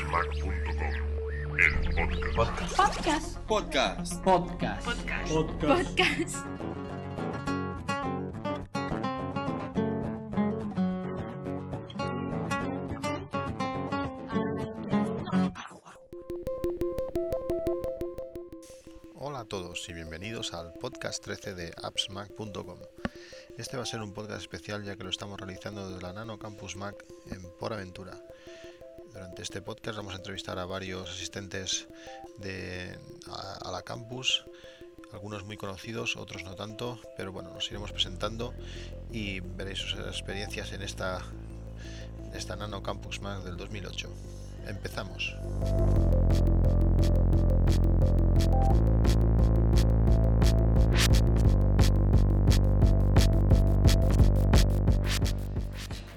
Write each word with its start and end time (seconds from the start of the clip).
el 0.00 0.08
podcast. 2.34 2.76
Podcast. 3.46 4.24
Podcast. 4.24 4.24
Podcast. 4.24 4.88
Podcast. 5.60 6.36
Hola 19.16 19.40
a 19.40 19.44
todos 19.44 19.86
y 19.90 19.92
bienvenidos 19.92 20.54
al 20.54 20.72
podcast 20.80 21.22
13 21.22 21.54
de 21.54 21.74
appsmac.com. 21.82 22.78
Este 23.58 23.76
va 23.76 23.82
a 23.82 23.86
ser 23.86 24.00
un 24.00 24.14
podcast 24.14 24.40
especial 24.40 24.82
ya 24.82 24.96
que 24.96 25.04
lo 25.04 25.10
estamos 25.10 25.38
realizando 25.38 25.90
desde 25.90 26.00
la 26.00 26.14
Nano 26.14 26.38
Campus 26.38 26.76
Mac 26.76 27.04
en 27.30 27.42
Por 27.58 27.74
Aventura. 27.74 28.16
Este 29.40 29.62
podcast 29.62 29.96
vamos 29.96 30.12
a 30.12 30.18
entrevistar 30.18 30.58
a 30.58 30.66
varios 30.66 31.08
asistentes 31.08 31.88
de, 32.36 32.98
a, 33.32 33.70
la 33.70 33.80
campus, 33.80 34.44
algunos 35.14 35.44
muy 35.44 35.56
conocidos, 35.56 36.18
otros 36.18 36.44
no 36.44 36.56
tanto, 36.56 37.00
pero 37.16 37.32
bueno, 37.32 37.48
nos 37.48 37.66
iremos 37.70 37.90
presentando 37.90 38.52
y 39.10 39.40
veréis 39.40 39.78
sus 39.78 39.94
experiencias 39.94 40.72
en 40.72 40.82
esta, 40.82 41.22
esta 42.34 42.54
Nano 42.54 42.82
Campus 42.82 43.22
Mac 43.22 43.42
del 43.42 43.56
2008. 43.56 44.12
Empezamos. 44.66 45.34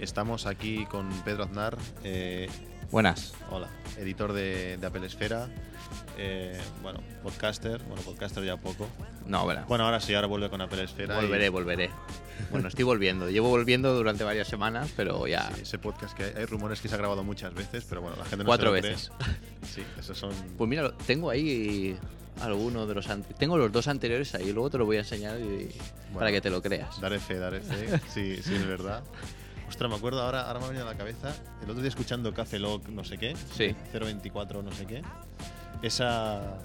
Estamos 0.01 0.45
aquí 0.45 0.85
con 0.88 1.09
Pedro 1.23 1.45
Aznar, 1.45 1.77
eh, 2.03 2.49
Buenas. 2.94 3.33
hola, 3.49 3.69
editor 3.97 4.33
de, 4.33 4.77
de 4.77 4.86
Apple 4.86 5.03
Esfera, 5.08 5.47
eh, 6.16 6.61
bueno, 6.83 7.00
podcaster, 7.23 7.81
bueno, 7.85 8.03
podcaster 8.03 8.44
ya 8.44 8.58
poco. 8.58 8.88
No, 9.25 9.47
verá. 9.47 9.66
Bueno, 9.66 9.85
ahora 9.85 10.00
sí, 10.00 10.13
ahora 10.13 10.28
vuelve 10.28 10.47
con 10.51 10.62
Apple 10.62 10.84
Esfera. 10.84 11.16
y- 11.17 11.22
volveré, 11.25 11.50
volveré. 11.50 11.90
Bueno, 12.51 12.67
estoy 12.67 12.84
volviendo. 12.84 13.31
Llevo 13.31 13.50
volviendo 13.50 13.95
durante 13.95 14.23
varias 14.23 14.47
semanas, 14.47 14.91
pero 14.95 15.25
ya. 15.25 15.51
sí, 15.56 15.62
ese 15.63 15.79
podcast 15.79 16.16
que 16.16 16.25
hay, 16.25 16.34
hay 16.38 16.45
rumores 16.45 16.81
que 16.81 16.88
se 16.88 16.94
ha 16.94 17.00
grabado 17.00 17.23
muchas 17.23 17.51
veces, 17.56 17.84
pero 17.90 18.01
bueno, 18.01 18.16
la 18.16 18.25
gente 18.25 18.44
no 18.44 18.45
Cuatro 18.45 18.69
se 18.69 18.75
lo 18.75 18.79
cree. 18.81 18.91
veces. 18.91 19.12
Sí, 19.73 19.84
esos 20.00 20.16
son... 20.16 20.31
Pues 20.56 20.69
mira, 20.69 20.91
tengo 21.07 21.31
ahí 21.31 21.97
alguno 22.41 22.85
de 22.85 22.94
los 22.94 23.07
tengo 23.40 23.57
los 23.57 23.72
dos 23.72 23.88
anteriores 23.88 24.35
ahí, 24.35 24.51
luego 24.53 24.69
te 24.69 24.78
lo 24.78 24.85
voy 24.85 24.97
a 24.97 25.00
enseñar 25.00 25.40
y- 25.40 25.69
para 26.13 26.31
que 26.31 26.41
te 26.41 26.51
lo 26.51 26.62
creas. 26.62 27.01
Daré 27.01 27.19
fe, 27.19 27.40
daré 27.40 27.59
fe. 27.62 28.00
Sí, 28.13 28.40
sí, 28.44 28.53
es 28.53 28.67
verdad. 28.67 29.01
Ostras, 29.73 29.89
me 29.89 29.95
acuerdo 29.97 30.22
ahora, 30.22 30.44
ahora 30.44 30.59
me 30.59 30.66
ha 30.66 30.67
venido 30.69 30.88
a 30.88 30.91
la 30.91 30.95
cabeza, 30.95 31.35
el 31.63 31.67
otro 31.72 31.81
día 31.81 31.89
escuchando 31.89 32.31
Café 32.31 32.59
Lock 32.59 32.89
no 32.89 33.03
sé 33.03 33.17
qué, 33.17 33.35
Sí. 33.57 33.75
024 33.91 34.61
no 34.61 34.72
sé 34.72 34.85
qué, 34.85 35.01
esa... 35.81 36.59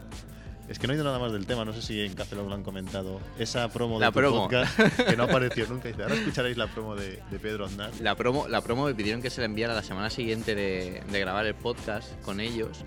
Es 0.68 0.78
que 0.78 0.86
no 0.86 0.92
he 0.92 0.96
oído 0.96 1.04
nada 1.06 1.18
más 1.18 1.32
del 1.32 1.46
tema, 1.46 1.64
no 1.64 1.72
sé 1.72 1.80
si 1.80 2.04
en 2.04 2.12
Café 2.12 2.36
Lock 2.36 2.48
lo 2.50 2.54
han 2.54 2.62
comentado. 2.62 3.18
Esa 3.38 3.70
promo 3.70 3.98
La 3.98 4.08
de 4.08 4.12
tu 4.12 4.18
promo. 4.18 4.42
podcast 4.42 4.78
que 5.06 5.16
no 5.16 5.22
apareció 5.24 5.66
nunca. 5.66 5.88
Dice, 5.88 6.02
ahora 6.02 6.14
escucharéis 6.16 6.58
la 6.58 6.66
promo 6.66 6.94
de, 6.94 7.22
de 7.30 7.38
Pedro 7.38 7.64
Aznar. 7.64 7.90
La 8.02 8.14
promo, 8.14 8.46
la 8.46 8.60
promo 8.60 8.84
me 8.84 8.94
pidieron 8.94 9.22
que 9.22 9.30
se 9.30 9.40
la 9.40 9.46
enviara 9.46 9.72
la 9.72 9.82
semana 9.82 10.10
siguiente 10.10 10.54
de, 10.54 11.02
de 11.10 11.20
grabar 11.20 11.46
el 11.46 11.54
podcast 11.54 12.20
con 12.20 12.38
ellos, 12.40 12.84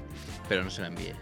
pero 0.48 0.64
no 0.64 0.70
se 0.70 0.82
la 0.84 0.90
envié. 0.90 1.16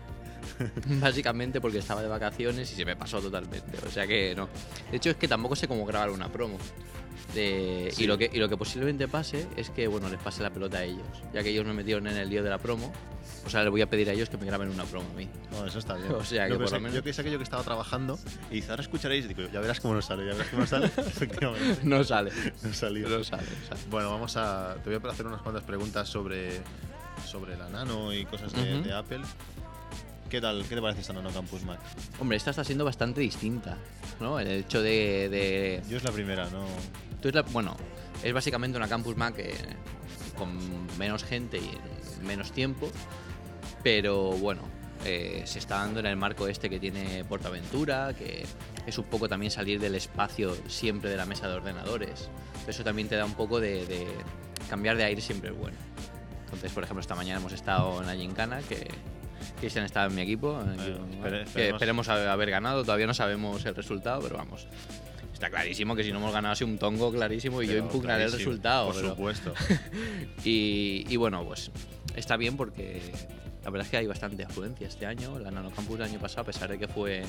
Básicamente 0.99 1.61
porque 1.61 1.77
estaba 1.79 2.01
de 2.01 2.07
vacaciones 2.07 2.71
y 2.71 2.75
se 2.75 2.85
me 2.85 2.95
pasó 2.95 3.21
totalmente. 3.21 3.77
O 3.85 3.89
sea 3.91 4.05
que 4.07 4.33
no. 4.35 4.49
De 4.91 4.97
hecho 4.97 5.09
es 5.11 5.15
que 5.15 5.27
tampoco 5.27 5.55
sé 5.55 5.67
cómo 5.67 5.85
grabar 5.85 6.09
una 6.09 6.29
promo. 6.31 6.57
De- 7.33 7.91
Sí. 7.93 8.03
y, 8.05 8.07
lo 8.07 8.17
que, 8.17 8.29
y 8.33 8.37
lo 8.39 8.49
que 8.49 8.57
posiblemente 8.57 9.07
pase 9.07 9.47
es 9.55 9.69
que 9.69 9.87
bueno 9.87 10.09
les 10.09 10.19
pase 10.19 10.41
la 10.41 10.49
pelota 10.51 10.79
a 10.79 10.83
ellos. 10.83 11.05
Ya 11.33 11.43
que 11.43 11.49
ellos 11.49 11.65
me 11.65 11.73
metieron 11.73 12.07
en 12.07 12.17
el 12.17 12.27
lío 12.29 12.43
de 12.43 12.49
la 12.49 12.57
promo, 12.57 12.91
o 13.45 13.49
sea, 13.49 13.61
les 13.61 13.69
voy 13.69 13.81
a 13.81 13.89
pedir 13.89 14.09
a 14.09 14.13
ellos 14.13 14.29
que 14.29 14.37
me 14.37 14.45
graben 14.47 14.69
una 14.69 14.83
promo 14.85 15.07
a 15.11 15.13
mí. 15.17 15.29
No, 15.51 15.65
eso 15.65 15.77
está 15.79 15.93
bien. 15.95 16.11
O 16.15 16.23
sea, 16.23 16.45
que 16.45 16.53
Yo 16.53 16.59
por 16.59 16.71
lo 16.71 16.79
menos- 16.79 16.95
Yo 16.95 17.03
que 17.03 17.13
sé 17.13 17.21
aquello 17.21 17.37
que 17.37 17.43
estaba 17.43 17.61
trabajando 17.63 18.17
y 18.49 18.55
dice, 18.55 18.71
ahora 18.71 18.81
escucharéis. 18.81 19.27
Digo, 19.27 19.41
ya 19.53 19.59
verás 19.59 19.79
cómo 19.79 19.93
nos 19.93 20.05
sale, 20.05 20.25
ya 20.25 20.31
verás 20.33 20.47
cómo 20.49 20.61
nos 20.61 20.69
sale. 20.69 20.85
Efectivamente, 20.97 21.79
No 21.83 22.03
sale. 22.03 22.31
no 22.63 22.73
salió. 22.73 23.07
No 23.09 23.23
sale. 23.23 23.43
no 23.43 23.67
sale. 23.67 23.81
Bueno, 23.91 24.09
vamos 24.11 24.35
a. 24.37 24.75
Te 24.83 24.89
voy 24.97 24.99
a 25.07 25.11
hacer 25.11 25.27
unas 25.27 25.41
cuantas 25.41 25.63
preguntas 25.63 26.09
sobre, 26.09 26.61
sobre 27.27 27.55
la 27.57 27.69
Nano 27.69 28.11
y 28.11 28.25
cosas 28.25 28.51
de, 28.53 28.73
Ujú. 28.75 28.83
de 28.83 28.93
Apple. 28.93 29.21
¿Qué 30.29 30.39
tal? 30.41 30.63
¿Qué 30.67 30.75
te 30.75 30.81
parece 30.81 31.01
esta 31.01 31.13
Nano 31.13 31.31
Campus 31.31 31.63
Mac? 31.63 31.79
Hombre, 32.19 32.37
esta 32.37 32.51
está 32.51 32.63
siendo 32.63 32.85
bastante 32.85 33.19
distinta, 33.21 33.77
¿no? 34.19 34.39
El 34.39 34.47
hecho 34.47 34.81
de- 34.81 35.27
de, 35.29 35.81
Yo 35.89 35.97
es 35.97 36.03
la 36.03 36.11
primera, 36.11 36.47
¿no? 36.49 36.65
Tú 37.19 37.29
es 37.29 37.35
la- 37.35 37.41
bueno, 37.41 37.75
es 38.23 38.31
básicamente 38.31 38.77
una 38.77 38.87
Campus 38.87 39.17
Mac 39.17 39.35
eh, 39.39 39.53
con 40.37 40.49
menos 40.97 41.23
gente 41.23 41.57
y 41.57 41.71
en 42.19 42.27
menos 42.27 42.51
tiempo, 42.51 42.91
pero 43.83 44.31
bueno, 44.33 44.61
eh, 45.03 45.41
se 45.45 45.57
está 45.57 45.77
dando 45.79 45.99
en 45.99 46.05
el 46.05 46.15
marco 46.15 46.47
este 46.47 46.69
que 46.69 46.79
tiene 46.79 47.25
Portaventura, 47.25 48.13
que 48.13 48.45
es 48.85 48.97
un 48.99 49.05
poco 49.05 49.27
también 49.27 49.51
salir 49.51 49.79
del 49.79 49.95
espacio 49.95 50.55
siempre 50.67 51.09
de 51.09 51.17
la 51.17 51.25
mesa 51.25 51.47
de 51.47 51.55
ordenadores. 51.55 52.29
Eso 52.67 52.83
también 52.83 53.07
te 53.09 53.15
da 53.15 53.25
un 53.25 53.33
poco 53.33 53.59
de, 53.59 53.85
de 53.87 54.05
cambiar 54.69 54.95
de 54.95 55.05
aire 55.05 55.21
siempre 55.21 55.49
es 55.49 55.57
bueno. 55.57 55.77
Entonces, 56.45 56.71
por 56.71 56.83
ejemplo, 56.83 57.01
esta 57.01 57.15
mañana 57.15 57.39
hemos 57.39 57.53
estado 57.53 57.99
en 58.01 58.07
la 58.07 58.15
Gincana, 58.15 58.59
que 58.67 58.87
Cristian 59.59 59.85
estaba 59.85 60.07
en 60.07 60.15
mi 60.15 60.21
equipo, 60.21 60.59
en 60.61 60.69
el 60.69 60.79
equipo, 60.79 61.05
espere- 61.05 61.43
esperemos. 61.43 61.73
esperemos 61.81 62.09
haber 62.09 62.49
ganado, 62.49 62.83
todavía 62.83 63.07
no 63.07 63.13
sabemos 63.13 63.65
el 63.65 63.75
resultado, 63.75 64.21
pero 64.21 64.37
vamos. 64.37 64.67
Está 65.33 65.49
clarísimo 65.49 65.95
que 65.95 66.03
si 66.03 66.11
no 66.11 66.17
hemos 66.19 66.33
ganado 66.33 66.51
ha 66.53 66.55
sido 66.55 66.69
un 66.69 66.77
tongo 66.77 67.11
clarísimo 67.11 67.61
y 67.61 67.67
yo 67.67 67.77
impugnaré 67.77 68.25
el 68.25 68.31
resultado. 68.31 68.87
Por 68.87 68.95
pero- 68.95 69.09
supuesto. 69.09 69.53
y, 70.43 71.05
y 71.07 71.15
bueno, 71.15 71.45
pues 71.45 71.71
está 72.15 72.35
bien 72.37 72.57
porque 72.57 73.01
la 73.63 73.69
verdad 73.69 73.85
es 73.85 73.91
que 73.91 73.97
hay 73.97 74.07
bastante 74.07 74.43
afluencia 74.43 74.87
este 74.87 75.05
año. 75.05 75.39
La 75.39 75.51
Nanocampus 75.51 75.97
del 75.97 76.07
año 76.09 76.19
pasado, 76.19 76.41
a 76.41 76.45
pesar 76.45 76.69
de 76.69 76.77
que 76.77 76.87
fue 76.87 77.23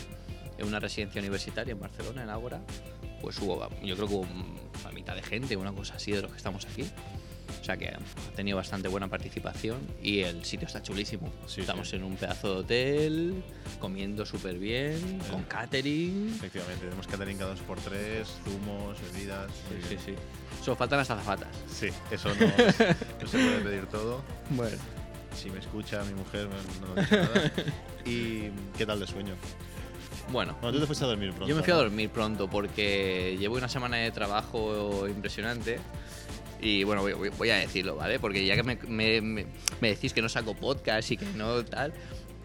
en 0.59 0.67
una 0.67 0.81
residencia 0.81 1.21
universitaria 1.21 1.73
en 1.73 1.81
Barcelona, 1.81 2.23
en 2.25 2.31
Ágora, 2.31 2.61
pues 3.21 3.39
hubo, 3.39 3.69
yo 3.83 3.95
creo 3.97 4.09
que 4.09 4.15
hubo 4.15 4.27
la 4.85 4.91
mitad 4.93 5.15
de 5.15 5.23
gente, 5.23 5.57
una 5.57 5.73
cosa 5.73 5.95
así 5.95 6.11
de 6.13 6.23
los 6.23 6.31
que 6.31 6.37
estamos 6.37 6.65
aquí. 6.67 6.85
O 7.61 7.65
sea 7.65 7.77
que 7.77 7.89
ha 7.89 7.99
tenido 8.37 8.57
bastante 8.57 8.89
buena 8.89 9.09
participación 9.09 9.79
y 10.03 10.21
el 10.21 10.45
sitio 10.45 10.67
está 10.67 10.83
chulísimo. 10.83 11.31
Sí, 11.47 11.61
Estamos 11.63 11.89
sí. 11.89 11.97
en 11.97 12.05
un 12.05 12.17
pedazo 12.17 12.49
de 12.55 12.61
hotel, 12.61 13.43
comiendo 13.79 14.25
súper 14.27 14.59
bien, 14.59 15.19
con 15.31 15.43
catering. 15.45 16.33
Efectivamente, 16.37 16.85
tenemos 16.85 17.07
catering 17.07 17.39
cada 17.39 17.51
dos 17.51 17.61
por 17.61 17.79
tres, 17.81 18.29
zumos, 18.45 18.97
bebidas. 19.13 19.51
Sí, 19.69 19.87
sí, 19.89 19.97
sí. 20.07 20.15
Solo 20.65 20.77
faltan 20.77 20.99
las 20.99 21.11
azafatas. 21.11 21.49
Sí, 21.73 21.89
eso 22.11 22.29
no, 22.35 22.47
no 22.47 23.29
se 23.29 23.39
puede 23.39 23.61
pedir 23.65 23.87
todo. 23.87 24.23
Bueno. 24.51 24.77
Si 25.37 25.49
me 25.49 25.61
escucha 25.61 26.03
mi 26.05 26.13
mujer, 26.15 26.49
no 26.49 26.89
no 26.95 27.01
dice 27.01 27.17
nada. 27.17 27.53
¿Y 28.05 28.51
qué 28.77 28.85
tal 28.85 28.99
de 28.99 29.07
sueño? 29.07 29.35
Bueno, 30.33 30.57
Bueno, 30.61 30.73
tú 30.75 30.81
te 30.81 30.87
fuiste 30.87 31.05
a 31.05 31.09
dormir 31.09 31.31
pronto. 31.31 31.47
Yo 31.49 31.57
me 31.57 31.63
fui 31.63 31.73
a 31.73 31.77
dormir 31.77 32.11
pronto 32.11 32.49
porque 32.49 33.37
llevo 33.39 33.57
una 33.57 33.69
semana 33.69 33.97
de 33.99 34.11
trabajo 34.11 35.07
impresionante. 35.09 35.79
Y 36.63 36.85
bueno, 36.85 37.03
voy, 37.03 37.31
voy- 37.31 37.51
a 37.51 37.57
decirlo, 37.57 37.97
¿vale? 37.97 38.19
Porque 38.21 38.45
ya 38.45 38.55
que 38.57 38.63
me, 38.63 38.77
me- 38.87 39.21
me- 39.23 39.47
decís 39.89 40.13
que 40.13 40.21
no 40.23 40.29
saco 40.29 40.55
podcast 40.55 41.11
y 41.11 41.17
que 41.17 41.25
no 41.37 41.65
tal, 41.65 41.93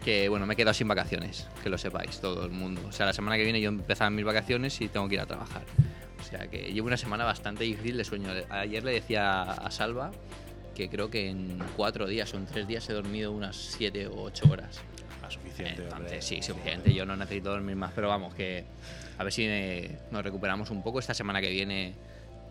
que 0.04 0.28
bueno, 0.28 0.46
me 0.46 0.54
he 0.54 0.56
quedado 0.56 0.72
sin 0.74 0.88
vacaciones, 0.88 1.46
que 1.62 1.68
lo 1.68 1.76
sepáis 1.78 2.18
todo 2.20 2.44
el 2.44 2.50
mundo. 2.50 2.82
O 2.88 2.92
sea, 2.92 3.06
la 3.06 3.12
semana 3.12 3.36
que 3.36 3.44
viene 3.44 3.60
yo 3.60 3.68
empezaba 3.68 4.08
mis 4.10 4.24
vacaciones 4.24 4.80
y 4.80 4.88
tengo 4.88 5.08
que 5.08 5.14
ir 5.16 5.20
a 5.20 5.26
trabajar. 5.26 5.62
O 6.20 6.24
sea, 6.24 6.48
que 6.48 6.72
llevo 6.72 6.86
una 6.88 6.96
semana 6.96 7.24
bastante 7.24 7.64
difícil 7.64 7.96
de 7.96 8.04
sueño. 8.04 8.30
Ayer 8.50 8.82
le 8.82 8.92
decía 8.92 9.42
a 9.42 9.70
Salva 9.70 10.10
que 10.74 10.88
creo 10.88 11.10
que 11.10 11.28
en 11.28 11.58
cuatro 11.76 12.06
días 12.06 12.32
o 12.34 12.36
en 12.36 12.46
tres 12.46 12.66
días 12.66 12.88
he 12.88 12.92
dormido 12.92 13.32
unas 13.32 13.54
siete 13.56 14.06
o 14.06 14.22
ocho 14.22 14.46
horas. 14.50 14.80
Ah, 15.22 15.30
suficiente. 15.30 15.82
hombre. 15.82 15.96
Entonces, 15.96 16.24
sí, 16.24 16.42
suficiente. 16.42 16.92
Yo 16.92 17.04
no 17.06 17.16
necesito 17.16 17.50
dormir 17.50 17.76
más, 17.76 17.92
pero 17.94 18.08
vamos, 18.08 18.34
que 18.34 18.64
a 19.18 19.24
ver 19.24 19.32
si 19.32 19.44
eh, 19.44 19.98
nos 20.10 20.22
recuperamos 20.24 20.70
un 20.70 20.82
poco. 20.82 20.98
Esta 21.00 21.14
semana 21.14 21.40
que 21.40 21.50
viene 21.50 21.94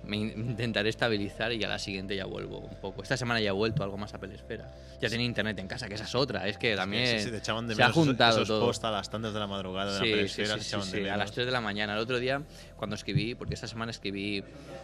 me 0.06 0.18
in- 0.18 0.34
intentaré 0.52 0.90
estabilizar 0.90 1.52
y 1.54 1.58
ya 1.60 1.68
la 1.68 1.80
siguiente 1.80 2.16
ya 2.16 2.26
vuelvo 2.26 2.60
un 2.60 2.76
poco. 2.80 3.04
Esta 3.04 3.18
semana 3.18 3.40
ya 3.40 3.50
he 3.50 3.54
vuelto 3.54 3.84
algo 3.84 3.98
más 3.98 4.14
a 4.14 4.20
Pelesfera. 4.20 4.72
Ya 5.02 5.10
tenía 5.10 5.26
internet 5.26 5.58
en 5.60 5.68
casa, 5.68 5.88
que 5.88 5.96
esa 5.96 6.06
es 6.06 6.16
otra. 6.16 6.48
Es 6.48 6.58
que 6.58 6.76
también 6.76 7.20
Sí, 7.20 7.26
sí, 7.26 7.32
te 7.32 7.38
echaban 7.38 7.68
de 7.68 7.76
se 7.76 7.82
ha 7.82 7.86
menos 7.86 7.98
esos- 7.98 8.08
juntado 8.08 8.36
esos 8.38 8.48
todo. 8.48 8.62
posts 8.66 8.86
a 8.86 8.92
las 8.92 9.10
tantas 9.10 9.34
de 9.34 9.40
la 9.40 9.48
madrugada 9.48 9.94
de 9.94 10.00
Sí, 10.00 10.06
la 10.06 10.06
sí, 10.06 10.12
pelesfera, 10.16 10.48
sí, 10.48 10.54
se 10.60 10.60
sí, 10.64 10.68
echaban 10.70 10.86
sí, 10.88 10.92
de 10.94 11.00
a 11.02 11.04
menos. 11.14 11.18
las 11.20 11.32
3 11.32 11.46
de 11.46 11.52
la 11.52 11.62
mañana. 11.62 11.94
El 11.94 12.00
otro 12.00 12.20
día, 12.20 12.42
cuando 12.78 12.96
escribí, 12.96 13.36
porque 13.36 13.54
esta 13.56 13.68
semana 13.68 13.92
escribí 13.92 14.44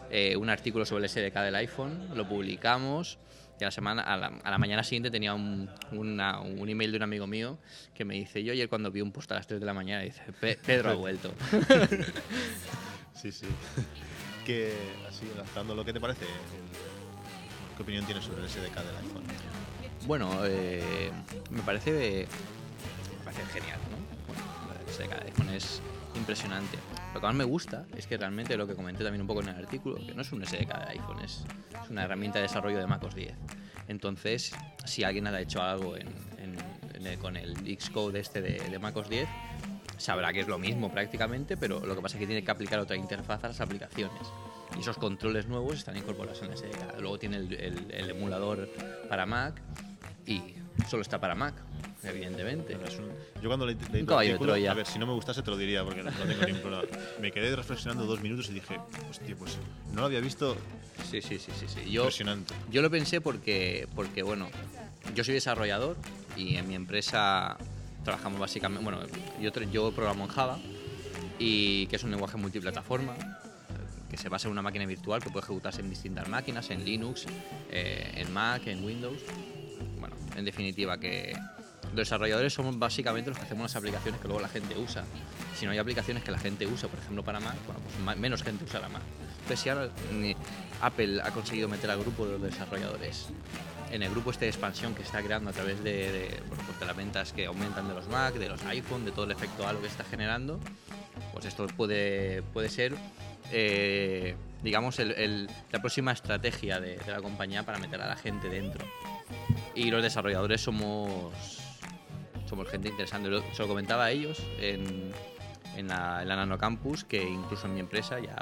eh, 0.09 0.35
un 0.35 0.49
artículo 0.49 0.85
sobre 0.85 1.05
el 1.05 1.09
SDK 1.09 1.35
del 1.41 1.55
iPhone, 1.55 2.09
lo 2.15 2.27
publicamos. 2.27 3.17
Y 3.59 3.63
a 3.63 3.67
la, 3.67 3.71
semana, 3.71 4.01
a, 4.01 4.17
la, 4.17 4.27
a 4.43 4.49
la 4.49 4.57
mañana 4.57 4.83
siguiente 4.83 5.11
tenía 5.11 5.35
un, 5.35 5.69
una- 5.91 6.39
un 6.41 6.67
email 6.67 6.89
de 6.91 6.97
un 6.97 7.03
amigo 7.03 7.27
mío 7.27 7.59
que 7.93 8.03
me 8.05 8.15
dice, 8.15 8.43
yo 8.43 8.53
ayer 8.53 8.67
cuando 8.67 8.89
vi 8.89 9.01
un 9.01 9.11
post 9.11 9.31
a 9.33 9.35
las 9.35 9.45
3 9.45 9.59
de 9.59 9.65
la 9.67 9.73
mañana, 9.75 10.01
dice, 10.01 10.23
"Pe- 10.39 10.57
Pedro 10.65 10.89
ha 10.89 10.93
vuelto. 10.95 11.31
Sí, 13.13 13.31
sí. 13.31 13.45
que, 14.45 14.73
lanzando 15.35 15.75
lo 15.75 15.85
que 15.85 15.93
te 15.93 15.99
parece, 15.99 16.25
¿qué 17.75 17.83
opinión 17.83 18.05
tienes 18.05 18.23
sobre 18.23 18.43
el 18.43 18.49
SDK 18.49 18.75
del 18.75 18.95
iPhone? 18.97 19.23
Bueno, 20.05 20.31
eh, 20.45 21.11
me 21.49 21.61
parece 21.61 22.27
me 23.19 23.25
parece 23.25 23.45
genial, 23.53 23.79
¿no? 23.89 24.81
El 24.85 24.93
SDK 24.93 25.19
de 25.19 25.25
iPhone 25.25 25.49
es 25.49 25.81
impresionante. 26.15 26.77
Lo 27.13 27.19
que 27.19 27.25
más 27.27 27.35
me 27.35 27.43
gusta 27.43 27.85
es 27.95 28.07
que 28.07 28.17
realmente 28.17 28.57
lo 28.57 28.67
que 28.67 28.75
comenté 28.75 29.03
también 29.03 29.21
un 29.21 29.27
poco 29.27 29.41
en 29.41 29.49
el 29.49 29.55
artículo, 29.55 29.95
que 29.95 30.13
no 30.13 30.21
es 30.21 30.31
un 30.31 30.45
SDK 30.45 30.77
de 30.77 30.89
iPhone, 30.89 31.19
es, 31.23 31.43
es 31.83 31.89
una 31.89 32.03
herramienta 32.03 32.39
de 32.39 32.43
desarrollo 32.43 32.77
de 32.77 32.87
MacOS 32.87 33.15
10. 33.15 33.33
Entonces, 33.87 34.53
si 34.85 35.03
alguien 35.03 35.27
ha 35.27 35.39
hecho 35.39 35.61
algo 35.61 35.95
con 37.19 37.35
el 37.35 37.55
Xcode 37.79 38.19
este 38.19 38.41
de, 38.41 38.59
de 38.69 38.79
MacOS 38.79 39.09
10, 39.09 39.27
sabrá 39.97 40.31
que 40.33 40.41
es 40.41 40.47
lo 40.47 40.57
mismo 40.57 40.91
prácticamente, 40.91 41.57
pero 41.57 41.85
lo 41.85 41.95
que 41.95 42.01
pasa 42.01 42.17
es 42.17 42.19
que 42.21 42.27
tiene 42.27 42.43
que 42.43 42.51
aplicar 42.51 42.79
otra 42.79 42.95
interfaz 42.95 43.43
a 43.43 43.47
las 43.49 43.61
aplicaciones. 43.61 44.21
Y 44.77 44.81
esos 44.81 44.97
controles 44.97 45.47
nuevos 45.47 45.75
están 45.75 45.95
incorporados 45.97 46.41
en 46.41 46.49
la 46.49 46.55
SDK. 46.57 46.99
Luego 46.99 47.19
tiene 47.19 47.37
el, 47.37 47.53
el- 47.53 47.91
el 47.91 48.09
emulador 48.09 48.69
para 49.09 49.25
Mac 49.25 49.61
y 50.25 50.41
solo 50.89 51.01
está 51.01 51.19
para 51.19 51.35
Mac, 51.35 51.53
evidentemente. 52.03 52.75
Pero 52.77 52.87
es 52.87 52.97
un- 52.99 53.11
Yo 53.41 53.49
cuando 53.49 53.65
le, 53.65 53.75
leí 53.91 54.01
tu 54.01 54.05
caballo 54.07 54.29
de 54.29 54.33
artículo, 54.33 54.53
Troya. 54.53 54.71
a 54.71 54.73
ver, 54.73 54.85
si 54.87 54.97
no 54.97 55.05
me 55.05 55.13
gustase 55.13 55.43
te 55.43 55.51
lo 55.51 55.57
diría 55.57 55.83
porque 55.83 56.03
no 56.03 56.11
tengo 56.11 56.45
ningún 56.45 56.61
problema. 56.61 56.83
Me 57.19 57.31
quedé 57.31 57.55
reflexionando 57.55 58.05
dos 58.05 58.21
minutos 58.21 58.49
y 58.49 58.53
dije, 58.53 58.79
hostia, 59.09 59.35
pues 59.37 59.57
no 59.93 59.99
lo 60.01 60.05
había 60.05 60.19
visto 60.21 60.55
Sí, 61.09 61.21
sí, 61.21 61.37
sí, 61.39 61.51
sí. 61.59 61.65
sí. 61.67 61.91
Yo, 61.91 62.03
impresionante. 62.03 62.53
Yo 62.71 62.81
lo 62.81 62.89
pensé 62.89 63.19
porque, 63.21 63.87
porque, 63.95 64.23
bueno, 64.23 64.49
yo 65.13 65.23
soy 65.23 65.33
desarrollador 65.33 65.97
y 66.37 66.55
en 66.55 66.67
mi 66.67 66.75
empresa 66.75 67.57
trabajamos 68.05 68.39
básicamente, 68.39 68.83
bueno, 68.83 68.99
yo, 69.41 69.51
tra- 69.51 69.69
yo 69.69 69.91
programo 69.91 70.23
en 70.25 70.29
Java 70.31 70.57
y 71.37 71.87
que 71.87 71.97
es 71.97 72.03
un 72.03 72.11
lenguaje 72.11 72.37
multiplataforma 72.37 73.13
que 74.11 74.17
se 74.17 74.27
basa 74.27 74.49
en 74.49 74.51
una 74.51 74.61
máquina 74.61 74.85
virtual 74.85 75.23
que 75.23 75.29
puede 75.29 75.45
ejecutarse 75.45 75.79
en 75.79 75.89
distintas 75.89 76.27
máquinas, 76.27 76.69
en 76.69 76.83
Linux, 76.83 77.25
eh, 77.71 78.11
en 78.15 78.33
Mac, 78.33 78.67
en 78.67 78.83
Windows. 78.83 79.19
Bueno, 80.01 80.17
en 80.35 80.43
definitiva 80.43 80.99
que 80.99 81.33
los 81.83 81.95
desarrolladores 81.95 82.53
somos 82.53 82.77
básicamente 82.77 83.29
los 83.29 83.39
que 83.39 83.45
hacemos 83.45 83.63
las 83.63 83.75
aplicaciones 83.77 84.19
que 84.19 84.27
luego 84.27 84.41
la 84.41 84.49
gente 84.49 84.77
usa. 84.77 85.05
Si 85.57 85.65
no 85.65 85.71
hay 85.71 85.77
aplicaciones 85.77 86.23
que 86.23 86.31
la 86.31 86.39
gente 86.39 86.67
usa, 86.67 86.89
por 86.89 86.99
ejemplo 86.99 87.23
para 87.23 87.39
Mac, 87.39 87.55
pues 87.65 88.17
menos 88.17 88.43
gente 88.43 88.65
usa 88.65 88.81
la 88.81 88.89
Mac. 88.89 89.01
Entonces 89.43 89.59
si 89.61 89.69
ahora 89.69 89.89
Apple 90.81 91.21
ha 91.23 91.31
conseguido 91.31 91.69
meter 91.69 91.89
al 91.89 91.99
grupo 91.99 92.25
de 92.25 92.33
los 92.33 92.41
desarrolladores 92.41 93.29
en 93.91 94.03
el 94.03 94.09
grupo 94.09 94.31
este 94.31 94.45
de 94.45 94.49
expansión 94.49 94.95
que 94.95 95.03
está 95.03 95.21
creando 95.21 95.49
a 95.49 95.53
través 95.53 95.83
de, 95.83 96.41
pues 96.49 96.79
de 96.79 96.85
las 96.85 96.95
ventas 96.95 97.33
que 97.33 97.45
aumentan 97.45 97.87
de 97.87 97.93
los 97.93 98.07
Mac, 98.07 98.35
de 98.35 98.49
los 98.49 98.63
iPhone, 98.65 99.05
de 99.05 99.11
todo 99.11 99.25
el 99.25 99.31
efecto 99.31 99.67
halo 99.67 99.81
que 99.81 99.87
está 99.87 100.03
generando, 100.03 100.59
pues 101.33 101.45
esto 101.45 101.67
puede, 101.67 102.41
puede 102.41 102.69
ser, 102.69 102.93
eh, 103.51 104.35
digamos, 104.63 104.99
el- 104.99 105.11
el- 105.11 105.49
la 105.71 105.79
próxima 105.79 106.11
estrategia 106.11 106.79
de, 106.79 106.97
de 106.97 107.11
la 107.11 107.21
compañía 107.21 107.63
para 107.63 107.79
meter 107.79 108.01
a 108.01 108.07
la 108.07 108.15
gente 108.15 108.49
dentro. 108.49 108.85
Y 109.75 109.89
los 109.89 110.03
desarrolladores 110.03 110.61
somos, 110.61 111.33
somos 112.47 112.67
gente 112.69 112.89
interesante. 112.89 113.29
Lo- 113.29 113.41
Se 113.53 113.61
lo 113.63 113.67
comentaba 113.67 114.05
a 114.05 114.11
ellos 114.11 114.41
en, 114.59 115.11
en 115.75 115.87
la, 115.87 116.21
en 116.21 116.27
la 116.27 116.35
Nano 116.35 116.57
Campus, 116.57 117.03
que 117.03 117.23
incluso 117.23 117.67
en 117.67 117.73
mi 117.73 117.79
empresa 117.79 118.19
ya 118.19 118.35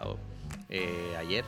eh, 0.70 1.16
ayer, 1.18 1.46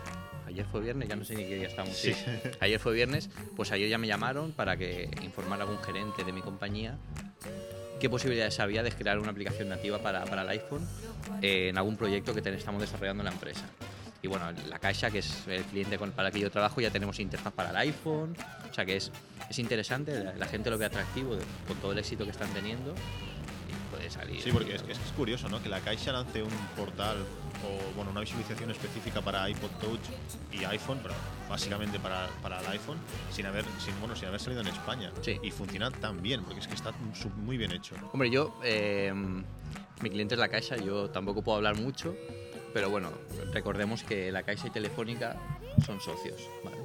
ayer 0.47 0.65
fue 0.71 0.81
viernes, 0.81 1.09
ya 1.09 1.15
no 1.15 1.25
sé 1.25 1.35
ni 1.35 1.43
qué 1.45 1.55
día 1.55 1.67
estamos. 1.67 1.95
sí. 1.95 2.13
Ayer 2.59 2.79
fue 2.79 2.93
viernes, 2.93 3.29
pues 3.55 3.71
ayer 3.71 3.89
ya 3.89 3.97
me 3.97 4.07
llamaron 4.07 4.51
para 4.51 4.77
que 4.77 5.09
informara 5.23 5.63
a 5.63 5.67
algún 5.67 5.83
gerente 5.83 6.23
de 6.23 6.31
mi 6.31 6.41
compañía 6.41 6.97
qué 8.01 8.09
posibilidades 8.09 8.59
había 8.59 8.81
de 8.81 8.91
crear 8.91 9.19
una 9.19 9.29
aplicación 9.29 9.69
nativa 9.69 9.99
para, 9.99 10.23
el 10.23 10.49
iPhone 10.49 10.85
eh, 11.41 11.69
en 11.69 11.77
algún 11.77 11.95
proyecto 11.95 12.33
que 12.33 12.41
estamos 12.49 12.81
desarrollando 12.81 13.21
en 13.21 13.25
la 13.25 13.31
empresa. 13.31 13.63
Y 14.23 14.27
bueno, 14.27 14.51
la 14.67 14.79
Caixa, 14.79 15.11
que 15.11 15.19
es 15.19 15.47
el 15.47 15.63
cliente 15.63 15.97
para 15.99 16.27
el 16.27 16.33
que 16.33 16.39
yo 16.39 16.49
trabajo, 16.51 16.81
ya 16.81 16.89
tenemos 16.89 17.19
interfaz 17.19 17.53
para 17.53 17.69
el 17.69 17.77
iPhone. 17.77 18.35
O 18.69 18.73
sea 18.73 18.85
que 18.85 18.97
es, 18.97 19.11
es 19.49 19.59
interesante, 19.59 20.33
la, 20.35 20.47
gente 20.47 20.69
lo 20.71 20.77
ve 20.77 20.85
atractivo 20.85 21.37
con 21.67 21.77
todo 21.77 21.91
el 21.91 21.99
éxito 21.99 22.25
que 22.25 22.31
están 22.31 22.51
teniendo 22.53 22.93
salir. 24.11 24.41
Sí, 24.41 24.51
porque 24.51 24.75
es, 24.75 24.83
que 24.83 24.91
es 24.91 24.99
curioso, 25.15 25.49
¿no? 25.49 25.61
Que 25.61 25.69
la 25.69 25.79
Caixa 25.79 26.11
lance 26.11 26.43
un 26.43 26.51
portal 26.75 27.17
o 27.63 27.95
bueno, 27.95 28.11
una 28.11 28.21
visualización 28.21 28.71
específica 28.71 29.21
para 29.21 29.49
iPod 29.49 29.69
Touch 29.79 30.01
y 30.51 30.63
iPhone, 30.65 30.99
pero 31.01 31.13
básicamente 31.49 31.99
para, 31.99 32.27
para 32.41 32.59
el 32.59 32.67
iPhone, 32.67 32.97
sin 33.31 33.45
haber, 33.45 33.65
sin, 33.79 33.97
bueno, 33.99 34.15
sin 34.15 34.27
haber 34.27 34.39
salido 34.39 34.61
en 34.61 34.67
España. 34.67 35.11
Sí. 35.21 35.39
Y 35.41 35.51
funciona 35.51 35.91
tan 35.91 36.21
bien, 36.21 36.43
porque 36.43 36.59
es 36.59 36.67
que 36.67 36.75
está 36.75 36.91
muy 37.37 37.57
bien 37.57 37.71
hecho. 37.71 37.95
Hombre, 38.11 38.29
yo, 38.29 38.59
eh, 38.63 39.13
mi 39.13 40.09
cliente 40.09 40.35
es 40.35 40.39
la 40.39 40.49
Caixa, 40.49 40.77
yo 40.77 41.09
tampoco 41.09 41.41
puedo 41.41 41.57
hablar 41.57 41.75
mucho, 41.77 42.15
pero 42.73 42.89
bueno, 42.89 43.11
recordemos 43.53 44.03
que 44.03 44.31
la 44.31 44.43
Caixa 44.43 44.67
y 44.67 44.71
Telefónica 44.71 45.37
son 45.85 45.99
socios, 45.99 46.49
¿vale? 46.63 46.77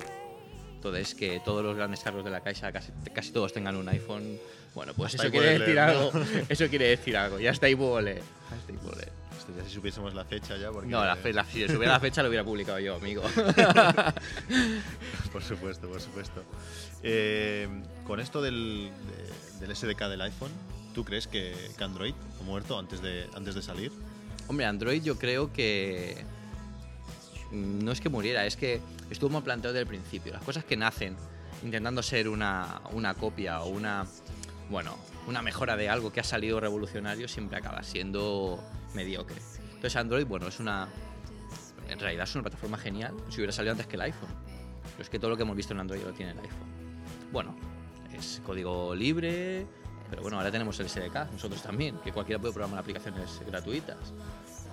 Entonces, 0.88 1.14
que 1.14 1.40
todos 1.44 1.64
los 1.64 1.76
grandes 1.76 2.00
cargos 2.00 2.24
de 2.24 2.30
la 2.30 2.40
Caixa, 2.40 2.72
casi, 2.72 2.92
casi 3.14 3.32
todos 3.32 3.52
tengan 3.52 3.76
un 3.76 3.88
iPhone, 3.88 4.38
bueno, 4.74 4.92
pues 4.94 5.14
Hasta 5.14 5.24
eso 5.24 5.32
quiere 5.32 5.58
decir 5.58 5.74
leer, 5.74 5.78
algo, 5.78 6.10
¿no? 6.12 6.24
eso 6.48 6.68
quiere 6.68 6.88
decir 6.88 7.16
algo, 7.16 7.38
ya 7.40 7.50
está 7.50 7.66
ahí 7.66 7.74
puedo 7.74 8.00
leer, 8.00 8.22
hasta 8.50 8.72
ahí 8.72 8.78
puedo 8.78 8.96
leer. 8.96 9.12
Hostia, 9.36 9.54
ya 9.56 9.64
si 9.68 9.74
supiésemos 9.74 10.14
la 10.14 10.24
fecha 10.24 10.56
ya, 10.56 10.70
porque... 10.70 10.88
No, 10.88 11.04
la 11.04 11.16
fe, 11.16 11.32
la, 11.32 11.44
si 11.44 11.62
supiera 11.68 11.92
la 11.92 12.00
fecha 12.00 12.22
lo 12.22 12.28
hubiera 12.28 12.44
publicado 12.44 12.78
yo, 12.78 12.96
amigo. 12.96 13.22
Por 15.32 15.42
supuesto, 15.42 15.88
por 15.88 16.00
supuesto. 16.00 16.42
Eh, 17.02 17.68
con 18.06 18.20
esto 18.20 18.40
del, 18.40 18.90
de- 19.60 19.66
del 19.66 19.76
SDK 19.76 20.04
del 20.08 20.20
iPhone, 20.22 20.50
¿tú 20.94 21.04
crees 21.04 21.26
que, 21.26 21.54
que 21.76 21.84
Android 21.84 22.14
ha 22.40 22.44
muerto 22.44 22.78
antes 22.78 23.02
de, 23.02 23.26
antes 23.34 23.54
de 23.54 23.62
salir? 23.62 23.92
Hombre, 24.48 24.66
Android 24.66 25.02
yo 25.02 25.18
creo 25.18 25.52
que 25.52 26.24
no 27.52 27.92
es 27.92 28.00
que 28.00 28.08
muriera, 28.08 28.46
es 28.46 28.56
que 28.56 28.80
estuvo 29.10 29.30
mal 29.30 29.42
planteado 29.42 29.74
desde 29.74 29.82
el 29.82 29.88
principio. 29.88 30.32
Las 30.32 30.42
cosas 30.42 30.64
que 30.64 30.76
nacen 30.76 31.16
intentando 31.62 32.02
ser 32.02 32.28
una, 32.28 32.80
una 32.92 33.14
copia 33.14 33.62
o 33.62 33.68
una, 33.68 34.06
bueno, 34.70 34.96
una 35.26 35.42
mejora 35.42 35.76
de 35.76 35.88
algo 35.88 36.12
que 36.12 36.20
ha 36.20 36.24
salido 36.24 36.60
revolucionario 36.60 37.28
siempre 37.28 37.58
acaba 37.58 37.82
siendo 37.82 38.62
mediocre. 38.94 39.36
Entonces 39.66 39.96
Android, 39.96 40.26
bueno, 40.26 40.48
es 40.48 40.60
una, 40.60 40.88
en 41.88 41.98
realidad 41.98 42.24
es 42.24 42.34
una 42.34 42.42
plataforma 42.42 42.78
genial. 42.78 43.14
Si 43.28 43.36
hubiera 43.36 43.52
salido 43.52 43.72
antes 43.72 43.86
que 43.86 43.96
el 43.96 44.02
iPhone, 44.02 44.30
pero 44.92 45.02
es 45.02 45.10
que 45.10 45.18
todo 45.18 45.30
lo 45.30 45.36
que 45.36 45.42
hemos 45.42 45.56
visto 45.56 45.72
en 45.74 45.80
Android 45.80 46.02
lo 46.02 46.12
tiene 46.12 46.32
el 46.32 46.38
iPhone. 46.38 46.68
Bueno, 47.32 47.56
es 48.12 48.40
código 48.44 48.94
libre, 48.94 49.66
pero 50.08 50.22
bueno, 50.22 50.38
ahora 50.38 50.50
tenemos 50.50 50.78
el 50.80 50.88
SDK, 50.88 51.32
nosotros 51.32 51.62
también, 51.62 51.98
que 51.98 52.12
cualquiera 52.12 52.40
puede 52.40 52.54
programar 52.54 52.80
aplicaciones 52.80 53.40
gratuitas. 53.46 54.12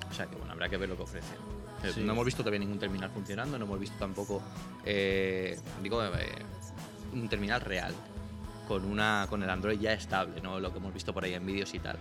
O 0.09 0.13
sea 0.13 0.27
que 0.27 0.35
bueno, 0.35 0.53
habrá 0.53 0.69
que 0.69 0.77
ver 0.77 0.89
lo 0.89 0.95
que 0.95 1.03
ofrecen. 1.03 1.37
Eh, 1.83 1.91
Sí. 1.93 2.01
No 2.01 2.13
hemos 2.13 2.25
visto 2.25 2.41
todavía 2.41 2.59
ningún 2.59 2.79
terminal 2.79 3.09
funcionando, 3.09 3.59
no 3.59 3.65
hemos 3.65 3.79
visto 3.79 3.97
tampoco, 3.99 4.41
eh, 4.85 5.59
digo, 5.81 6.03
eh, 6.03 6.09
un 7.13 7.27
terminal 7.27 7.61
real 7.61 7.93
con 8.67 8.85
una 8.85 9.27
con 9.29 9.43
el 9.43 9.49
Android 9.49 9.79
ya 9.79 9.93
estable, 9.93 10.39
no 10.41 10.59
lo 10.59 10.71
que 10.71 10.77
hemos 10.77 10.93
visto 10.93 11.13
por 11.13 11.25
ahí 11.25 11.33
en 11.33 11.45
vídeos 11.45 11.73
y 11.73 11.79
tal. 11.79 11.97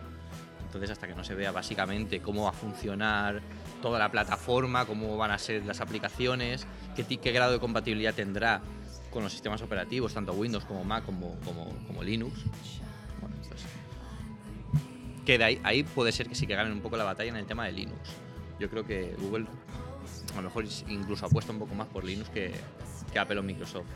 Entonces, 0.64 0.90
hasta 0.90 1.06
que 1.06 1.14
no 1.14 1.22
se 1.22 1.34
vea 1.34 1.52
básicamente 1.52 2.20
cómo 2.20 2.44
va 2.44 2.50
a 2.50 2.54
funcionar 2.54 3.42
toda 3.82 3.98
la 3.98 4.10
plataforma, 4.10 4.86
cómo 4.86 5.18
van 5.18 5.30
a 5.30 5.38
ser 5.38 5.66
las 5.66 5.80
aplicaciones, 5.82 6.66
qué, 6.96 7.32
grado 7.32 7.52
de 7.52 7.58
compatibilidad 7.58 8.14
tendrá 8.14 8.62
con 9.10 9.22
los 9.22 9.32
sistemas 9.32 9.60
operativos, 9.60 10.14
tanto 10.14 10.32
Windows 10.32 10.64
como 10.64 10.82
Mac 10.82 11.04
como, 11.04 11.38
como, 11.40 11.66
como 11.86 12.02
Linux. 12.02 12.44
Bueno, 13.20 13.36
pues, 13.48 13.62
que 15.26 15.36
de 15.36 15.44
ahí, 15.44 15.60
ahí 15.62 15.82
puede 15.82 16.10
ser 16.10 16.28
que 16.28 16.34
sí 16.34 16.46
que 16.46 16.54
ganen 16.54 16.72
un 16.72 16.80
poco 16.80 16.96
la 16.96 17.04
batalla 17.04 17.28
en 17.28 17.36
el 17.36 17.44
tema 17.44 17.66
de 17.66 17.72
Linux. 17.72 18.10
Yo 18.62 18.70
creo 18.70 18.86
que 18.86 19.16
Google 19.18 19.46
a 20.34 20.36
lo 20.36 20.42
mejor 20.42 20.64
incluso 20.86 21.26
apuesta 21.26 21.50
un 21.50 21.58
poco 21.58 21.74
más 21.74 21.88
por 21.88 22.04
Linux 22.04 22.30
que, 22.30 22.54
que 23.12 23.18
Apple 23.18 23.40
o 23.40 23.42
Microsoft 23.42 23.86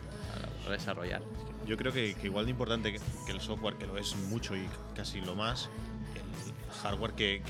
para, 0.65 0.77
desarrollar. 0.77 1.23
Yo 1.69 1.77
creo 1.77 1.93
que, 1.93 2.17
igual 2.25 2.47
de 2.47 2.51
importante 2.51 2.93
que, 2.93 3.31
el 3.31 3.41
software, 3.41 3.77
que 3.77 3.87
lo 3.87 3.97
es 3.97 4.17
mucho 4.29 4.57
y 4.57 4.67
casi 4.97 5.21
lo 5.21 5.37
más, 5.37 5.71
el 6.17 6.75
hardware 6.83 7.13
que- 7.13 7.43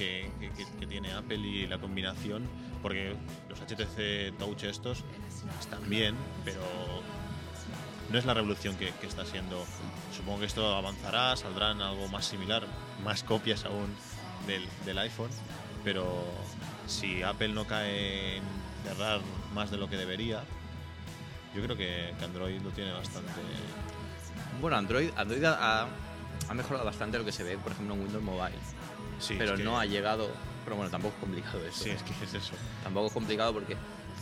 que 0.78 0.86
tiene 0.86 1.10
Apple 1.14 1.38
y 1.38 1.66
la 1.66 1.78
combinación, 1.78 2.46
porque 2.82 3.16
los 3.48 3.58
HTC 3.62 4.36
Touch 4.38 4.64
estos 4.64 5.02
están 5.58 5.88
bien, 5.88 6.14
pero 6.44 6.60
no 8.12 8.18
es 8.18 8.26
la 8.26 8.34
revolución 8.34 8.76
que, 8.76 8.92
que 9.00 9.06
está 9.06 9.24
siendo. 9.24 9.64
Supongo 10.14 10.40
que 10.40 10.46
esto 10.46 10.74
avanzará, 10.76 11.34
saldrán 11.36 11.80
algo 11.80 12.08
más 12.08 12.26
similar, 12.26 12.66
más 13.02 13.22
copias 13.22 13.64
aún 13.64 13.88
del, 14.46 14.68
del 14.84 14.98
iPhone, 14.98 15.30
pero 15.82 16.22
si 16.86 17.22
Apple 17.22 17.48
no 17.48 17.64
cae 17.66 18.36
en 18.38 18.42
cerrar 18.84 19.20
más 19.54 19.70
de 19.70 19.76
lo 19.78 19.88
que 19.88 19.96
debería, 19.96 20.42
yo 21.54 21.62
creo 21.62 21.76
que, 21.76 22.14
que 22.18 22.24
Android 22.24 22.60
lo 22.62 22.70
tiene 22.70 22.92
bastante. 22.92 23.30
Bueno, 24.60 24.76
Android, 24.76 25.10
Android 25.16 25.44
ha, 25.44 25.86
ha 26.48 26.54
mejorado 26.54 26.84
bastante 26.84 27.18
lo 27.18 27.24
que 27.24 27.32
se 27.32 27.42
ve, 27.42 27.56
por 27.58 27.72
ejemplo, 27.72 27.94
en 27.94 28.02
Windows 28.02 28.22
Mobile. 28.24 28.56
Sí, 29.18 29.34
pero 29.38 29.52
es 29.54 29.58
que- 29.58 29.64
no 29.64 29.78
ha 29.78 29.84
llegado. 29.86 30.30
Pero 30.64 30.76
bueno, 30.76 30.90
tampoco 30.90 31.14
es 31.14 31.20
complicado 31.20 31.64
eso. 31.64 31.84
Sí, 31.84 31.90
es 31.90 32.02
que 32.02 32.12
es 32.24 32.34
eso. 32.34 32.54
Tampoco 32.82 33.06
es 33.06 33.12
complicado 33.12 33.52
porque 33.52 33.76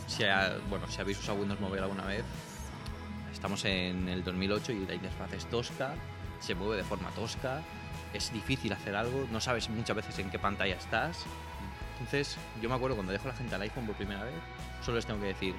si, 0.06 0.24
ha- 0.24 0.58
bueno, 0.68 0.86
si 0.90 1.00
habéis 1.00 1.18
usado 1.18 1.38
Windows 1.38 1.58
Mobile 1.60 1.82
alguna 1.82 2.04
vez, 2.04 2.22
estamos 3.32 3.64
en 3.64 4.08
el 4.08 4.22
2008 4.24 4.72
y 4.72 4.86
la 4.86 4.94
interfaz 4.94 5.32
es 5.32 5.46
tosca, 5.46 5.94
se 6.40 6.54
mueve 6.54 6.76
de 6.76 6.84
forma 6.84 7.08
tosca, 7.10 7.62
es 8.12 8.32
difícil 8.32 8.72
hacer 8.72 8.94
algo, 8.94 9.26
no 9.32 9.40
sabes 9.40 9.68
muchas 9.70 9.96
veces 9.96 10.18
en 10.18 10.30
qué 10.30 10.38
pantalla 10.38 10.76
estás. 10.76 11.24
Entonces, 11.94 12.36
yo 12.60 12.68
me 12.68 12.74
acuerdo 12.74 12.96
cuando 12.96 13.12
dejo 13.12 13.28
a 13.28 13.32
la 13.32 13.36
gente 13.36 13.54
al 13.54 13.62
iPhone 13.62 13.86
por 13.86 13.94
primera 13.96 14.22
vez, 14.24 14.34
solo 14.84 14.96
les 14.96 15.06
tengo 15.06 15.20
que 15.20 15.26
decir, 15.28 15.54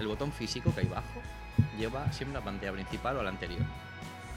el 0.00 0.06
botón 0.06 0.32
físico 0.32 0.72
que 0.74 0.80
hay 0.82 0.86
abajo 0.86 1.20
lleva 1.78 2.10
siempre 2.12 2.38
la 2.38 2.44
pantalla 2.44 2.72
principal 2.72 3.16
o 3.16 3.20
a 3.20 3.22
la 3.24 3.30
anterior. 3.30 3.60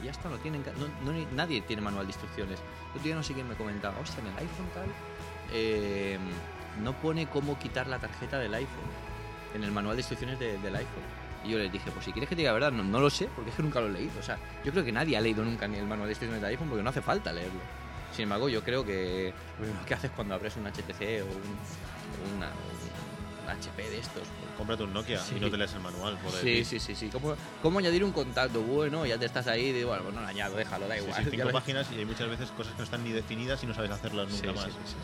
Y 0.02 0.06
ya 0.06 0.12
está, 0.12 0.28
no 0.30 0.38
tienen, 0.38 0.64
no- 1.04 1.14
nadie 1.36 1.62
tiene 1.62 1.82
manual 1.82 2.06
de 2.08 2.12
instrucciones. 2.12 2.60
El 2.60 2.90
otro 2.92 3.04
día 3.04 3.16
no 3.16 3.24
sé 3.24 3.34
quién 3.34 3.48
me 3.48 3.56
comentaba, 3.56 3.98
hostia, 4.00 4.22
en 4.22 4.28
el 4.28 4.38
iPhone 4.40 4.68
tal, 4.74 4.88
eh, 5.54 6.18
no 6.84 6.94
pone 6.94 7.28
cómo 7.28 7.58
quitar 7.60 7.88
la 7.88 8.00
tarjeta 8.00 8.38
del 8.40 8.54
iPhone 8.54 8.90
en 9.54 9.64
el 9.64 9.72
manual 9.72 9.96
de 9.96 10.02
instrucciones 10.02 10.40
de- 10.40 10.58
del 10.58 10.76
iPhone. 10.76 11.04
Y 11.46 11.50
yo 11.52 11.60
les 11.60 11.72
dije, 11.72 11.92
pues 11.92 12.04
si 12.04 12.12
quieres 12.12 12.28
que 12.28 12.36
te 12.36 12.42
diga 12.42 12.50
la 12.50 12.56
verdad, 12.56 12.72
no, 12.72 12.84
no 12.84 13.00
lo 13.00 13.10
sé, 13.10 13.30
porque 13.36 13.52
es 13.52 13.56
que 13.56 13.62
nunca 13.64 13.80
lo 13.80 13.88
he 13.88 13.92
leído. 13.92 14.20
O 14.20 14.24
sea, 14.24 14.38
yo 14.66 14.72
creo 14.72 14.84
que 14.84 14.92
nadie 14.92 15.16
ha 15.16 15.22
leído 15.22 15.44
nunca 15.46 15.68
ni 15.68 15.78
el 15.78 15.86
manual 15.86 16.08
de 16.08 16.14
instrucciones 16.14 16.42
de 16.42 16.48
iPhone 16.48 16.68
porque 16.70 16.84
no 16.84 16.90
hace 16.90 17.02
falta 17.04 17.32
leerlo. 17.32 17.60
Sin 18.16 18.24
embargo, 18.24 18.48
yo 18.50 18.64
creo 18.64 18.86
que 18.86 19.34
lo 19.60 19.66
primero 19.66 19.86
que 19.86 19.94
haces 19.94 20.12
cuando 20.12 20.36
abres 20.36 20.56
un 20.56 20.66
HTC 20.68 21.22
o 21.22 21.26
un, 21.26 22.38
una- 22.38 22.52
un 23.44 23.50
HP 23.50 23.90
de 23.90 24.00
estos. 24.00 24.24
Cómprate 24.58 24.84
un 24.84 24.94
Nokia 24.94 25.20
Sí. 25.20 25.36
y 25.36 25.40
no 25.40 25.52
te 25.52 25.58
lees 25.58 25.74
el 25.74 25.82
manual. 25.82 26.18
Por 26.20 26.32
Sí, 26.32 26.64
sí, 26.64 26.80
sí, 26.80 26.96
sí. 26.96 27.10
¿Cómo, 27.10 27.36
cómo 27.62 27.80
añadir 27.80 28.04
un 28.06 28.12
contacto? 28.14 28.62
Bueno, 28.62 29.06
ya 29.06 29.18
te 29.18 29.26
estás 29.26 29.48
ahí, 29.48 29.72
digo, 29.74 29.90
bueno, 29.90 30.04
pues 30.04 30.16
no 30.16 30.22
lo 30.22 30.28
añado, 30.28 30.56
déjalo, 30.56 30.88
da 30.88 30.96
Sí, 30.96 31.02
igual. 31.04 31.18
sí, 31.18 31.24
ya 31.26 31.32
cinco 31.44 31.52
páginas 31.52 31.88
y 31.92 32.00
hay 32.00 32.06
muchas 32.06 32.30
veces 32.30 32.50
cosas 32.52 32.72
que 32.74 32.78
no 32.80 32.84
están 32.86 33.04
ni 33.04 33.12
definidas 33.12 33.62
y 33.64 33.68
no 33.68 33.74
sabes 33.74 33.92
hacerlas 33.92 34.30
Sí, 34.32 34.42
nunca 34.48 34.62
sí, 34.62 34.66
más. 34.68 34.74
sí, 34.74 34.80
sí, 34.86 34.96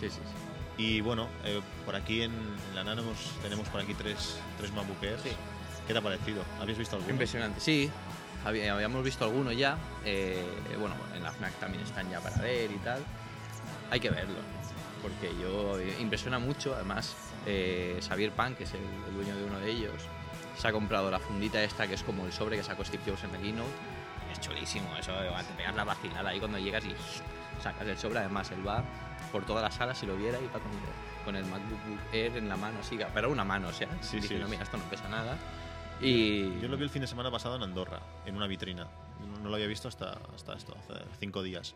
sí. 0.00 0.08
Sí, 0.08 0.10
sí, 0.10 0.20
sí. 0.24 0.82
Y 0.82 1.00
bueno, 1.00 1.28
eh, 1.44 1.60
por 1.84 1.94
aquí 1.96 2.22
en, 2.22 2.32
en 2.32 2.74
la 2.74 2.84
Nano 2.84 3.02
tenemos 3.42 3.68
por 3.68 3.80
aquí 3.80 3.94
tres, 3.94 4.36
tres 4.58 4.72
MacBook 4.72 5.02
Airs. 5.02 5.22
Sí. 5.22 5.30
¿Qué 5.86 5.92
te 5.92 5.98
ha 5.98 6.02
parecido? 6.02 6.42
¿Habéis 6.60 6.78
visto 6.78 6.94
alguno? 6.96 7.12
Impresionante, 7.12 7.60
sí. 7.60 7.90
Había- 8.44 8.74
Habíamos 8.74 9.04
visto 9.04 9.24
algunos 9.24 9.56
ya. 9.56 9.76
eh, 10.04 10.42
bueno, 10.78 10.94
en 11.14 11.22
la 11.22 11.30
FNAC 11.32 11.54
también 11.60 11.82
están 11.84 12.10
ya 12.10 12.20
para 12.20 12.36
ver 12.38 12.70
y 12.70 12.78
tal. 12.78 13.02
Hay 13.90 14.00
que 14.00 14.10
verlo. 14.10 14.38
Porque 15.02 15.30
yo 15.40 15.78
eh, 15.78 15.96
impresiona 16.00 16.38
mucho. 16.38 16.74
Además, 16.74 17.14
eh, 17.46 18.00
Xavier 18.06 18.32
Pan, 18.32 18.54
que 18.54 18.64
es 18.64 18.72
el, 18.74 18.80
el 19.08 19.14
dueño 19.14 19.36
de 19.36 19.44
uno 19.44 19.58
de 19.60 19.70
ellos, 19.70 19.92
se 20.58 20.68
ha 20.68 20.72
comprado 20.72 21.10
la 21.10 21.18
fundita 21.18 21.62
esta 21.62 21.86
que 21.86 21.94
es 21.94 22.02
como 22.02 22.26
el 22.26 22.32
sobre 22.32 22.56
que 22.56 22.62
sacó 22.62 22.84
Steve 22.84 23.02
Jobs 23.06 23.24
en 23.24 23.32
la 23.32 23.38
keynote. 23.38 23.70
Es 24.32 24.40
chulísimo 24.40 24.88
eso. 24.98 25.12
eh, 25.22 25.30
Te 25.48 25.54
pegas 25.54 25.74
la 25.76 25.84
vacilada 25.84 26.30
ahí 26.30 26.38
cuando 26.38 26.58
llegas 26.58 26.84
y 26.84 26.94
sacas 27.62 27.86
el 27.86 27.98
sobre. 27.98 28.18
Además, 28.20 28.50
él 28.50 28.66
va 28.66 28.82
por 29.30 29.44
toda 29.46 29.62
la 29.62 29.70
sala 29.70 29.94
si 29.94 30.04
lo 30.06 30.16
viera 30.16 30.38
y 30.38 30.46
va 30.46 30.52
con, 30.60 30.72
con 31.24 31.36
el 31.36 31.44
MacBook 31.46 31.78
Air 32.12 32.36
en 32.36 32.48
la 32.48 32.56
mano, 32.56 32.78
así, 32.80 32.98
pero 33.14 33.30
una 33.30 33.44
mano, 33.44 33.68
o 33.68 33.72
sea, 33.72 33.88
Sí, 34.02 34.20
diciendo, 34.20 34.46
sí. 34.46 34.50
mira, 34.50 34.62
esto 34.64 34.76
no 34.76 34.84
pesa 34.84 35.08
nada. 35.08 35.36
Y 36.02 36.60
Yo 36.60 36.68
lo 36.68 36.76
vi 36.76 36.84
el 36.84 36.90
fin 36.90 37.02
de 37.02 37.08
semana 37.08 37.30
pasado 37.30 37.56
en 37.56 37.62
Andorra, 37.62 38.00
en 38.26 38.36
una 38.36 38.46
vitrina. 38.46 38.88
No- 39.42 39.48
lo 39.48 39.54
había 39.54 39.66
visto 39.68 39.86
hasta, 39.88 40.18
hasta 40.34 40.54
esto, 40.54 40.76
hace 40.78 41.00
cinco 41.20 41.42
días. 41.42 41.74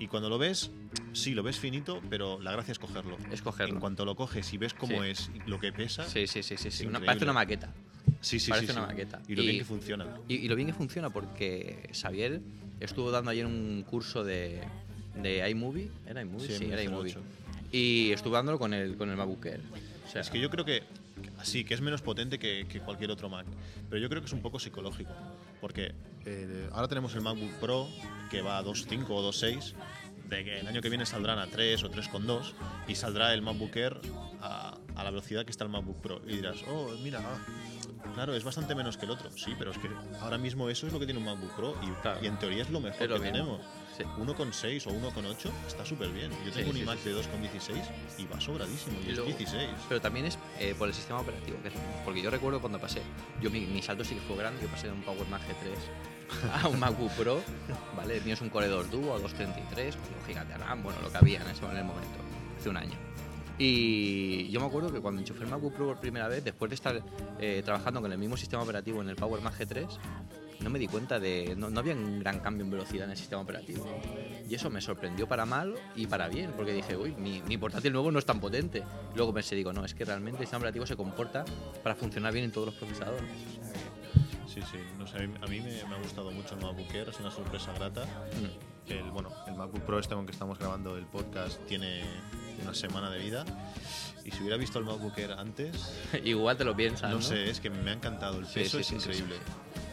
Y 0.00 0.06
cuando 0.06 0.28
lo 0.30 0.38
ves, 0.38 0.70
sí, 1.12 1.34
lo 1.34 1.42
ves 1.42 1.58
finito, 1.58 2.00
pero 2.08 2.40
la 2.40 2.52
gracia 2.52 2.72
es 2.72 2.78
cogerlo. 2.78 3.16
es 3.30 3.42
cogerlo. 3.42 3.74
En 3.74 3.80
cuanto 3.80 4.04
lo 4.04 4.14
coges 4.16 4.52
y 4.52 4.58
ves 4.58 4.72
cómo 4.74 5.02
Sí. 5.02 5.10
es 5.10 5.30
lo 5.46 5.58
que 5.60 5.72
pesa, 5.72 6.04
Sí, 6.08 6.26
sí, 6.26 6.42
sí, 6.42 6.56
sí. 6.56 6.70
sí. 6.70 6.86
Una- 6.86 7.00
parece 7.00 7.24
una 7.24 7.32
maqueta. 7.34 7.72
sí, 8.20 8.38
sí, 8.40 8.50
parece 8.50 8.72
sí, 8.72 8.78
una 8.78 8.86
maqueta. 8.86 9.20
Y 9.28 9.34
lo 9.34 9.42
Y- 9.42 9.46
bien 9.46 9.58
que 9.58 9.64
funciona. 9.64 10.06
Y, 10.28 10.34
y 10.36 10.48
lo 10.48 10.56
bien 10.56 10.68
que 10.68 10.74
funciona 10.74 11.10
porque 11.10 11.90
Xavier 11.92 12.40
estuvo 12.80 13.10
dando 13.10 13.30
ayer 13.30 13.44
un 13.46 13.84
curso 13.86 14.24
de, 14.24 14.62
de 15.16 15.48
iMovie. 15.50 15.90
¿Era 16.06 16.22
iMovie? 16.22 16.48
Sí, 16.58 16.64
era 16.66 16.82
iMovie. 16.82 17.12
08. 17.12 17.22
Y 17.72 18.12
estuvo 18.12 18.34
dándolo 18.34 18.58
con 18.58 18.72
el, 18.72 18.96
con 18.96 19.10
el 19.10 19.18
Air. 19.18 19.60
O 20.06 20.08
sea, 20.10 20.20
Es 20.22 20.30
que 20.30 20.38
yo 20.40 20.48
creo 20.50 20.64
que 20.64 20.82
sí, 21.42 21.64
que 21.64 21.74
es 21.74 21.80
menos 21.80 22.02
potente 22.02 22.38
que, 22.38 22.66
que 22.68 22.80
cualquier 22.80 23.10
otro 23.10 23.28
Mac, 23.28 23.46
pero 23.88 24.00
yo 24.00 24.08
creo 24.08 24.20
que 24.22 24.26
es 24.26 24.32
un 24.32 24.42
poco 24.42 24.58
psicológico, 24.58 25.12
porque 25.60 25.94
eh, 26.24 26.68
ahora 26.72 26.88
tenemos 26.88 27.14
el 27.14 27.20
MacBook 27.22 27.52
Pro 27.60 27.88
que 28.30 28.42
va 28.42 28.58
a 28.58 28.62
2.5 28.64 29.04
o 29.10 29.32
2.6, 29.32 29.74
de 30.28 30.44
que 30.44 30.58
el 30.60 30.66
año 30.66 30.80
que 30.82 30.88
viene 30.88 31.06
saldrán 31.06 31.38
a 31.38 31.46
3 31.46 31.84
o 31.84 31.90
3.2 31.90 32.52
y 32.88 32.94
saldrá 32.96 33.32
el 33.32 33.42
MacBook 33.42 33.76
Air 33.76 34.00
a, 34.42 34.76
a 34.96 35.04
la 35.04 35.10
velocidad 35.10 35.44
que 35.44 35.52
está 35.52 35.64
el 35.64 35.70
MacBook 35.70 36.00
Pro 36.00 36.20
y 36.26 36.36
dirás, 36.36 36.56
oh, 36.68 36.90
mira, 37.02 37.20
ah, 37.24 37.38
claro, 38.14 38.34
es 38.34 38.42
bastante 38.42 38.74
menos 38.74 38.96
que 38.96 39.04
el 39.04 39.12
otro, 39.12 39.30
sí, 39.30 39.52
pero 39.56 39.70
es 39.70 39.78
que 39.78 39.88
ahora 40.20 40.36
mismo 40.38 40.68
eso 40.68 40.86
es 40.88 40.92
lo 40.92 40.98
que 40.98 41.06
tiene 41.06 41.20
un 41.20 41.26
MacBook 41.26 41.54
Pro 41.54 41.76
y, 41.82 41.90
Claro. 42.02 42.18
y 42.22 42.26
en 42.26 42.38
teoría 42.38 42.62
es 42.62 42.70
lo 42.70 42.80
mejor 42.80 43.02
Es 43.02 43.08
lo 43.08 43.20
que 43.20 43.30
mismo. 43.30 43.32
tenemos. 43.46 43.60
Sí. 43.96 44.04
1,6 44.04 44.86
o 44.86 44.90
1,8 44.90 45.50
está 45.66 45.84
súper 45.84 46.10
bien. 46.10 46.30
Yo 46.44 46.52
Sí, 46.52 46.58
tengo 46.58 46.70
un 46.70 46.76
iMac 46.76 46.98
sí. 46.98 47.08
de 47.08 47.14
2,16 47.16 47.82
y 48.18 48.26
va 48.26 48.40
sobradísimo 48.40 48.98
y, 49.02 49.06
Y 49.06 49.10
es 49.10 49.16
luego- 49.16 49.30
16. 49.36 49.68
Pero 49.88 50.00
también 50.00 50.26
es 50.26 50.38
eh, 50.60 50.74
por 50.78 50.88
el 50.88 50.94
sistema 50.94 51.20
operativo. 51.20 51.56
Que 51.62 51.68
es- 51.68 51.74
porque 52.04 52.20
yo 52.22 52.30
recuerdo 52.30 52.60
cuando 52.60 52.78
pasé, 52.78 53.00
yo 53.40 53.50
mi, 53.50 53.60
mi 53.60 53.80
salto 53.82 54.04
sí 54.04 54.14
que 54.14 54.20
fue 54.22 54.36
grande, 54.36 54.60
yo 54.62 54.68
pasé 54.68 54.88
de 54.88 54.92
un 54.92 55.02
Power 55.02 55.26
Mac 55.28 55.40
G3 55.42 56.62
a 56.62 56.68
un 56.68 56.78
MacBook 56.78 57.12
Pro, 57.12 57.40
¿vale? 57.96 58.20
Tienes 58.20 58.40
un 58.40 58.50
Core 58.50 58.66
2 58.68 58.90
Duo 58.90 59.14
a 59.14 59.18
233, 59.18 59.96
con 59.96 60.04
un 60.18 60.26
gigante 60.26 60.52
de 60.52 60.58
RAM, 60.58 60.82
bueno, 60.82 61.00
lo 61.00 61.10
que 61.10 61.16
había 61.18 61.40
en 61.40 61.48
ese 61.48 61.64
en 61.64 61.76
el 61.76 61.84
momento, 61.84 62.18
hace 62.58 62.68
un 62.68 62.76
año. 62.76 62.98
Y 63.58 64.48
yo 64.50 64.60
me 64.60 64.66
acuerdo 64.66 64.92
que 64.92 65.00
cuando 65.00 65.20
enchufé 65.22 65.44
el 65.44 65.48
MacBook 65.50 65.72
Pro 65.74 65.86
por 65.86 65.98
primera 66.00 66.28
vez, 66.28 66.44
después 66.44 66.68
de 66.68 66.74
estar 66.74 67.02
eh, 67.40 67.62
trabajando 67.64 68.02
con 68.02 68.12
el 68.12 68.18
mismo 68.18 68.36
sistema 68.36 68.62
operativo 68.62 69.00
en 69.00 69.08
el 69.08 69.16
Power 69.16 69.40
Mac 69.40 69.58
G3, 69.58 69.86
no 70.60 70.70
me 70.70 70.78
di 70.78 70.86
cuenta 70.86 71.18
de. 71.18 71.54
No, 71.56 71.70
no 71.70 71.80
había 71.80 71.94
un 71.94 72.20
gran 72.20 72.40
cambio 72.40 72.64
en 72.64 72.70
velocidad 72.70 73.04
en 73.04 73.10
el 73.12 73.16
sistema 73.16 73.42
operativo. 73.42 73.86
Y 74.48 74.54
eso 74.54 74.70
me 74.70 74.80
sorprendió 74.80 75.26
para 75.26 75.46
mal 75.46 75.74
y 75.94 76.06
para 76.06 76.28
bien, 76.28 76.52
porque 76.56 76.72
dije, 76.72 76.96
uy, 76.96 77.14
mi, 77.16 77.42
mi 77.42 77.58
portátil 77.58 77.92
nuevo 77.92 78.10
no 78.10 78.18
es 78.18 78.26
tan 78.26 78.40
potente. 78.40 78.82
Luego 79.14 79.32
pensé, 79.34 79.54
digo, 79.54 79.72
no, 79.72 79.84
es 79.84 79.94
que 79.94 80.04
realmente 80.04 80.38
el 80.38 80.46
sistema 80.46 80.58
operativo 80.58 80.86
se 80.86 80.96
comporta 80.96 81.44
para 81.82 81.94
funcionar 81.94 82.32
bien 82.32 82.46
en 82.46 82.52
todos 82.52 82.66
los 82.66 82.74
procesadores. 82.76 83.22
Sí, 84.46 84.62
sí, 84.62 84.78
no 84.98 85.06
sé, 85.06 85.18
a 85.18 85.46
mí, 85.48 85.60
me, 85.60 85.84
me 85.84 85.94
ha 85.96 85.98
gustado 85.98 86.30
mucho 86.30 86.54
el 86.54 86.62
MacBook 86.62 86.90
Air, 86.94 87.10
es 87.10 87.20
una 87.20 87.30
sorpresa 87.30 87.72
grata. 87.74 88.04
Mm. 88.04 88.90
El, 88.90 89.10
bueno, 89.10 89.30
el 89.48 89.54
MacBook 89.54 89.82
Pro 89.82 89.98
este 89.98 90.14
con 90.14 90.26
que 90.26 90.32
estamos 90.32 90.58
grabando 90.58 90.96
el 90.96 91.06
podcast 91.06 91.60
tiene 91.66 92.04
una 92.62 92.72
semana 92.72 93.10
de 93.10 93.18
vida 93.18 93.44
y 94.24 94.30
si 94.30 94.40
hubiera 94.40 94.56
visto 94.56 94.78
el 94.78 94.84
MacBook 94.84 95.18
Air 95.18 95.32
antes, 95.32 95.92
Igual 96.24 96.56
te 96.56 96.64
lo 96.64 96.74
piensas. 96.76 97.10
no, 97.10 97.16
No, 97.16 97.22
sé, 97.22 97.50
es 97.50 97.60
que 97.60 97.68
me 97.68 97.90
ha 97.90 97.94
encantado, 97.94 98.38
el 98.38 98.46
peso 98.46 98.76
sí, 98.76 98.80
es 98.80 98.86
sí, 98.86 98.94
increíble. 98.94 99.36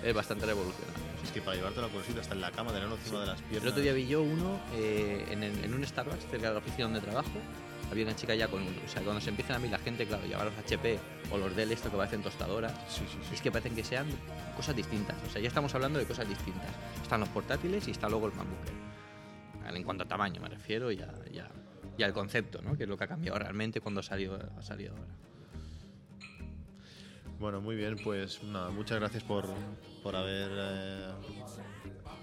Es 0.03 0.13
bastante 0.13 0.45
revolucionario. 0.45 1.03
Es 1.24 1.31
que 1.31 1.41
para 1.41 1.55
llevártelo 1.55 1.83
cualquier 1.88 2.05
sitio, 2.07 2.22
hasta 2.22 2.33
en 2.36 2.41
la 2.41 2.51
cama, 2.51 2.72
tenerlo 2.74 2.95
encima 2.95 3.22
de 3.22 3.27
las 3.27 3.41
piernas. 3.41 3.63
El 3.63 3.69
otro 3.69 3.81
día 3.81 3.93
vi 3.93 4.05
yo 4.07 4.22
uno 4.22 4.60
eh, 4.75 5.25
en, 5.31 5.43
en 5.43 5.74
un 5.74 5.86
Starbucks 5.86 6.25
cerca 6.29 6.48
de 6.48 6.53
la 6.53 6.60
oficina 6.60 6.83
donde 6.86 7.00
trabajo. 7.01 7.29
Había 7.91 8.05
una 8.05 8.15
chica 8.15 8.33
ya 8.36 8.48
con 8.48 8.62
uno. 8.62 8.72
O 8.86 8.89
sea, 8.89 9.01
cuando 9.03 9.22
se 9.22 9.29
empiezan 9.29 9.57
a 9.57 9.60
mí 9.60 9.69
la 9.69 9.77
gente, 9.77 10.05
claro, 10.05 10.25
lleva 10.25 10.43
los 10.45 10.57
HP 10.57 11.00
o 11.31 11.38
los 11.38 11.55
Dell, 11.55 11.72
esto 11.72 11.89
que 11.91 11.98
parecen 11.98 12.22
tostadoras. 12.24 12.74
Sí, 12.89 13.03
sí, 13.10 13.17
sí. 13.29 13.36
Es 13.36 13.41
que 13.41 13.51
parecen 13.51 13.75
que 13.75 13.83
sean 13.83 14.07
cosas 14.57 14.75
distintas. 14.75 15.15
O 15.27 15.29
sea, 15.31 15.41
ya 15.41 15.48
estamos 15.48 15.74
hablando 15.75 16.00
de 16.00 16.05
cosas 16.05 16.27
distintas. 16.27 16.69
Están 17.01 17.19
los 17.19 17.29
portátiles 17.29 17.88
y 17.88 17.91
está 17.91 18.10
luego 18.10 18.27
el 18.27 18.33
MacBook. 18.33 18.57
En 19.75 19.83
cuanto 19.83 20.03
a 20.03 20.07
tamaño 20.07 20.41
me 20.41 20.50
refiero 20.50 20.91
y, 20.91 21.00
a, 21.01 21.10
y, 21.31 21.39
a- 21.39 21.50
y 21.98 22.03
al 22.03 22.12
concepto, 22.13 22.62
¿no? 22.62 22.75
Que 22.75 22.83
es 22.83 22.89
lo 22.89 22.98
que 22.98 23.03
ha 23.05 23.07
cambiado 23.07 23.38
realmente 23.39 23.79
cuando 23.79 24.00
ha 24.00 24.03
salido, 24.03 24.39
ha 24.57 24.62
salido 24.63 24.91
ahora. 24.95 25.13
Bueno, 27.43 27.59
muy 27.59 27.75
bien, 27.75 27.97
pues 28.01 28.41
nada, 28.41 28.69
muchas 28.69 28.97
gracias 29.01 29.21
por, 29.21 29.45
por 30.01 30.15
haber 30.15 30.50
eh, 30.50 31.12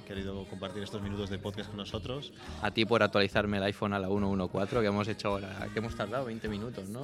querido 0.08 0.46
compartir 0.46 0.82
estos 0.82 1.02
minutos 1.02 1.28
de 1.28 1.38
podcast 1.38 1.68
con 1.68 1.76
nosotros. 1.76 2.32
A 2.62 2.70
ti 2.70 2.86
por 2.86 3.02
actualizarme 3.02 3.58
el 3.58 3.64
iPhone 3.64 3.92
a 3.92 3.98
la 3.98 4.08
114 4.08 4.80
que 4.80 4.86
hemos 4.86 5.06
hecho 5.08 5.28
ahora, 5.28 5.68
que 5.74 5.78
hemos 5.78 5.94
tardado 5.94 6.24
20 6.24 6.48
minutos, 6.48 6.88
¿no? 6.88 7.02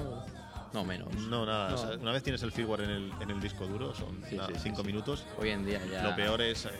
No 0.76 0.84
menos. 0.84 1.08
No, 1.14 1.46
nada, 1.46 1.70
No. 1.70 1.74
o 1.74 1.78
sea, 1.78 1.96
una 1.96 2.12
vez 2.12 2.22
tienes 2.22 2.42
el 2.42 2.52
firmware 2.52 2.82
en 2.82 2.90
el, 2.90 3.12
en 3.18 3.30
el 3.30 3.40
disco 3.40 3.66
duro, 3.66 3.94
son 3.94 4.20
Sí, 4.28 4.36
nada, 4.36 4.48
sí, 4.48 4.54
sí, 4.56 4.60
cinco 4.64 4.82
sí. 4.82 4.86
minutos. 4.88 5.24
Hoy 5.38 5.48
en 5.48 5.64
día 5.64 5.80
ya. 5.90 6.02
Lo 6.02 6.14
peor 6.14 6.42
es 6.42 6.66
eh, 6.66 6.70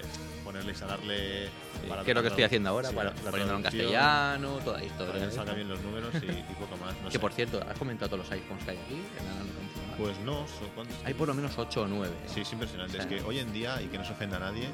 ponerle, 0.44 0.72
instalarle. 0.72 1.48
Para 1.88 2.04
que 2.04 2.10
es 2.10 2.14
lo 2.14 2.20
que 2.20 2.28
estoy 2.28 2.44
haciendo 2.44 2.68
ahora, 2.68 2.90
para, 2.92 3.12
poniéndolo 3.14 3.56
en 3.56 3.62
castellano, 3.62 4.48
toda 4.62 4.80
la 4.82 4.86
Para 4.88 5.24
historia. 5.24 5.44
que 5.46 5.50
¿eh? 5.50 5.54
bien 5.54 5.68
los 5.70 5.80
números 5.80 6.10
y, 6.22 6.26
y 6.26 6.54
poco 6.60 6.76
más. 6.76 6.94
No 7.00 7.06
Que 7.06 7.12
sé. 7.12 7.18
por 7.18 7.32
cierto, 7.32 7.58
¿has 7.66 7.78
comentado 7.78 8.10
todos 8.10 8.24
los 8.26 8.32
iPhones 8.32 8.64
que 8.64 8.70
hay 8.72 8.76
aquí? 8.76 9.00
Pues 9.96 10.18
no, 10.26 10.46
son- 10.46 10.68
¿cuántos? 10.74 10.94
Hay 11.06 11.14
por 11.14 11.28
lo 11.28 11.32
menos 11.32 11.56
8 11.56 11.80
o 11.80 11.86
9. 11.88 12.14
Sí, 12.26 12.42
es 12.42 12.52
impresionante. 12.52 12.98
O 12.98 13.02
sea, 13.02 13.10
es 13.10 13.22
que 13.22 13.26
hoy 13.26 13.38
en 13.38 13.50
día, 13.54 13.80
y 13.80 13.86
que 13.86 13.96
no 13.96 14.04
se 14.04 14.12
ofenda 14.12 14.36
a 14.36 14.40
nadie, 14.40 14.68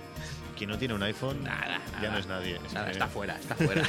quien 0.57 0.71
no 0.71 0.79
tiene 0.79 0.95
un 0.95 1.03
iPhone 1.03 1.43
Nada, 1.45 1.81
ya 2.01 2.11
no 2.11 2.19
es 2.19 2.27
nadie. 2.27 2.59
Es 2.65 2.73
Nada, 2.73 2.87
que- 2.87 2.93
está 2.93 3.07
fuera, 3.09 3.37
está 3.39 3.55
fuera. 3.57 3.83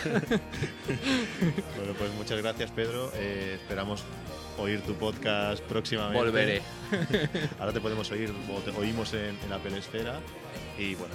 Bueno, 1.78 1.94
pues 1.98 2.12
muchas 2.14 2.42
gracias, 2.42 2.72
Pedro. 2.72 3.12
Eh, 3.16 3.58
esperamos 3.62 4.04
oír 4.58 4.82
tu 4.82 4.94
podcast 4.96 5.64
próximamente. 5.64 6.20
Volveré. 6.20 6.62
Ahora 7.60 7.74
te 7.74 7.82
podemos 7.82 8.10
oír, 8.12 8.34
o 8.54 8.60
te 8.60 8.72
oímos 8.72 9.14
en, 9.14 9.38
en 9.44 9.54
Apple 9.54 9.78
Esfera. 9.78 10.20
Y 10.78 10.96
bueno, 10.96 11.14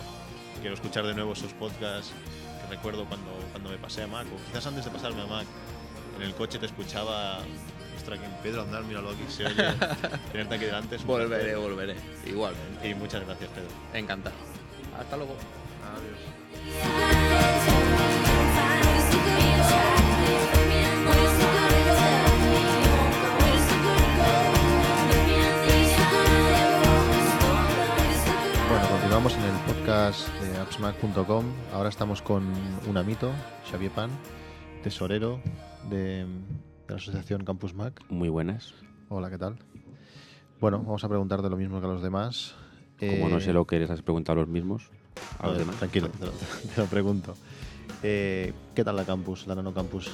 quiero 0.60 0.74
escuchar 0.74 1.06
de 1.06 1.14
nuevo 1.14 1.34
sus 1.34 1.52
podcasts 1.52 2.12
que 2.62 2.74
recuerdo 2.76 3.04
cuando, 3.06 3.30
cuando 3.52 3.70
me 3.70 3.78
pasé 3.78 4.02
a 4.02 4.06
Mac, 4.06 4.26
o 4.34 4.46
quizás 4.48 4.66
antes 4.66 4.84
de 4.84 4.90
pasarme 4.90 5.22
a 5.22 5.26
Mac. 5.26 5.46
En 6.16 6.22
el 6.22 6.34
coche 6.34 6.58
te 6.58 6.66
escuchaba. 6.66 7.38
Ostras, 7.96 8.18
que 8.20 8.26
Pedro 8.42 8.62
andar, 8.62 8.84
míralo 8.84 9.10
aquí, 9.10 9.24
se 9.28 9.44
oye. 9.46 9.54
Tenerte 10.32 10.54
aquí 10.54 10.64
delante 10.66 10.96
es 10.96 11.04
volveré, 11.04 11.52
placer. 11.52 11.56
volveré. 11.58 11.96
Igualmente. 12.26 12.88
Y 12.88 12.94
muchas 12.94 13.24
gracias, 13.26 13.50
Pedro. 13.50 13.68
Encantado. 13.92 14.34
Hasta 14.96 15.16
luego. 15.16 15.34
Adiós. 15.82 17.28
Bueno, 28.68 28.88
continuamos 28.90 29.34
en 29.34 29.42
el 29.44 29.56
podcast 29.66 30.28
de 30.40 30.58
appsmac.com. 30.58 31.44
Ahora 31.72 31.88
estamos 31.88 32.20
con 32.22 32.44
un 32.88 32.96
amito, 32.96 33.32
Xavier 33.70 33.90
Pan, 33.90 34.10
tesorero 34.82 35.40
de, 35.88 36.26
de 36.26 36.26
la 36.88 36.96
asociación 36.96 37.44
Campus 37.44 37.74
Mac. 37.74 38.02
Muy 38.10 38.28
buenas. 38.28 38.74
Hola, 39.08 39.30
¿qué 39.30 39.38
tal? 39.38 39.56
Bueno, 40.60 40.78
vamos 40.78 41.02
a 41.04 41.08
preguntarte 41.08 41.48
lo 41.48 41.56
mismo 41.56 41.80
que 41.80 41.86
a 41.86 41.90
los 41.90 42.02
demás. 42.02 42.54
Como 42.98 43.28
no 43.28 43.38
Eh, 43.38 43.40
sé 43.40 43.52
lo 43.52 43.64
que 43.64 43.78
les 43.78 43.90
has 43.90 44.02
preguntado 44.02 44.38
a 44.40 44.42
los 44.42 44.48
mismos, 44.50 44.82
a 45.38 45.46
los 45.46 45.52
Joder, 45.52 45.58
demás. 45.58 45.76
Tranquilo, 45.76 46.08
te 46.08 46.26
lo, 46.26 46.32
te 46.32 46.80
lo 46.80 46.86
pregunto. 46.86 47.34
Eh, 48.02 48.52
¿Qué 48.74 48.84
tal 48.84 48.96
la 48.96 49.04
campus, 49.04 49.46
la 49.46 49.54
Nano 49.54 49.72
Campus? 49.72 50.10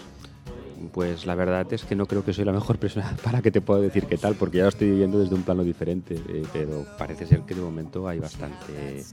Pues 0.92 1.24
la 1.24 1.34
verdad 1.34 1.70
es 1.72 1.84
que 1.84 1.94
no 1.94 2.06
creo 2.06 2.24
que 2.24 2.32
soy 2.32 2.44
la 2.44 2.52
mejor 2.52 2.78
persona 2.80 3.16
para 3.22 3.40
que 3.42 3.50
te 3.50 3.60
pueda 3.60 3.80
decir 3.80 4.06
qué 4.06 4.18
tal, 4.18 4.34
porque 4.34 4.58
ya 4.58 4.64
lo 4.64 4.68
estoy 4.70 4.90
viviendo 4.90 5.18
desde 5.18 5.34
un 5.34 5.42
plano 5.42 5.62
diferente, 5.64 6.14
eh, 6.28 6.44
pero 6.52 6.86
parece 6.98 7.26
ser 7.26 7.42
que 7.42 7.54
de 7.54 7.60
momento 7.62 8.06
hay 8.08 8.18
bastante, 8.18 9.04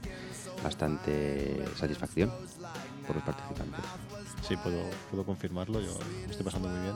bastante 0.62 1.64
satisfacción 1.76 2.30
por 3.06 3.16
los 3.16 3.24
participantes. 3.24 3.84
Sí, 4.46 4.56
puedo, 4.56 4.82
puedo 5.10 5.24
confirmarlo. 5.24 5.80
Yo 5.80 5.92
me 6.26 6.30
estoy 6.30 6.44
pasando 6.44 6.68
muy 6.68 6.80
bien. 6.80 6.94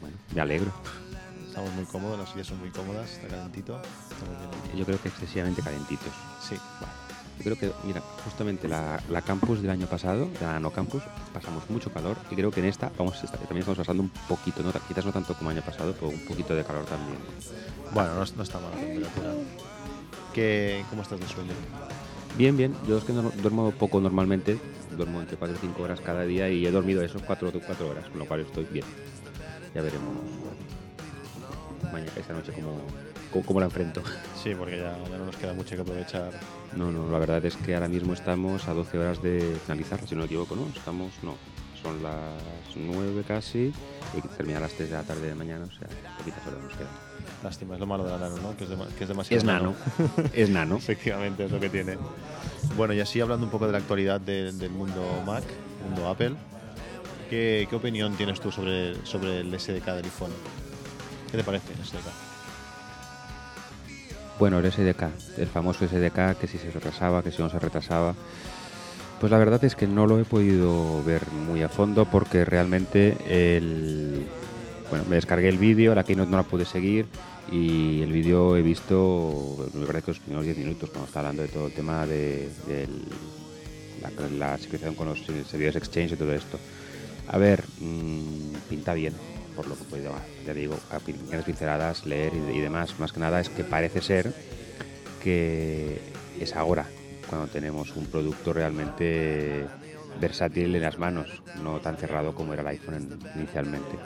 Bueno, 0.00 0.16
me 0.34 0.40
alegro. 0.40 0.72
Estamos 1.52 1.70
muy 1.74 1.84
cómodos, 1.84 2.18
las 2.18 2.30
sillas 2.30 2.46
son 2.46 2.60
muy 2.60 2.70
cómodas, 2.70 3.10
está 3.12 3.28
calentito. 3.28 3.78
Estamos 4.10 4.38
bien 4.38 4.50
aquí. 4.70 4.78
Yo 4.78 4.84
creo 4.86 4.98
que 5.02 5.08
excesivamente 5.08 5.60
calentitos. 5.62 6.08
Sí, 6.40 6.54
Yo 7.38 7.44
creo 7.44 7.58
que, 7.58 7.72
mira, 7.86 8.00
justamente 8.24 8.68
la, 8.68 8.98
la 9.10 9.20
campus 9.20 9.60
del 9.60 9.70
año 9.70 9.86
pasado, 9.86 10.28
la 10.40 10.58
no 10.60 10.70
campus, 10.70 11.02
pasamos 11.34 11.68
mucho 11.68 11.92
calor 11.92 12.16
y 12.30 12.36
creo 12.36 12.50
que 12.50 12.60
en 12.60 12.66
esta 12.66 12.90
vamos 12.96 13.20
a 13.22 13.26
estar- 13.26 13.38
también 13.40 13.60
estamos 13.60 13.76
pasando 13.78 14.02
un 14.02 14.10
poquito, 14.28 14.62
no, 14.62 14.72
quizás 14.88 15.04
no 15.04 15.12
tanto 15.12 15.34
como 15.34 15.50
el 15.50 15.58
año 15.58 15.66
pasado, 15.66 15.92
pero 15.94 16.08
un 16.08 16.20
poquito 16.20 16.54
de 16.54 16.64
calor 16.64 16.84
también. 16.86 17.18
bueno, 17.92 18.14
no, 18.14 18.24
no 18.36 18.42
está 18.42 18.58
mala 18.58 18.74
la 18.76 18.80
temperatura. 18.80 19.32
¿Qué, 20.32 20.84
¿Cómo 20.88 21.02
estás 21.02 21.20
de 21.20 21.28
sueño? 21.28 21.52
Bien, 22.38 22.56
bien. 22.56 22.74
Yo 22.88 22.96
es 22.96 23.04
que 23.04 23.12
no- 23.12 23.30
duermo 23.42 23.72
poco 23.72 24.00
normalmente, 24.00 24.58
duermo 24.96 25.20
entre 25.20 25.36
4 25.36 25.54
y 25.56 25.60
5 25.60 25.82
horas 25.82 26.00
cada 26.00 26.22
día 26.22 26.48
y 26.48 26.64
he 26.64 26.70
dormido 26.70 27.02
esos 27.02 27.22
4 27.22 27.48
o 27.50 27.52
4 27.60 27.88
horas, 27.90 28.08
con 28.08 28.20
lo 28.20 28.24
cual 28.26 28.40
estoy 28.40 28.64
bien. 28.72 28.86
Ya 29.74 29.80
veremos 29.82 30.14
mañana, 31.92 32.12
esta 32.16 32.32
noche 32.32 32.52
cómo, 32.52 32.80
cómo, 33.32 33.44
cómo 33.46 33.60
la 33.60 33.66
enfrento. 33.66 34.02
Sí, 34.42 34.54
porque 34.54 34.78
ya, 34.78 34.96
ya 35.10 35.18
no 35.18 35.26
nos 35.26 35.36
queda 35.36 35.52
mucho 35.52 35.74
que 35.76 35.82
aprovechar. 35.82 36.30
No, 36.76 36.90
no, 36.90 37.10
la 37.10 37.18
verdad 37.18 37.44
es 37.44 37.56
que 37.56 37.74
ahora 37.74 37.88
mismo 37.88 38.14
estamos 38.14 38.66
a 38.68 38.72
12 38.74 38.98
horas 38.98 39.22
de 39.22 39.56
finalizar, 39.66 40.00
si 40.06 40.14
no 40.14 40.20
me 40.20 40.26
equivoco, 40.26 40.56
¿no? 40.56 40.66
Estamos, 40.74 41.12
no, 41.22 41.36
son 41.82 42.02
las 42.02 42.14
9 42.76 43.24
casi 43.26 43.72
y 44.16 44.20
termina 44.36 44.58
a 44.58 44.62
las 44.62 44.72
3 44.72 44.90
de 44.90 44.96
la 44.96 45.02
tarde 45.02 45.28
de 45.28 45.34
mañana, 45.34 45.64
o 45.66 45.70
sea, 45.70 45.88
poquitas 46.18 46.46
horas 46.46 46.60
nos 46.62 46.72
quedan. 46.74 46.92
Lástima, 47.42 47.74
es 47.74 47.80
lo 47.80 47.86
malo 47.86 48.04
de 48.04 48.10
la 48.10 48.18
nano, 48.18 48.36
¿no? 48.42 48.56
Que 48.56 48.64
es, 48.64 48.70
dema- 48.70 48.88
que 48.96 49.04
es 49.04 49.08
demasiado 49.08 49.38
Es 49.38 49.44
nano, 49.44 49.74
es 50.32 50.48
nano. 50.48 50.76
Efectivamente, 50.78 51.44
es 51.44 51.50
lo 51.50 51.58
que 51.60 51.68
tiene. 51.68 51.98
Bueno, 52.76 52.94
y 52.94 53.00
así 53.00 53.20
hablando 53.20 53.44
un 53.46 53.50
poco 53.50 53.66
de 53.66 53.72
la 53.72 53.78
actualidad 53.78 54.20
de- 54.20 54.52
del 54.52 54.70
mundo 54.70 55.02
Mac, 55.26 55.42
mundo 55.84 56.08
Apple, 56.08 56.34
¿qué, 57.28 57.66
qué 57.68 57.76
opinión 57.76 58.14
tienes 58.14 58.40
tú 58.40 58.50
sobre, 58.52 58.94
sobre 59.04 59.40
el 59.40 59.58
SDK 59.58 59.84
del 59.86 60.04
iPhone? 60.04 60.30
¿Qué 61.32 61.38
te 61.38 61.44
parece 61.44 61.72
SDK? 61.72 62.12
Bueno, 64.38 64.58
el 64.58 64.70
SDK, 64.70 65.38
el 65.38 65.46
famoso 65.46 65.88
SDK, 65.88 66.38
que 66.38 66.46
si 66.46 66.58
se 66.58 66.70
retrasaba, 66.70 67.22
que 67.22 67.32
si 67.32 67.40
no 67.40 67.48
se 67.48 67.58
retrasaba. 67.58 68.14
Pues 69.18 69.32
la 69.32 69.38
verdad 69.38 69.64
es 69.64 69.74
que 69.74 69.86
no 69.86 70.06
lo 70.06 70.20
he 70.20 70.26
podido 70.26 71.02
ver 71.04 71.26
muy 71.32 71.62
a 71.62 71.70
fondo 71.70 72.04
porque 72.04 72.44
realmente 72.44 73.16
el... 73.30 74.26
Bueno, 74.90 75.06
me 75.08 75.16
descargué 75.16 75.48
el 75.48 75.56
vídeo, 75.56 75.94
la 75.94 76.04
keynote 76.04 76.30
no 76.30 76.36
la 76.36 76.42
pude 76.42 76.66
seguir 76.66 77.06
y 77.50 78.02
el 78.02 78.12
vídeo 78.12 78.54
he 78.54 78.60
visto, 78.60 79.70
me 79.72 79.86
parece 79.86 80.04
que 80.04 80.10
los 80.10 80.20
primeros 80.20 80.44
10 80.44 80.58
minutos 80.58 80.90
cuando 80.90 81.06
está 81.06 81.20
hablando 81.20 81.42
de 81.42 81.48
todo 81.48 81.68
el 81.68 81.72
tema 81.72 82.06
de, 82.06 82.50
la, 84.02 84.10
la 84.36 84.58
sincronización 84.58 84.94
con 84.94 85.08
los 85.08 85.24
servidores 85.24 85.76
Exchange 85.76 86.12
y 86.12 86.16
todo 86.16 86.34
esto. 86.34 86.58
A 87.28 87.38
ver, 87.38 87.64
mm, 87.80 88.54
pinta 88.68 88.92
bien, 88.92 89.14
por 89.56 89.66
lo 89.68 89.74
que 89.76 89.82
he 89.82 89.86
podido, 89.86 90.12
ya 90.46 90.54
digo, 90.54 90.76
a 90.90 90.98
pequeñas 90.98 91.44
pinceladas, 91.44 92.06
leer 92.06 92.32
y, 92.34 92.58
y 92.58 92.60
demás. 92.60 92.98
Más 92.98 93.12
que 93.12 93.20
nada 93.20 93.40
es 93.40 93.48
que 93.48 93.64
parece 93.64 94.00
ser 94.00 94.32
que 95.22 95.98
es 96.40 96.54
ahora 96.56 96.86
cuando 97.28 97.46
tenemos 97.48 97.94
un 97.96 98.06
producto 98.06 98.52
realmente 98.52 99.66
versátil 100.20 100.74
en 100.74 100.82
las 100.82 100.98
manos, 100.98 101.42
no 101.62 101.80
tan 101.80 101.96
cerrado 101.96 102.34
como 102.34 102.52
era 102.52 102.62
el 102.62 102.68
iPhone 102.68 102.94
en- 102.94 103.18
inicialmente. 103.40 103.98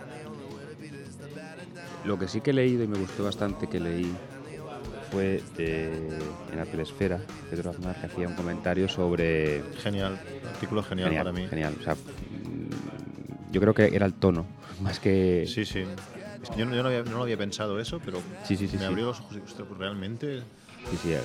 Lo 2.05 2.19
que 2.19 2.29
sí 2.29 2.41
que 2.41 2.51
he 2.51 2.55
leído 2.55 2.85
y 2.85 2.87
me 2.87 2.99
gustó 2.99 3.25
bastante 3.25 3.67
que 3.67 3.81
leí 3.81 4.13
fue 5.11 5.43
de- 5.57 6.19
en 6.53 6.59
Apple 6.61 6.83
Esfera, 6.83 7.19
Pedro 7.51 7.71
Aznar, 7.71 7.97
que 7.97 8.07
hacía 8.07 8.29
un 8.29 8.35
comentario 8.35 8.89
sobre 8.89 9.63
Genial, 9.83 10.17
artículo 10.55 10.83
genial, 10.83 11.15
para 11.17 11.33
mí. 11.33 11.47
Genial. 11.49 11.75
O 11.81 11.83
sea, 11.83 11.97
yo 13.51 13.61
creo 13.61 13.75
que 13.75 13.87
era 13.95 14.07
el 14.07 14.13
tono, 14.15 14.47
más 14.81 15.01
que. 15.01 15.45
Sí, 15.47 15.65
sí. 15.65 15.85
Yo, 16.57 16.65
no, 16.67 16.75
yo 16.75 16.83
no 16.83 16.89
había, 16.89 17.03
no 17.03 17.17
lo 17.17 17.23
había 17.23 17.37
pensado 17.37 17.79
eso, 17.81 18.01
pero 18.05 18.23
Sí, 18.45 18.57
sí, 18.57 18.69
sí, 18.69 18.75
me 18.77 18.81
sí. 18.81 18.87
abrió 18.87 19.07
los 19.07 19.21
ojos 19.21 19.33
y 19.33 19.35
dije, 19.37 19.47
"Ostras, 19.47 19.69
pues 19.69 19.79
realmente 19.81 20.43
Sí, 20.91 20.97
sí, 21.03 21.13
eh, 21.13 21.21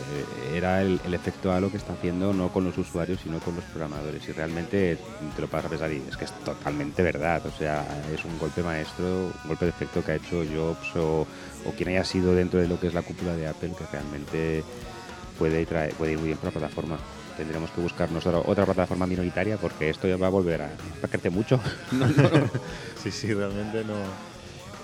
era 0.56 0.82
el, 0.82 1.00
el 1.06 1.14
efecto 1.14 1.52
halo 1.52 1.70
que 1.70 1.78
está 1.78 1.94
haciendo 1.94 2.34
no 2.34 2.50
con 2.52 2.64
los 2.64 2.76
usuarios, 2.80 3.20
sino 3.22 3.38
con 3.40 3.56
los 3.56 3.64
programadores. 3.66 4.28
Y 4.28 4.32
realmente 4.32 4.98
te 5.36 5.42
lo 5.42 5.48
pasas 5.48 5.66
a 5.68 5.70
pensar 5.70 5.92
y 5.92 5.98
es 6.10 6.18
que 6.18 6.26
es 6.26 6.32
totalmente 6.44 7.04
verdad. 7.04 7.46
O 7.46 7.52
sea, 7.52 7.86
es 8.12 8.26
un 8.26 8.40
golpe 8.40 8.64
maestro, 8.64 9.06
un 9.44 9.48
golpe 9.50 9.66
de 9.66 9.70
efecto 9.70 10.04
que 10.04 10.14
ha 10.14 10.16
hecho 10.16 10.44
Jobs 10.52 10.96
o, 10.96 11.28
o 11.66 11.72
quien 11.78 11.90
haya 11.90 12.04
sido 12.04 12.34
dentro 12.34 12.60
de 12.60 12.68
lo 12.68 12.80
que 12.80 12.88
es 12.88 12.96
la 12.96 13.04
cúpula 13.04 13.36
de 13.36 13.46
Apple, 13.46 13.74
que 13.78 13.86
realmente 13.92 14.64
puede, 15.38 15.64
traer, 15.68 15.94
puede 15.94 16.14
ir 16.14 16.18
muy 16.18 16.28
bien 16.30 16.40
para 16.40 16.52
la 16.54 16.60
plataforma. 16.60 16.98
Tendremos 17.38 17.72
que 17.72 17.82
buscarnos 17.82 18.26
otra, 18.26 18.39
otra 18.39 18.65
plataforma 18.65 19.08
minoritaria 19.08 19.58
porque 19.58 19.89
esto 19.89 20.08
ya 20.08 20.17
va 20.17 20.28
a 20.28 20.30
volver 20.30 20.62
a, 20.62 20.72
a 21.02 21.08
crecer 21.08 21.32
mucho. 21.32 21.60
No, 21.91 22.08
no, 22.08 22.24
no. 22.24 22.50
Sí, 23.02 23.12
sí, 23.12 23.34
realmente 23.34 23.84
no. 23.84 23.96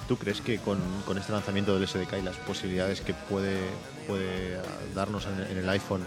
¿Tú 0.08 0.18
crees 0.18 0.40
que 0.42 0.58
con, 0.60 0.80
con 1.06 1.18
este 1.18 1.34
lanzamiento 1.34 1.78
del 1.78 1.88
SDK 1.88 2.20
y 2.20 2.22
las 2.22 2.38
posibilidades 2.38 3.02
que 3.02 3.14
puede, 3.14 3.60
puede 4.08 4.58
darnos 4.96 5.28
en, 5.28 5.52
en 5.52 5.58
el 5.58 5.70
iPhone, 5.70 6.02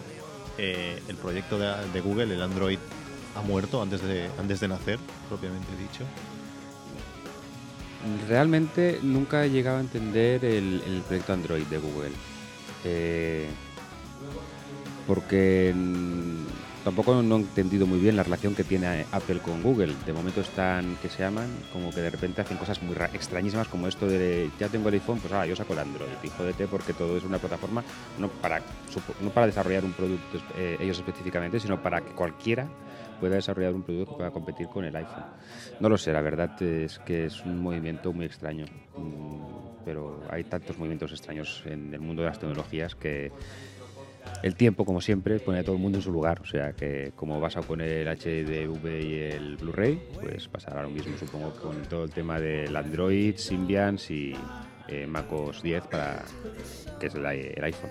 eh, 0.57 1.03
el 1.07 1.17
proyecto 1.17 1.59
de, 1.59 1.71
de 1.93 2.01
Google, 2.01 2.35
el 2.35 2.43
Android, 2.43 2.79
ha 3.37 3.43
muerto 3.43 3.83
antes 3.83 4.03
de, 4.03 4.31
antes 4.39 4.61
de 4.61 4.69
nacer, 4.69 4.99
propiamente 5.29 5.69
dicho? 5.77 6.05
Realmente 8.29 8.99
nunca 9.03 9.45
he 9.45 9.51
llegado 9.51 9.77
a 9.77 9.81
entender 9.81 10.45
el, 10.45 10.83
el 10.87 11.03
proyecto 11.03 11.35
Android 11.35 11.65
de 11.65 11.79
Google. 11.79 12.13
Eh, 12.85 13.49
porque 15.07 15.75
tampoco 16.85 17.23
no 17.23 17.37
he 17.37 17.41
entendido 17.41 17.87
muy 17.87 17.99
bien 18.01 18.17
la 18.17 18.23
relación 18.23 18.55
que 18.55 18.65
tiene 18.65 19.07
Apple 19.13 19.41
con 19.41 19.63
Google. 19.63 19.95
De 20.07 20.13
momento 20.13 20.41
están, 20.41 20.97
que 20.97 21.09
se 21.09 21.23
llaman, 21.23 21.49
como 21.73 21.93
que 21.95 22.01
de 22.01 22.11
repente 22.11 22.41
hacen 22.41 22.57
cosas 22.57 22.81
muy 22.83 22.95
ra- 22.95 23.11
extrañísimas 23.13 23.69
como 23.69 23.87
esto 23.87 24.07
de 24.07 24.51
ya 24.59 24.69
tengo 24.69 24.89
el 24.89 24.95
iPhone, 24.95 25.19
pues 25.21 25.33
ahora 25.33 25.47
yo 25.47 25.55
saco 25.57 25.73
el 25.75 25.81
Android. 25.81 26.13
Y 26.23 26.29
jódete 26.31 26.67
porque 26.67 26.95
todo 26.95 27.17
es 27.17 27.25
una 27.25 27.39
plataforma 27.39 27.85
no 28.19 28.29
para, 28.29 28.63
no 29.21 29.31
para 29.31 29.47
desarrollar 29.47 29.85
un 29.85 29.93
producto 29.93 30.39
eh, 30.55 30.77
ellos 30.81 30.99
específicamente, 30.99 31.61
sino 31.61 31.77
para 31.77 32.01
que 32.01 32.13
cualquiera 32.15 32.67
pueda 33.21 33.35
desarrollar 33.37 33.75
un 33.75 33.83
producto 33.83 34.13
que 34.13 34.17
pueda 34.17 34.31
competir 34.31 34.69
con 34.69 34.85
el 34.85 34.97
iPhone. 34.97 35.25
No 35.81 35.89
lo 35.91 35.99
sé, 35.99 36.13
la 36.13 36.23
verdad 36.23 36.51
es 36.63 36.99
que 37.01 37.27
es 37.27 37.45
un 37.45 37.63
movimiento 37.63 38.13
muy 38.13 38.25
extraño, 38.27 38.65
Mm, 38.97 39.85
pero 39.85 40.21
hay 40.31 40.45
tantos 40.45 40.77
movimientos 40.77 41.13
extraños 41.13 41.63
en 41.65 41.95
el 41.95 42.01
mundo 42.01 42.23
de 42.23 42.29
las 42.29 42.39
tecnologías 42.39 42.95
que 42.95 43.31
el 44.43 44.55
tiempo, 44.55 44.85
como 44.85 45.01
siempre, 45.01 45.39
pone 45.39 45.61
a 45.61 45.65
todo 45.65 45.77
el 45.77 45.83
mundo 45.83 45.99
en 45.99 46.03
su 46.03 46.13
lugar. 46.13 46.41
O 46.41 46.47
sea 46.47 46.73
que 46.73 47.13
como 47.15 47.41
pasa 47.41 47.63
con 47.63 47.81
el 47.81 48.07
HDV 48.07 49.03
y 49.03 49.15
el 49.15 49.57
Blu-ray, 49.57 50.01
pues 50.21 50.49
pasará 50.49 50.83
lo 50.83 50.91
mismo, 50.91 51.17
supongo, 51.19 51.55
con 51.55 51.83
todo 51.83 52.05
el 52.05 52.11
tema 52.11 52.41
del 52.41 52.75
Android, 52.75 53.37
Symbians 53.37 54.11
y 54.11 54.35
eh, 54.89 55.07
MacOS 55.07 55.63
10 55.63 55.87
para 55.87 56.25
que 56.99 57.07
es 57.07 57.15
el 57.15 57.27
iPhone. 57.27 57.91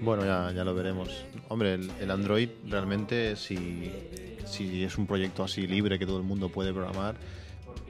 Bueno, 0.00 0.24
ya, 0.24 0.50
ya 0.54 0.64
lo 0.64 0.74
veremos. 0.74 1.26
Hombre, 1.48 1.74
el, 1.74 1.90
el 2.00 2.10
Android 2.10 2.48
realmente, 2.66 3.36
si, 3.36 3.92
si 4.46 4.82
es 4.82 4.96
un 4.96 5.06
proyecto 5.06 5.44
así 5.44 5.66
libre 5.66 5.98
que 5.98 6.06
todo 6.06 6.16
el 6.16 6.24
mundo 6.24 6.48
puede 6.48 6.72
programar, 6.72 7.16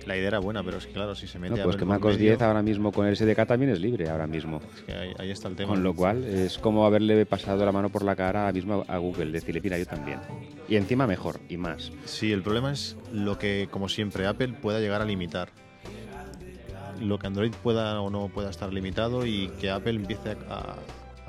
la 0.07 0.17
idea 0.17 0.29
era 0.29 0.39
buena, 0.39 0.63
pero 0.65 0.79
es 0.79 0.87
que 0.87 0.93
claro, 0.93 1.15
si 1.15 1.27
se 1.27 1.39
mete 1.39 1.57
No, 1.57 1.61
a 1.61 1.65
pues 1.65 1.77
ver 1.77 1.81
que 1.87 1.87
medio, 1.87 2.17
10 2.19 2.43
ahora 2.43 2.63
mismo 2.63 2.91
con 2.93 3.07
el 3.07 3.17
SDK 3.17 3.47
también 3.47 3.71
es 3.73 3.81
libre 3.81 4.09
ahora 4.09 4.27
mismo. 4.27 4.61
es 4.77 4.83
que 4.83 4.93
ahí, 4.93 5.13
ahí 5.19 5.31
está 5.31 5.49
el 5.49 5.57
tema. 5.57 5.69
Con 5.75 5.83
lo 5.83 5.95
cual 5.95 6.25
es 6.25 6.59
como 6.59 6.87
haberle 6.87 7.27
pasado 7.27 7.65
la 7.65 7.73
mano 7.73 7.89
por 7.91 8.03
la 8.05 8.17
cara 8.17 8.41
ahora 8.41 8.53
mismo 8.53 8.85
a 8.89 8.99
Google, 8.99 9.31
decirle, 9.33 9.61
mira, 9.61 9.79
yo 9.79 9.87
también. 9.87 10.21
Y 10.69 10.77
encima 10.77 11.07
mejor 11.07 11.41
y 11.49 11.57
más. 11.57 11.93
Sí, 12.05 12.33
el 12.33 12.43
problema 12.43 12.73
es 12.73 12.97
lo 13.13 13.39
que, 13.39 13.69
como 13.71 13.89
siempre, 13.89 14.27
Apple 14.27 14.55
pueda 14.61 14.81
llegar 14.81 15.03
a 15.03 15.05
limitar. 15.05 15.51
Lo 17.01 17.19
que 17.19 17.27
Android 17.27 17.53
pueda 17.63 18.01
o 18.01 18.11
no 18.11 18.29
pueda 18.29 18.51
estar 18.51 18.73
limitado 18.73 19.25
y 19.25 19.49
que 19.61 19.71
Apple 19.71 19.93
empiece 19.95 20.31
a, 20.49 20.55
a- 20.55 20.77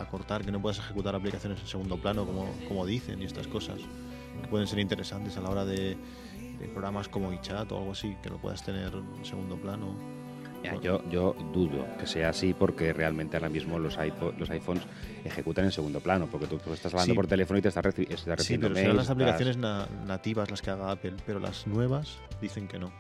a 0.02 0.06
cortar, 0.06 0.44
que 0.44 0.52
no 0.52 0.62
puedas 0.62 0.80
ejecutar 0.80 1.16
aplicaciones 1.16 1.60
en 1.62 1.68
segundo 1.68 1.96
plano, 1.98 2.26
como, 2.26 2.50
como 2.68 2.86
dicen, 2.86 3.22
y 3.22 3.26
estas 3.26 3.48
cosas, 3.48 3.78
que 4.42 4.48
pueden 4.50 4.66
ser 4.68 4.80
interesantes 4.80 5.38
a 5.38 5.42
la 5.42 5.50
hora 5.50 5.64
de, 5.66 5.96
de 6.62 6.67
programas 6.67 7.10
como 7.10 7.34
iChat 7.34 7.71
o 7.71 7.78
algo 7.78 7.91
así, 7.91 8.15
que 8.21 8.30
lo 8.30 8.38
puedas 8.38 8.63
tener 8.63 8.93
en 8.93 9.26
segundo 9.26 9.56
plano. 9.58 9.95
Ya, 10.63 10.76
yo, 10.80 11.02
yo 11.10 11.36
dudo 11.52 11.88
que 11.97 12.06
sea 12.06 12.30
así 12.30 12.54
porque 12.54 12.93
realmente 12.93 13.36
ahora 13.36 13.50
mismo 13.50 13.80
los, 13.80 13.97
iPo- 13.97 14.38
los 14.38 14.47
iPhones 14.52 14.84
ejecutan 15.26 15.65
en 15.65 15.71
segundo 15.71 16.00
plano, 16.02 16.28
porque 16.32 16.45
tú, 16.45 16.60
tú 16.60 16.71
estás 16.71 16.93
hablando 16.93 17.13
Sí. 17.13 17.15
por 17.15 17.26
teléfono 17.26 17.58
y 17.58 17.63
te 17.63 17.69
estás, 17.69 17.84
reci- 17.84 18.04
estás 18.04 18.21
Sí, 18.21 18.30
recibiendo 18.30 18.67
pero 18.67 18.76
serán 18.76 18.88
mails, 18.89 18.97
las 18.97 19.04
estás- 19.06 19.15
aplicaciones 19.15 19.58
na- 19.58 19.88
nativas 20.06 20.52
las 20.52 20.62
que 20.62 20.69
haga 20.69 20.91
Apple, 20.91 21.15
pero 21.26 21.39
las 21.39 21.65
nuevas 21.65 22.19
dicen 22.39 22.67
que 22.67 22.78
no. 22.78 22.91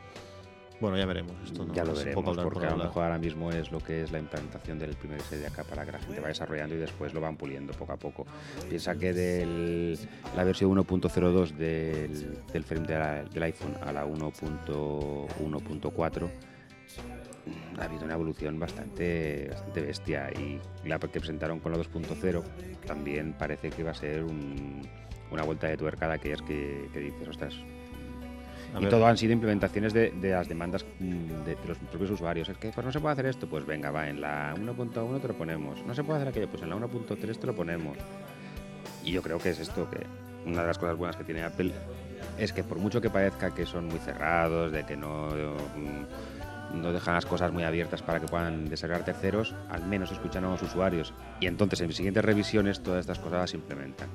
Bueno, 0.81 0.97
ya 0.97 1.05
veremos. 1.05 1.33
Esto 1.45 1.63
no 1.63 1.73
ya 1.75 1.85
lo 1.85 1.93
veremos, 1.93 2.15
poco 2.15 2.31
hablar 2.31 2.43
por 2.43 2.53
porque 2.53 2.67
a 2.67 2.71
lo 2.71 2.77
mejor 2.85 3.03
ahora 3.03 3.19
mismo 3.19 3.51
es 3.51 3.71
lo 3.71 3.79
que 3.79 4.01
es 4.01 4.11
la 4.11 4.17
implantación 4.19 4.79
del 4.79 4.95
primer 4.95 5.21
SDK 5.21 5.63
para 5.63 5.85
que 5.85 5.91
la 5.91 5.99
gente 5.99 6.15
vaya 6.19 6.29
desarrollando 6.29 6.73
y 6.75 6.79
después 6.79 7.13
lo 7.13 7.21
van 7.21 7.37
puliendo 7.37 7.71
poco 7.73 7.93
a 7.93 7.97
poco. 7.97 8.25
Piensa 8.67 8.95
que 8.95 9.13
de 9.13 9.95
la 10.35 10.43
versión 10.43 10.71
1.02 10.71 11.51
del, 11.55 12.39
del 12.51 12.63
frame 12.63 12.87
de 12.87 12.97
la- 12.99 13.23
del 13.23 13.43
iPhone 13.43 13.75
a 13.81 13.93
la 13.93 14.05
1.1.4 14.07 16.29
ha 17.79 17.85
habido 17.85 18.03
una 18.05 18.13
evolución 18.15 18.59
bastante, 18.59 19.47
bastante 19.51 19.81
bestia 19.81 20.29
y 20.31 20.59
la 20.87 20.97
que 20.99 21.07
presentaron 21.19 21.59
con 21.59 21.71
la 21.71 21.77
2.0 21.77 22.43
también 22.85 23.33
parece 23.33 23.69
que 23.69 23.83
va 23.83 23.91
a 23.91 23.95
ser 23.95 24.23
un- 24.23 24.81
una 25.31 25.43
vuelta 25.43 25.67
de 25.67 25.77
tuerca 25.77 26.07
de 26.07 26.15
aquellas 26.15 26.41
que, 26.41 26.89
que 26.91 26.99
dices, 26.99 27.27
ostras, 27.27 27.53
y 28.79 28.85
todo 28.85 29.05
han 29.05 29.17
sido 29.17 29.33
implementaciones 29.33 29.93
de, 29.93 30.11
de 30.11 30.31
las 30.31 30.47
demandas 30.47 30.85
mm, 30.99 31.43
de, 31.45 31.55
de 31.55 31.67
los 31.67 31.77
propios 31.77 32.11
usuarios. 32.11 32.49
Es 32.49 32.57
que 32.57 32.69
pues 32.69 32.85
no 32.85 32.91
se 32.91 32.99
puede 32.99 33.13
hacer 33.13 33.25
esto, 33.25 33.47
pues 33.47 33.65
venga, 33.65 33.91
va, 33.91 34.07
en 34.07 34.21
la 34.21 34.55
1.1 34.55 35.21
te 35.21 35.27
lo 35.27 35.33
ponemos. 35.33 35.83
No 35.85 35.93
se 35.93 36.03
puede 36.03 36.19
hacer 36.19 36.29
aquello, 36.29 36.49
pues 36.49 36.63
en 36.63 36.69
la 36.69 36.75
1.3 36.77 37.37
te 37.37 37.47
lo 37.47 37.55
ponemos. 37.55 37.97
Y 39.03 39.11
yo 39.11 39.21
creo 39.21 39.39
que 39.39 39.49
es 39.49 39.59
esto, 39.59 39.89
que 39.89 40.05
una 40.45 40.61
de 40.61 40.67
las 40.67 40.77
cosas 40.77 40.95
buenas 40.97 41.15
que 41.15 41.23
tiene 41.23 41.43
Apple 41.43 41.71
es 42.37 42.53
que 42.53 42.63
por 42.63 42.79
mucho 42.79 43.01
que 43.01 43.09
parezca 43.09 43.53
que 43.53 43.65
son 43.65 43.87
muy 43.87 43.99
cerrados, 43.99 44.71
de 44.71 44.85
que 44.85 44.95
no, 44.95 45.29
mm, 45.29 46.81
no 46.81 46.93
dejan 46.93 47.15
las 47.15 47.25
cosas 47.25 47.51
muy 47.51 47.63
abiertas 47.63 48.01
para 48.01 48.19
que 48.19 48.27
puedan 48.27 48.69
desarrollar 48.69 49.03
terceros, 49.03 49.53
al 49.69 49.85
menos 49.85 50.11
escuchan 50.11 50.45
a 50.45 50.51
los 50.51 50.61
usuarios. 50.61 51.13
Y 51.39 51.47
entonces 51.47 51.81
en 51.81 51.91
siguientes 51.91 52.23
revisiones 52.23 52.81
todas 52.81 53.01
estas 53.01 53.19
cosas 53.19 53.39
las 53.39 53.53
implementan. 53.53 54.07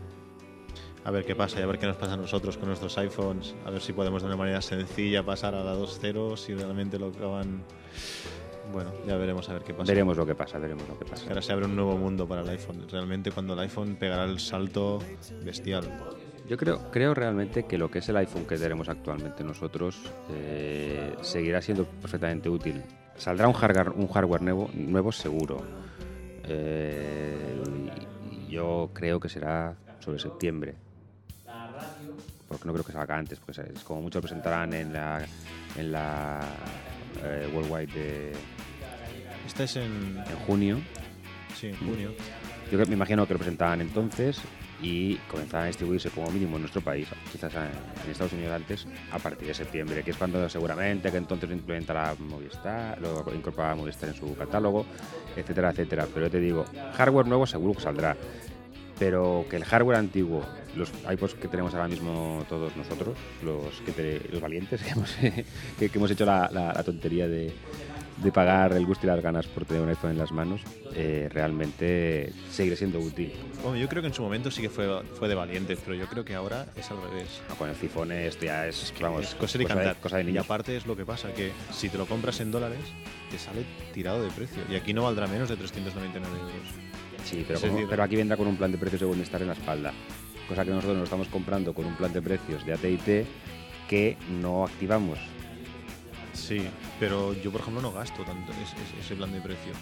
A 1.07 1.11
ver 1.12 1.25
qué 1.25 1.37
pasa 1.37 1.61
y 1.61 1.62
a 1.62 1.66
ver 1.66 1.79
qué 1.79 1.87
nos 1.87 1.97
pasa 1.97 2.14
a 2.14 2.16
nosotros 2.16 2.57
con 2.57 2.66
nuestros 2.66 2.99
iPhones. 2.99 3.55
A 3.64 3.71
ver 3.71 3.81
si 3.81 3.92
podemos 3.92 4.23
de 4.23 4.27
una 4.27 4.37
manera 4.37 4.61
sencilla 4.61 5.23
pasar 5.23 5.55
a 5.55 5.62
la 5.62 5.77
2.0, 5.77 6.37
si 6.37 6.53
realmente 6.53 6.99
lo 6.99 7.07
acaban. 7.07 7.62
Bueno, 8.73 8.90
ya 9.07 9.16
veremos 9.16 9.49
a 9.49 9.53
ver 9.53 9.62
qué 9.62 9.73
pasa. 9.73 9.92
Veremos 9.92 10.16
lo 10.16 10.27
que 10.27 10.35
pasa, 10.35 10.59
veremos 10.59 10.88
lo 10.88 10.99
que 10.99 11.05
pasa. 11.05 11.29
Ahora 11.29 11.42
se 11.42 11.53
abre 11.53 11.66
un 11.66 11.77
nuevo 11.77 11.97
mundo 11.97 12.27
para 12.27 12.42
el 12.42 12.49
iPhone. 12.49 12.88
Realmente 12.90 13.31
cuando 13.31 13.53
el 13.53 13.61
iPhone 13.61 13.95
pegará 13.95 14.25
el 14.25 14.40
salto 14.40 14.99
bestial. 15.45 15.85
Yo 16.49 16.57
creo, 16.57 16.90
creo 16.90 17.14
realmente 17.14 17.66
que 17.66 17.79
lo 17.79 17.88
que 17.88 18.01
es 18.01 18.09
el 18.09 18.16
iPhone 18.16 18.45
que 18.45 18.59
tenemos 18.59 18.88
actualmente 18.88 19.45
nosotros 19.45 20.11
eh, 20.31 21.14
seguirá 21.21 21.62
siendo 21.62 21.85
perfectamente 21.85 22.49
útil. 22.49 22.83
Saldrá 23.14 23.47
un 23.47 23.55
hardware, 23.55 23.90
un 23.90 24.09
hardware 24.09 24.42
nuevo, 24.42 24.71
nuevo 24.75 25.12
seguro. 25.12 25.62
Eh, 26.42 27.55
yo 28.49 28.90
creo 28.92 29.21
que 29.21 29.29
será 29.29 29.77
sobre 30.01 30.19
septiembre. 30.19 30.86
Porque 32.48 32.66
no 32.66 32.72
creo 32.72 32.85
que 32.85 32.92
salga 32.92 33.16
antes, 33.16 33.38
porque 33.38 33.61
es 33.61 33.82
como 33.82 34.02
mucho 34.02 34.18
lo 34.18 34.22
presentarán 34.22 34.72
en 34.72 34.92
la, 34.92 35.24
en 35.76 35.92
la 35.92 36.40
eh, 37.24 37.50
Worldwide 37.52 37.92
de, 37.92 38.32
Esta 39.46 39.64
es 39.64 39.76
en. 39.76 40.18
en 40.18 40.37
junio. 40.46 40.78
Sí, 41.54 41.68
en 41.68 41.76
junio. 41.76 42.14
Yo 42.70 42.78
me 42.78 42.94
imagino 42.94 43.26
que 43.26 43.35
lo 43.35 43.38
presentaban 43.38 43.80
entonces 43.80 44.40
y 44.82 45.14
comenzaban 45.30 45.64
a 45.64 45.66
distribuirse 45.68 46.11
como 46.11 46.30
mínimo 46.30 46.56
en 46.56 46.62
nuestro 46.62 46.82
país, 46.82 47.09
quizás 47.30 47.54
en 47.54 48.11
Estados 48.11 48.32
Unidos 48.32 48.54
antes, 48.54 48.87
a 49.12 49.18
partir 49.18 49.48
de 49.48 49.54
septiembre, 49.54 50.02
que 50.02 50.11
es 50.11 50.16
cuando 50.16 50.48
seguramente 50.48 51.11
que 51.11 51.16
entonces 51.16 51.48
lo 51.48 51.54
implementará 51.54 52.14
Movistar, 52.18 53.00
lo 53.00 53.24
incorporará 53.35 53.74
Movistar 53.74 54.11
en 54.11 54.14
su 54.14 54.37
catálogo, 54.37 54.85
etcétera, 55.35 55.70
etcétera. 55.70 56.06
Pero 56.12 56.26
yo 56.26 56.30
te 56.30 56.40
digo, 56.40 56.64
hardware 56.94 57.26
nuevo 57.26 57.46
seguro 57.46 57.74
que 57.74 57.80
saldrá, 57.80 58.16
pero 58.98 59.44
que 59.50 59.56
el 59.56 59.64
hardware 59.64 59.96
antiguo, 59.98 60.42
los 60.74 60.90
iPods 61.11 61.35
que 61.35 61.48
tenemos 61.48 61.74
ahora 61.74 61.88
mismo 61.88 62.44
todos 62.48 62.76
nosotros, 62.76 63.16
los, 63.44 63.80
que 63.85 63.92
te- 63.92 64.28
los 64.30 64.40
valientes 64.40 64.82
que 64.82 64.90
hemos, 64.90 65.11
que, 65.78 65.88
que 65.88 65.98
hemos 65.98 66.11
hecho 66.11 66.24
la, 66.24 66.48
la- 66.52 66.72
la 66.72 66.82
tontería 66.82 67.28
de, 67.28 67.52
de 68.16 68.32
pagar 68.32 68.72
el 68.72 68.87
gusto 68.87 69.06
y 69.06 69.09
las 69.09 69.20
ganas 69.22 69.46
por 69.46 69.64
tener 69.66 69.82
un 69.82 69.88
iPhone 69.90 70.11
en 70.12 70.18
las 70.18 70.32
manos, 70.32 70.62
eh, 70.94 71.28
realmente 71.30 72.32
seguirá 72.50 72.76
siendo 72.76 72.98
útil. 72.98 73.32
Bueno, 73.62 73.76
yo 73.76 73.88
creo 73.88 74.00
que 74.02 74.09
en 74.09 74.14
su 74.14 74.22
momento 74.22 74.50
sí 74.50 74.62
que 74.62 74.70
fue, 74.70 74.87
fue 75.18 75.28
de 75.28 75.35
valientes, 75.35 75.78
pero 75.85 75.94
yo 75.96 76.06
creo 76.06 76.24
que 76.24 76.35
ahora 76.35 76.66
es 76.76 76.90
al 76.90 77.02
revés. 77.02 77.42
No, 77.50 77.56
Con 77.56 77.68
el 77.68 77.76
sifón 77.76 78.12
esto 78.12 78.44
ya 78.46 78.66
es, 78.66 78.94
vamos, 79.00 79.24
es 79.24 79.35
cosa 79.35 79.59
de 79.59 79.64
cosa 79.64 79.74
de, 79.74 79.85
cantar. 79.85 80.00
cosa 80.02 80.16
de 80.18 80.30
y 80.30 80.38
aparte 80.38 80.76
es 80.76 80.87
lo 80.87 80.96
que 80.96 81.04
pasa, 81.04 81.32
que 81.35 81.52
si 81.72 81.88
te 81.90 81.98
lo 81.98 82.06
compras 82.06 82.40
en 82.40 82.50
dólares, 82.50 82.78
te 83.30 83.38
sale 83.38 83.64
tirado 83.92 84.22
de 84.22 84.30
precio. 84.30 84.62
Y 84.70 84.76
aquí 84.76 84.94
no 84.94 85.02
valdrá 85.02 85.26
menos 85.26 85.48
de 85.50 85.56
399 85.56 86.38
euros. 86.40 86.54
Sí, 87.26 87.44
pero, 87.46 87.60
como- 87.60 88.02
aquí 88.02 88.16
vendrá 88.16 88.36
con 88.36 88.46
un 88.46 88.56
plan 88.56 88.70
de 88.72 88.78
precios 88.78 89.00
de 89.00 89.06
bienestar 89.08 89.40
en 89.42 89.48
la 89.48 89.54
espalda. 89.54 89.92
Cosa 90.48 90.64
que 90.64 90.70
nosotros 90.70 90.94
nos 90.96 91.04
estamos 91.04 91.28
comprando 91.28 91.74
con 91.74 91.84
un 91.86 91.96
plan 91.96 92.12
de 92.12 92.22
precios 92.22 92.64
de 92.64 92.72
AT&T 92.72 93.26
que 93.88 94.16
no 94.40 94.64
activamos. 94.64 95.18
Sí, 96.32 96.62
pero 97.00 97.32
yo 97.34 97.50
por 97.50 97.60
ejemplo 97.62 97.82
no 97.82 97.92
gasto 97.92 98.22
tanto 98.22 98.52
es- 98.52 98.72
es- 98.74 99.04
ese 99.04 99.16
plan 99.16 99.32
de 99.32 99.40
precio. 99.40 99.72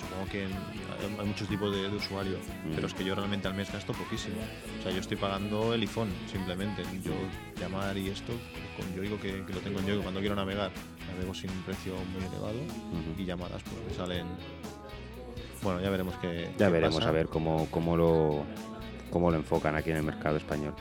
Supongo 0.00 0.26
que 0.32 0.44
hay, 0.46 1.26
muchos 1.26 1.46
tipos 1.48 1.74
de, 1.74 1.82
de 1.90 1.96
usuarios, 1.96 2.40
Mm. 2.64 2.74
pero 2.74 2.86
es 2.88 2.94
que 2.94 3.04
yo 3.04 3.14
realmente 3.14 3.46
al 3.46 3.54
mes 3.54 3.70
gasto 3.72 3.92
poquísimo. 3.92 4.36
O 4.80 4.82
sea, 4.82 4.90
yo 4.90 4.98
estoy 4.98 5.16
pagando 5.16 5.74
el 5.74 5.82
iPhone 5.82 6.08
simplemente. 6.32 6.82
Yo 7.04 7.12
llamar 7.60 7.96
y 7.96 8.08
esto, 8.08 8.32
con 8.76 8.92
yo 8.96 9.02
digo 9.02 9.20
que, 9.20 9.44
que 9.44 9.52
lo 9.52 9.60
tengo 9.60 9.78
en 9.80 9.86
yo, 9.86 10.02
cuando 10.02 10.20
quiero 10.20 10.34
navegar, 10.34 10.72
navego 11.12 11.34
sin 11.34 11.50
un 11.50 11.62
precio 11.62 11.94
muy 12.12 12.24
elevado 12.26 12.58
y 13.16 13.24
llamadas 13.24 13.62
pues 13.62 13.76
me 13.88 13.94
salen. 13.94 14.26
Bueno, 15.62 15.80
ya 15.80 15.90
veremos 15.90 16.14
qué. 16.20 16.50
Ya 16.58 16.66
qué 16.66 16.72
veremos 16.72 16.96
pasa. 16.96 17.08
a 17.08 17.12
ver 17.12 17.26
cómo, 17.26 17.66
cómo, 17.70 17.96
lo, 17.96 18.44
cómo 19.10 19.30
lo 19.30 19.36
enfocan 19.36 19.74
aquí 19.76 19.90
en 19.90 19.98
el 19.98 20.02
mercado 20.02 20.36
español. 20.36 20.74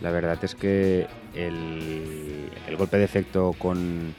La 0.00 0.10
verdad 0.10 0.38
es 0.42 0.54
que 0.54 1.06
el, 1.34 2.50
el 2.66 2.76
golpe 2.76 2.96
de 2.96 3.04
efecto 3.04 3.54
con 3.56 4.14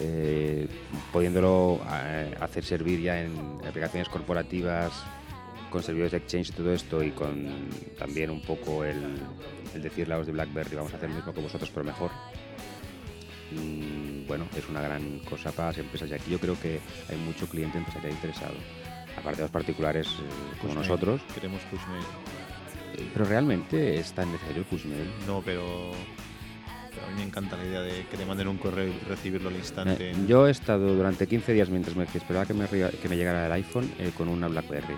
eh, 0.00 0.66
pudiéndolo 1.12 1.80
eh, 1.92 2.34
hacer 2.40 2.64
servir 2.64 3.00
ya 3.00 3.20
en 3.20 3.60
aplicaciones 3.66 4.08
corporativas 4.08 4.92
con 5.70 5.82
servidores 5.82 6.12
de 6.12 6.18
Exchange 6.18 6.48
y 6.50 6.52
todo 6.52 6.72
esto 6.72 7.02
y 7.02 7.10
con 7.10 7.68
también 7.98 8.30
un 8.30 8.40
poco 8.40 8.84
el, 8.84 9.18
el 9.74 9.82
decirle 9.82 10.14
a 10.14 10.18
los 10.18 10.26
de 10.26 10.32
BlackBerry 10.32 10.76
vamos 10.76 10.94
a 10.94 10.96
hacer 10.96 11.10
lo 11.10 11.16
mismo 11.16 11.34
que 11.34 11.42
vosotros 11.42 11.70
pero 11.74 11.84
mejor 11.84 12.10
Mm, 13.50 14.26
bueno, 14.26 14.46
es 14.56 14.68
una 14.68 14.82
gran 14.82 15.20
cosa 15.20 15.52
para 15.52 15.68
las 15.68 15.78
empresas 15.78 16.10
y 16.10 16.14
aquí 16.14 16.30
yo 16.30 16.38
creo 16.38 16.58
que 16.60 16.80
hay 17.08 17.16
mucho 17.16 17.48
cliente 17.48 17.78
empresarial 17.78 18.12
interesado. 18.12 18.54
Aparte 19.18 19.38
de 19.38 19.42
los 19.44 19.50
particulares 19.50 20.06
eh, 20.06 20.10
como 20.60 20.74
Pushmail. 20.74 20.76
nosotros. 20.78 21.20
Queremos 21.34 21.60
Pushmail. 21.70 22.02
Eh, 22.96 23.10
Pero 23.12 23.24
realmente 23.26 23.98
es 23.98 24.12
tan 24.12 24.30
necesario 24.32 24.58
el 24.62 24.64
pushmail. 24.64 25.10
No, 25.26 25.42
pero, 25.44 25.92
pero 26.94 27.06
a 27.06 27.10
mí 27.10 27.16
me 27.18 27.22
encanta 27.24 27.56
la 27.56 27.64
idea 27.64 27.80
de 27.82 28.06
que 28.10 28.16
te 28.16 28.24
manden 28.26 28.48
un 28.48 28.58
correo 28.58 28.88
y 28.88 28.98
recibirlo 29.08 29.48
al 29.50 29.56
instante. 29.56 30.10
Eh, 30.10 30.14
yo 30.26 30.46
he 30.48 30.50
estado 30.50 30.94
durante 30.94 31.26
15 31.26 31.52
días 31.52 31.68
mientras 31.68 31.94
me 31.96 32.04
esperaba 32.04 32.46
que 32.46 32.54
me, 32.54 32.66
ria- 32.66 32.90
que 32.90 33.08
me 33.08 33.16
llegara 33.16 33.46
el 33.46 33.52
iPhone 33.52 33.90
eh, 33.98 34.10
con 34.16 34.28
una 34.28 34.48
BlackBerry. 34.48 34.94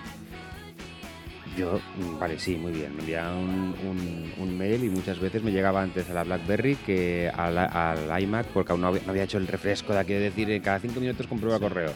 Yo, 1.57 1.81
mm, 1.97 2.17
vale, 2.17 2.39
sí, 2.39 2.55
muy 2.55 2.71
bien. 2.71 2.95
Me 2.95 3.01
enviaban 3.01 3.35
un, 3.37 3.75
un- 3.85 4.33
un 4.37 4.57
mail 4.57 4.83
y 4.85 4.89
muchas 4.89 5.19
veces 5.19 5.43
me 5.43 5.51
llegaba 5.51 5.81
antes 5.81 6.09
a 6.09 6.13
la 6.13 6.23
BlackBerry 6.23 6.75
que 6.77 7.29
al, 7.35 7.57
al 7.57 8.21
iMac 8.23 8.47
porque 8.47 8.71
aún 8.71 8.81
no 8.81 8.87
había, 8.87 9.01
no 9.05 9.11
había 9.11 9.23
hecho 9.23 9.37
el 9.37 9.47
refresco 9.47 9.91
de 9.91 9.99
aquí 9.99 10.13
de 10.13 10.19
decir 10.31 10.61
cada 10.61 10.79
5 10.79 10.99
minutos 11.01 11.27
comprueba 11.27 11.59
correo. 11.59 11.91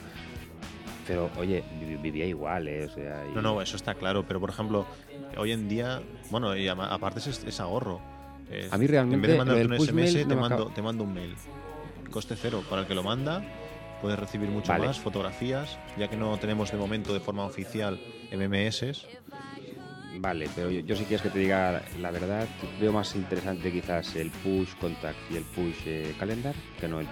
Pero, 1.08 1.30
oye, 1.38 1.64
vi- 1.80 1.98
vivía 1.98 2.26
igual, 2.26 2.68
¿eh? 2.68 2.86
O 2.86 2.90
sea, 2.90 3.26
y- 3.30 3.34
No, 3.36 3.42
no, 3.42 3.62
eso 3.62 3.76
está 3.76 3.94
claro, 3.96 4.26
pero 4.28 4.40
por 4.40 4.50
ejemplo, 4.50 4.86
hoy 5.38 5.52
en 5.52 5.68
día, 5.70 6.02
bueno, 6.32 6.56
y 6.56 6.68
aparte 6.68 7.20
es, 7.20 7.44
es 7.44 7.60
ahorro. 7.60 8.02
Es- 8.50 8.72
A 8.74 8.78
mí 8.78 8.88
realmente 8.88 9.16
En 9.16 9.22
vez 9.22 9.32
de 9.32 9.38
mandarte 9.38 9.66
un 9.66 9.74
SMS, 9.74 10.26
te, 10.26 10.36
mando, 10.36 10.68
te 10.68 10.82
mando 10.82 11.04
un 11.04 11.14
mail. 11.14 11.36
Coste 12.12 12.36
cero. 12.36 12.64
Para 12.70 12.82
el 12.84 12.88
que 12.88 12.96
lo 12.96 13.04
manda, 13.04 13.44
puedes 14.02 14.18
recibir 14.18 14.50
mucho 14.50 14.72
Vale. 14.72 14.88
más, 14.88 15.00
fotografías, 15.00 15.78
ya 15.98 16.08
que 16.08 16.16
no 16.18 16.38
tenemos 16.38 16.72
de 16.72 16.78
momento 16.78 17.14
de 17.14 17.20
forma 17.20 17.44
oficial 17.46 18.00
MMS. 18.32 19.08
Vale, 20.18 20.48
pero 20.56 20.72
yo, 20.72 20.80
yo 20.80 20.96
si 20.96 21.04
quieres 21.04 21.22
que 21.22 21.30
te 21.30 21.40
diga 21.40 21.84
la 22.00 22.10
verdad, 22.12 22.48
veo 22.80 22.94
más 22.94 23.16
interesante 23.16 23.72
quizás 23.72 24.16
el 24.16 24.32
push 24.32 24.74
contact 24.80 25.18
y 25.30 25.36
el 25.38 25.44
push 25.44 25.76
eh, 25.86 26.16
calendar 26.18 26.56
que 26.80 26.88
no 26.88 27.00
el. 27.02 27.08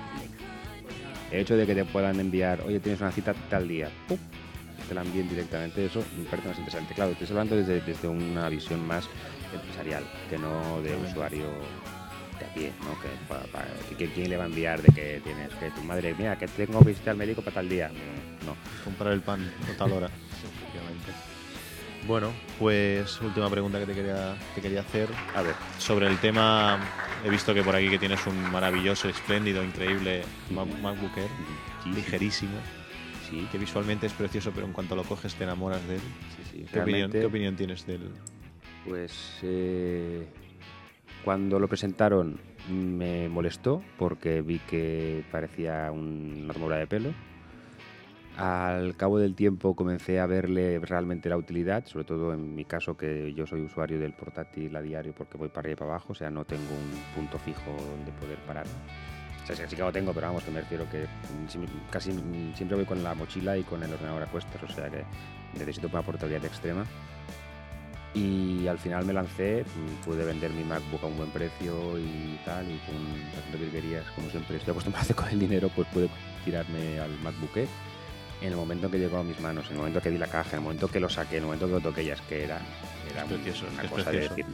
El 1.31 1.39
hecho 1.41 1.55
de 1.57 1.65
que 1.65 1.73
te 1.75 1.85
puedan 1.85 2.19
enviar, 2.19 2.61
oye, 2.61 2.79
tienes 2.79 3.01
una 3.01 3.11
cita 3.11 3.33
tal 3.49 3.67
día, 3.67 3.89
¡pum! 4.07 4.17
te 4.87 4.93
la 4.93 5.01
envíen 5.01 5.29
directamente, 5.29 5.85
eso 5.85 6.03
me 6.17 6.25
parece 6.25 6.49
más 6.49 6.57
interesante. 6.59 6.93
Claro, 6.93 7.11
estoy 7.11 7.27
hablando 7.29 7.55
desde, 7.55 7.79
desde 7.81 8.07
una 8.07 8.49
visión 8.49 8.85
más 8.85 9.07
empresarial, 9.53 10.03
que 10.29 10.37
no 10.37 10.81
de 10.81 10.95
usuario 10.97 11.45
de 12.39 12.45
a 12.45 12.53
pie, 12.53 12.71
¿no? 12.83 12.99
Que, 13.01 13.07
pa- 13.29 13.45
pa- 13.51 13.65
que- 13.97 14.09
¿Quién 14.09 14.29
le 14.29 14.35
va 14.37 14.43
a 14.43 14.47
enviar 14.47 14.81
de 14.81 14.93
que 14.93 15.21
tienes 15.23 15.53
que 15.55 15.69
tu 15.71 15.81
madre, 15.83 16.13
mira, 16.17 16.37
que 16.37 16.47
tengo 16.49 16.81
visita 16.81 17.11
al 17.11 17.17
médico 17.17 17.41
para 17.41 17.55
tal 17.55 17.69
día? 17.69 17.89
No. 18.45 18.55
Comprar 18.83 19.13
el 19.13 19.21
pan 19.21 19.49
a 19.73 19.77
tal 19.77 19.91
hora. 19.93 20.07
Efectivamente. 20.07 21.11
Bueno, 22.07 22.31
pues 22.59 23.21
última 23.21 23.49
pregunta 23.49 23.79
que 23.79 23.85
te 23.85 23.93
quería, 23.93 24.35
te 24.55 24.61
quería 24.61 24.81
hacer. 24.81 25.09
A 25.35 25.41
ver, 25.41 25.55
Sobre 25.77 26.07
el 26.07 26.17
tema, 26.19 26.77
he 27.25 27.29
visto 27.29 27.53
que 27.53 27.63
por 27.63 27.75
aquí 27.75 27.89
que 27.89 27.97
tienes 27.99 28.25
un 28.27 28.51
maravilloso, 28.51 29.07
espléndido, 29.07 29.63
increíble 29.63 30.23
Mac- 30.49 30.67
MacBook 30.81 31.17
Air, 31.17 31.29
sí, 31.83 31.89
ligerísimo, 31.91 32.57
sí, 33.29 33.47
que 33.51 33.57
visualmente 33.57 34.07
es 34.07 34.13
precioso, 34.13 34.51
pero 34.53 34.67
en 34.67 34.73
cuanto 34.73 34.95
lo 34.97 35.03
coges 35.03 35.33
te 35.35 35.45
enamoras 35.45 35.85
de 35.87 35.95
él. 35.95 36.01
sí, 36.35 36.43
sí. 36.51 36.65
¿Qué, 36.71 36.79
opinión, 36.81 37.11
qué 37.11 37.25
opinión 37.25 37.55
tienes 37.55 37.85
de 37.85 37.95
él? 37.95 38.09
Pues 38.85 39.39
eh, 39.43 40.27
cuando 41.23 41.57
lo 41.57 41.69
presentaron 41.69 42.37
me 42.69 43.29
molestó 43.29 43.81
porque 43.97 44.41
vi 44.41 44.59
que 44.59 45.23
parecía 45.31 45.89
un- 45.91 46.41
una 46.43 46.51
armadura 46.51 46.77
de 46.77 46.87
pelo. 46.87 47.13
Al 48.37 48.95
cabo 48.95 49.19
del 49.19 49.35
tiempo 49.35 49.75
comencé 49.75 50.19
a 50.19 50.25
verle 50.25 50.79
realmente 50.79 51.29
la 51.29 51.37
utilidad, 51.37 51.85
sobre 51.85 52.03
todo 52.03 52.33
en 52.33 52.55
mi 52.55 52.65
caso 52.65 52.97
que 52.97 53.31
yo 53.35 53.45
soy 53.45 53.61
usuario 53.61 53.99
del 53.99 54.13
portátil 54.13 54.75
a 54.75 54.81
diario 54.81 55.13
porque 55.15 55.37
voy 55.37 55.49
para 55.49 55.59
arriba 55.59 55.73
y 55.73 55.75
para 55.77 55.91
abajo, 55.91 56.13
o 56.13 56.15
sea, 56.15 56.31
no 56.31 56.43
tengo 56.43 56.63
un 56.63 57.15
punto 57.15 57.37
fijo 57.37 57.71
donde 57.91 58.11
poder 58.13 58.39
parar. 58.39 58.65
O 59.43 59.45
sea, 59.45 59.67
sí 59.67 59.75
que 59.75 59.81
lo 59.83 59.91
tengo, 59.91 60.13
pero 60.13 60.27
vamos, 60.27 60.43
que 60.43 60.49
me 60.49 60.61
refiero 60.61 60.89
que 60.89 61.05
casi 61.91 62.11
siempre 62.55 62.75
voy 62.75 62.85
con 62.85 63.03
la 63.03 63.13
mochila 63.13 63.55
y 63.55 63.63
con 63.63 63.83
el 63.83 63.93
ordenador 63.93 64.23
a 64.23 64.25
cuestas, 64.25 64.63
o 64.63 64.67
sea 64.67 64.89
que 64.89 65.03
necesito 65.59 65.87
una 65.87 66.01
portabilidad 66.01 66.45
extrema. 66.45 66.85
Y 68.15 68.67
al 68.67 68.79
final 68.79 69.05
me 69.05 69.13
lancé, 69.13 69.63
pude 70.03 70.25
vender 70.25 70.51
mi 70.51 70.63
MacBook 70.63 71.03
a 71.03 71.07
un 71.07 71.17
buen 71.17 71.29
precio 71.29 71.99
y 71.99 72.39
tal, 72.45 72.65
y 72.65 72.77
con 72.79 72.95
bastante 73.35 73.57
virguerías, 73.57 74.05
como 74.15 74.29
siempre 74.29 74.57
estoy 74.57 74.71
acostumbrado 74.71 75.01
a 75.01 75.03
hacer 75.03 75.15
con 75.15 75.29
el 75.29 75.39
dinero, 75.39 75.69
pues 75.75 75.87
pude 75.89 76.09
tirarme 76.43 76.99
al 76.99 77.11
MacBook. 77.19 77.67
En 78.43 78.49
el 78.51 78.55
momento 78.57 78.91
que 78.91 78.99
llegó 78.99 79.17
a 79.17 79.23
mis 79.23 79.39
manos, 79.39 79.65
en 79.67 79.71
el 79.73 79.77
momento 79.77 80.01
que 80.01 80.09
vi 80.09 80.17
la 80.17 80.27
caja, 80.27 80.49
en 80.51 80.55
el 80.57 80.61
momento 80.63 80.87
que 80.89 80.99
lo 80.99 81.07
saqué, 81.09 81.37
en 81.37 81.43
el 81.43 81.45
momento 81.45 81.65
que 81.67 81.73
lo 81.73 81.79
toqué, 81.81 82.03
ya 82.05 82.13
es 82.13 82.21
que 82.21 82.43
era, 82.43 82.59
era 83.11 83.21
Es 83.23 83.27
precioso, 83.31 83.65
es 83.67 83.73
una 83.73 83.83
es 83.83 83.89
cosa 83.91 84.11
de 84.11 84.19
decir, 84.19 84.45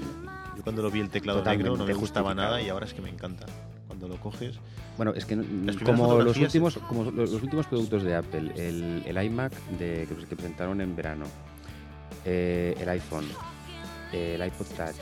Yo 0.55 0.63
cuando 0.63 0.81
lo 0.83 0.91
vi 0.91 0.99
el 0.99 1.09
teclado 1.09 1.43
negro 1.43 1.75
no 1.75 1.85
me 1.85 1.93
gustaba 1.95 2.35
nada 2.35 2.61
y 2.61 2.69
ahora 2.69 2.85
es 2.85 2.93
que 2.93 3.01
me 3.01 3.09
encanta. 3.09 3.45
Cuando 3.87 4.07
lo 4.07 4.17
coges, 4.17 4.59
Bueno, 4.95 5.13
es 5.15 5.25
que 5.25 5.35
como 5.83 6.21
los 6.21 6.37
últimos, 6.37 6.77
como 6.87 7.09
los, 7.09 7.31
últimos 7.33 7.65
productos 7.65 8.03
de 8.03 8.15
Apple, 8.15 8.51
el, 8.55 9.03
el 9.07 9.23
iMac 9.25 9.51
de, 9.79 10.05
que, 10.07 10.15
que 10.27 10.35
presentaron 10.35 10.79
en 10.81 10.95
verano, 10.95 11.25
eh, 12.25 12.75
el 12.79 12.87
iPhone, 12.89 13.25
el 14.13 14.45
iPod 14.45 14.67
Touch 14.77 14.95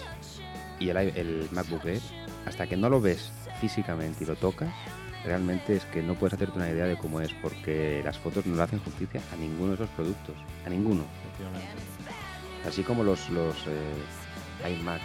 y 0.80 0.89
el, 0.89 0.97
i- 1.10 1.19
el 1.19 1.47
MacBook 1.52 1.86
Air, 1.86 2.02
hasta 2.45 2.65
que 2.67 2.78
no 2.78 2.89
lo 2.89 3.02
ves 3.02 3.32
físicamente 3.60 4.23
y 4.23 4.28
lo 4.28 4.36
tocas, 4.36 4.73
realmente 5.27 5.75
es 5.75 5.85
que 5.85 6.01
no 6.01 6.15
puedes 6.15 6.33
hacerte 6.33 6.57
una 6.57 6.69
idea 6.69 6.85
de 6.85 6.97
cómo 6.97 7.21
es, 7.21 7.31
porque 7.41 8.01
las 8.03 8.17
fotos 8.17 8.45
no 8.45 8.55
le 8.55 8.63
hacen 8.63 8.79
justicia 8.79 9.21
a 9.31 9.35
ninguno 9.35 9.69
de 9.69 9.75
esos 9.75 9.89
productos, 9.89 10.35
a 10.65 10.69
ninguno. 10.69 11.03
Así 12.65 12.81
como 12.83 13.03
los, 13.03 13.29
los 13.29 13.55
eh, 13.67 14.69
iMacs 14.69 15.03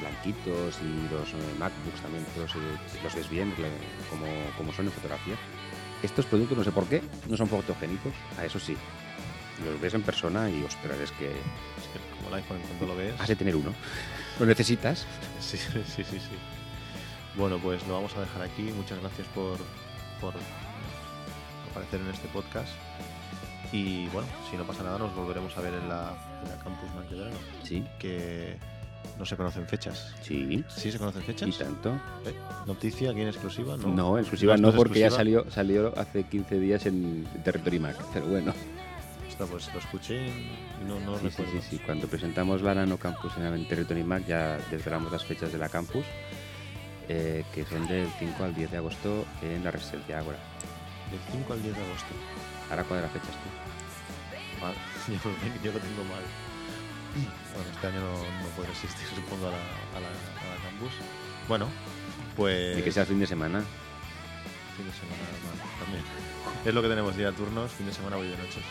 blanquitos 0.00 0.78
y 0.80 1.12
los 1.12 1.28
eh, 1.30 1.54
MacBooks 1.58 2.00
también, 2.02 2.24
los, 2.38 2.54
eh, 2.54 2.58
los 3.02 3.14
ves 3.14 3.28
bien 3.28 3.52
como, 4.10 4.26
como 4.56 4.72
son 4.72 4.86
en 4.86 4.92
fotografía. 4.92 5.34
Estos 6.02 6.26
productos, 6.26 6.58
no 6.58 6.64
sé 6.64 6.72
por 6.72 6.86
qué, 6.86 7.02
no 7.28 7.36
son 7.36 7.48
fotogénicos, 7.48 8.12
a 8.38 8.44
eso 8.44 8.58
sí. 8.58 8.76
Los 9.64 9.80
ves 9.80 9.94
en 9.94 10.02
persona 10.02 10.50
y 10.50 10.62
ostras, 10.64 10.98
es 10.98 11.12
que 11.12 11.26
Es 11.30 11.86
que 11.92 12.16
como 12.16 12.28
el 12.28 12.42
iPhone 12.42 12.58
cuando 12.68 12.86
lo 12.94 12.96
ves. 12.96 13.14
has 13.18 13.28
de 13.28 13.36
tener 13.36 13.54
uno. 13.56 13.72
Lo 14.38 14.46
necesitas. 14.46 15.06
Sí, 15.40 15.56
sí, 15.58 16.04
sí, 16.04 16.04
sí. 16.04 16.36
Bueno, 17.36 17.58
pues 17.58 17.86
lo 17.86 17.94
vamos 17.94 18.14
a 18.16 18.20
dejar 18.20 18.42
aquí. 18.42 18.62
Muchas 18.76 19.00
gracias 19.00 19.26
por, 19.28 19.56
por 20.20 20.34
aparecer 21.70 22.00
en 22.00 22.08
este 22.08 22.28
podcast. 22.28 22.70
Y 23.72 24.06
bueno, 24.08 24.28
si 24.50 24.56
no 24.56 24.64
pasa 24.64 24.82
nada, 24.82 24.98
nos 24.98 25.14
volveremos 25.14 25.56
a 25.56 25.60
ver 25.62 25.72
en 25.74 25.88
la, 25.88 26.14
en 26.42 26.48
la 26.50 26.56
Campus 26.62 26.88
verano. 27.10 27.36
Sí, 27.62 27.82
Que 27.98 28.58
no 29.18 29.24
se 29.24 29.36
conocen 29.36 29.66
fechas. 29.66 30.14
sí. 30.22 30.62
¿Sí 30.68 30.92
se 30.92 30.98
conocen 30.98 31.22
fechas? 31.22 31.48
Y 31.48 31.52
tanto. 31.52 31.90
¿Eh? 32.26 32.34
¿Noticia 32.66 33.10
aquí 33.10 33.22
en 33.22 33.28
exclusiva? 33.28 33.76
No, 33.78 33.88
No, 33.88 34.18
exclusiva 34.18 34.56
¿No 34.58 34.72
porque 34.72 35.00
ya 35.00 35.10
salió, 35.10 35.50
salió 35.50 35.92
hace 35.98 36.24
15 36.24 36.60
días 36.60 36.84
en 36.86 37.26
Territory 37.44 37.78
Mac. 37.78 37.96
Pero 38.12 38.26
bueno. 38.26 38.52
Está, 39.26 39.46
pues 39.46 39.72
lo 39.72 39.80
escuché 39.80 40.26
y 40.28 40.84
no, 40.86 41.00
no 41.00 41.14
Sí, 41.18 41.30
sí, 41.30 41.42
recuerdo. 41.42 41.52
sí, 41.62 41.66
sí. 41.70 41.78
Cuando 41.78 42.06
presentamos 42.08 42.60
la 42.60 42.74
Nano 42.74 42.98
Campus 42.98 43.32
en 43.38 43.66
Territory 43.66 44.04
Mac 44.04 44.26
ya 44.26 44.58
desvelamos 44.70 45.10
las 45.10 45.24
fechas 45.24 45.50
de 45.50 45.56
la 45.56 45.70
campus, 45.70 46.04
eh, 47.08 47.44
que 47.54 47.64
son 47.64 47.86
del 47.88 48.08
5 48.18 48.44
al 48.44 48.54
10 48.54 48.70
de 48.70 48.76
agosto 48.78 49.24
en 49.42 49.64
la 49.64 49.70
Residencia 49.70 50.18
Ágora. 50.18 50.38
Del 51.10 51.20
5 51.32 51.52
al 51.52 51.62
10 51.62 51.74
de 51.76 51.82
agosto. 51.82 52.14
Ahora 52.70 52.84
cuadra 52.84 53.08
fechas 53.08 53.30
tú. 53.30 54.60
Mal. 54.60 54.74
Yo, 55.08 55.14
lo 55.14 55.36
tengo- 55.36 55.62
yo 55.64 55.72
lo 55.72 55.78
tengo 55.80 56.04
mal. 56.04 56.22
Bueno, 57.12 57.70
este 57.74 57.86
año 57.88 58.00
no, 58.00 58.12
no 58.16 58.48
puedo 58.56 58.70
asistir, 58.72 59.06
supongo, 59.14 59.48
a 59.48 59.50
la, 59.50 59.56
a 59.58 60.00
la, 60.00 60.08
a 60.08 60.56
la 60.56 60.62
campus. 60.64 60.92
Bueno, 61.48 61.66
pues. 62.36 62.78
Y 62.78 62.82
que 62.82 62.92
sea 62.92 63.04
fin 63.04 63.18
de 63.20 63.26
semana. 63.26 63.60
Fin 64.76 64.86
de 64.86 64.92
semana 64.92 65.20
mal, 65.44 65.84
también. 65.84 66.04
Es 66.64 66.72
lo 66.72 66.80
que 66.80 66.88
tenemos, 66.88 67.14
día 67.16 67.30
de 67.32 67.36
turnos, 67.36 67.70
fin 67.72 67.86
de 67.86 67.92
semana 67.92 68.16
voy 68.16 68.28
de 68.28 68.38
noches. 68.38 68.62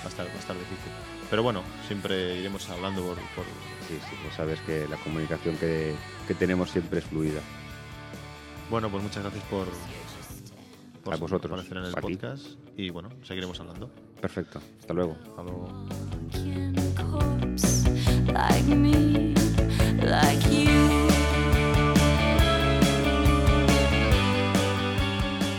Va 0.00 0.06
a 0.06 0.08
estar, 0.08 0.26
va 0.26 0.32
a 0.32 0.38
estar 0.38 0.56
difícil. 0.56 0.92
Pero 1.28 1.42
bueno, 1.42 1.62
siempre 1.86 2.36
iremos 2.36 2.68
hablando 2.70 3.02
por. 3.02 3.16
por- 3.34 3.44
Sí, 3.88 3.98
sí, 4.08 4.16
pues 4.22 4.34
sabes 4.34 4.60
que 4.60 4.88
la 4.88 4.96
comunicación 4.96 5.56
que, 5.58 5.94
que 6.26 6.34
tenemos 6.34 6.70
siempre 6.70 7.00
es 7.00 7.04
fluida. 7.04 7.40
Bueno, 8.70 8.90
pues 8.90 9.02
muchas 9.02 9.22
gracias 9.22 9.44
por. 9.44 9.66
por 11.04 11.14
A 11.14 11.16
vosotros, 11.16 11.52
aparecer 11.52 11.76
en 11.78 11.84
el 11.84 11.94
podcast. 11.94 12.46
Y 12.76 12.90
bueno, 12.90 13.10
seguiremos 13.22 13.58
hablando. 13.60 13.90
Perfecto. 14.20 14.60
Hasta 14.80 14.94
luego. 14.94 15.16
Hasta 15.28 15.42
luego. 15.42 15.68
corpse 16.96 17.84
like 18.32 18.74
me, 18.74 19.34
like 20.02 20.42
you. 20.50 20.70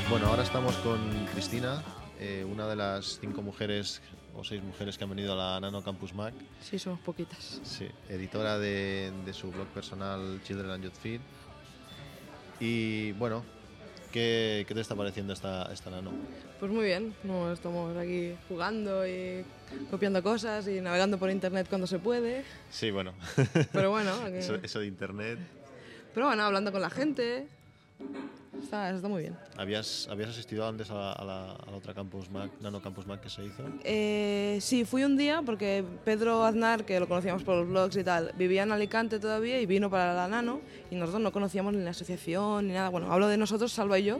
Bueno, 0.09 0.27
ahora 0.27 0.43
estamos 0.43 0.75
con 0.77 0.99
Cristina, 1.33 1.83
eh, 2.19 2.45
una 2.49 2.67
de 2.67 2.75
las 2.75 3.19
cinco 3.19 3.41
mujeres 3.41 4.01
o 4.33 4.43
seis 4.43 4.63
mujeres 4.63 4.97
que 4.97 5.03
han 5.03 5.09
venido 5.09 5.33
a 5.33 5.35
la 5.35 5.59
Nano 5.59 5.83
Campus 5.83 6.13
Mac. 6.13 6.33
Sí, 6.61 6.79
somos 6.79 6.99
poquitas. 6.99 7.59
Sí, 7.63 7.87
editora 8.09 8.57
de, 8.57 9.11
de 9.25 9.33
su 9.33 9.51
blog 9.51 9.67
personal 9.67 10.41
Children 10.43 10.71
and 10.71 10.83
Youth 10.85 10.95
Feed. 11.01 11.21
Y 12.59 13.11
bueno, 13.13 13.43
¿qué, 14.11 14.65
qué 14.67 14.73
te 14.73 14.81
está 14.81 14.95
pareciendo 14.95 15.33
esta, 15.33 15.71
esta 15.73 15.89
Nano? 15.89 16.11
Pues 16.59 16.71
muy 16.71 16.85
bien, 16.85 17.13
no, 17.23 17.51
estamos 17.51 17.95
aquí 17.97 18.33
jugando 18.47 19.05
y 19.07 19.43
copiando 19.91 20.23
cosas 20.23 20.67
y 20.67 20.79
navegando 20.81 21.17
por 21.17 21.29
internet 21.29 21.67
cuando 21.69 21.85
se 21.87 21.99
puede. 21.99 22.43
Sí, 22.69 22.91
bueno, 22.91 23.13
Pero 23.73 23.91
bueno, 23.91 24.11
eso, 24.33 24.55
eso 24.55 24.79
de 24.79 24.87
internet. 24.87 25.39
pero 26.13 26.27
bueno, 26.27 26.43
hablando 26.43 26.71
con 26.71 26.81
la 26.81 26.89
gente. 26.89 27.47
Está, 28.61 28.89
está 28.89 29.07
muy 29.07 29.21
bien. 29.23 29.37
¿Habías, 29.57 30.07
¿Habías 30.09 30.29
asistido 30.29 30.67
antes 30.67 30.89
a 30.89 30.95
la, 30.95 31.11
a 31.13 31.23
la- 31.25 31.51
a 31.51 31.71
la 31.71 31.77
otra 31.77 31.93
Campus 31.93 32.29
Mac, 32.31 32.49
Nano 32.61 32.81
Campus 32.81 33.05
Mac 33.05 33.21
que 33.21 33.29
se 33.29 33.43
hizo? 33.45 33.63
Eh, 33.83 34.57
sí, 34.61 34.85
fui 34.85 35.03
un 35.03 35.17
día 35.17 35.41
porque 35.45 35.83
Pedro 36.03 36.43
Aznar, 36.43 36.83
que 36.85 36.99
lo 36.99 37.07
conocíamos 37.07 37.43
por 37.43 37.57
los 37.57 37.67
blogs 37.67 37.95
y 37.97 38.03
tal, 38.03 38.31
vivía 38.37 38.63
en 38.63 38.71
Alicante 38.71 39.19
todavía 39.19 39.59
y 39.61 39.65
vino 39.65 39.89
para 39.89 40.13
la 40.13 40.27
Nano 40.27 40.61
y 40.89 40.95
nosotros 40.95 41.21
no 41.21 41.31
conocíamos 41.31 41.73
ni 41.73 41.83
la 41.83 41.91
asociación 41.91 42.67
ni 42.67 42.73
nada. 42.73 42.89
Bueno, 42.89 43.11
hablo 43.11 43.27
de 43.27 43.37
nosotros, 43.37 43.71
Salva 43.71 43.99
y 43.99 44.05
yo, 44.05 44.19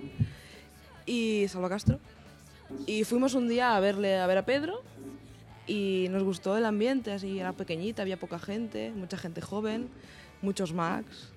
y 1.06 1.46
Salva 1.48 1.70
Castro. 1.70 2.00
Y 2.86 3.04
fuimos 3.04 3.34
un 3.36 3.48
día 3.48 3.76
a 3.76 3.80
verle 3.80 4.18
a 4.20 4.28
ver 4.28 4.38
a 4.38 4.46
Pedro 4.46 4.82
y 5.66 6.08
nos 6.12 6.24
gustó 6.24 6.56
el 6.58 6.66
ambiente, 6.66 7.12
así 7.12 7.40
era 7.40 7.54
pequeñita, 7.54 8.02
había 8.04 8.18
poca 8.18 8.38
gente, 8.38 8.92
mucha 8.96 9.18
gente 9.18 9.42
joven, 9.42 9.90
muchos 10.42 10.74
Macs. 10.74 11.32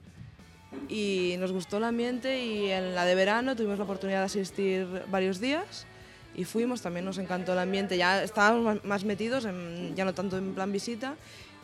Y 0.89 1.37
nos 1.39 1.53
gustó 1.53 1.79
el 1.79 1.85
ambiente 1.85 2.45
y 2.45 2.71
en 2.71 2.95
la 2.95 3.05
de 3.05 3.15
verano 3.15 3.57
tuvimos 3.57 3.79
la 3.79 3.85
oportunidad 3.85 4.19
de 4.21 4.25
asistir 4.27 4.87
varios 5.11 5.41
días 5.41 5.87
y 6.35 6.45
fuimos, 6.45 6.83
también 6.83 7.05
nos 7.05 7.19
encantó 7.19 7.53
el 7.55 7.59
ambiente, 7.59 7.97
ya 7.97 8.23
estábamos 8.23 8.85
más- 8.85 9.05
metidos, 9.05 9.45
en- 9.47 9.95
ya 9.97 10.05
no 10.05 10.13
tanto 10.15 10.37
en 10.39 10.55
plan 10.55 10.71
visita 10.71 11.17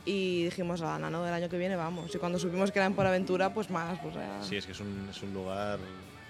y 0.07 0.45
dijimos, 0.45 0.81
a 0.83 0.99
Nano, 0.99 1.23
del 1.23 1.33
año 1.35 1.49
que 1.49 1.59
viene 1.59 1.77
vamos. 1.77 2.14
Y 2.14 2.19
cuando 2.19 2.38
supimos 2.38 2.73
que 2.73 2.79
era 2.79 2.87
en 2.87 2.95
Por 2.95 3.07
Aventura, 3.07 3.53
pues 3.55 3.71
más, 3.71 3.99
pues 4.01 4.14
ya- 4.14 4.43
Sí, 4.43 4.57
es 4.57 4.67
que 4.67 4.73
es 4.73 4.81
un, 4.81 5.07
es 5.11 5.23
un 5.23 5.33
lugar. 5.35 5.79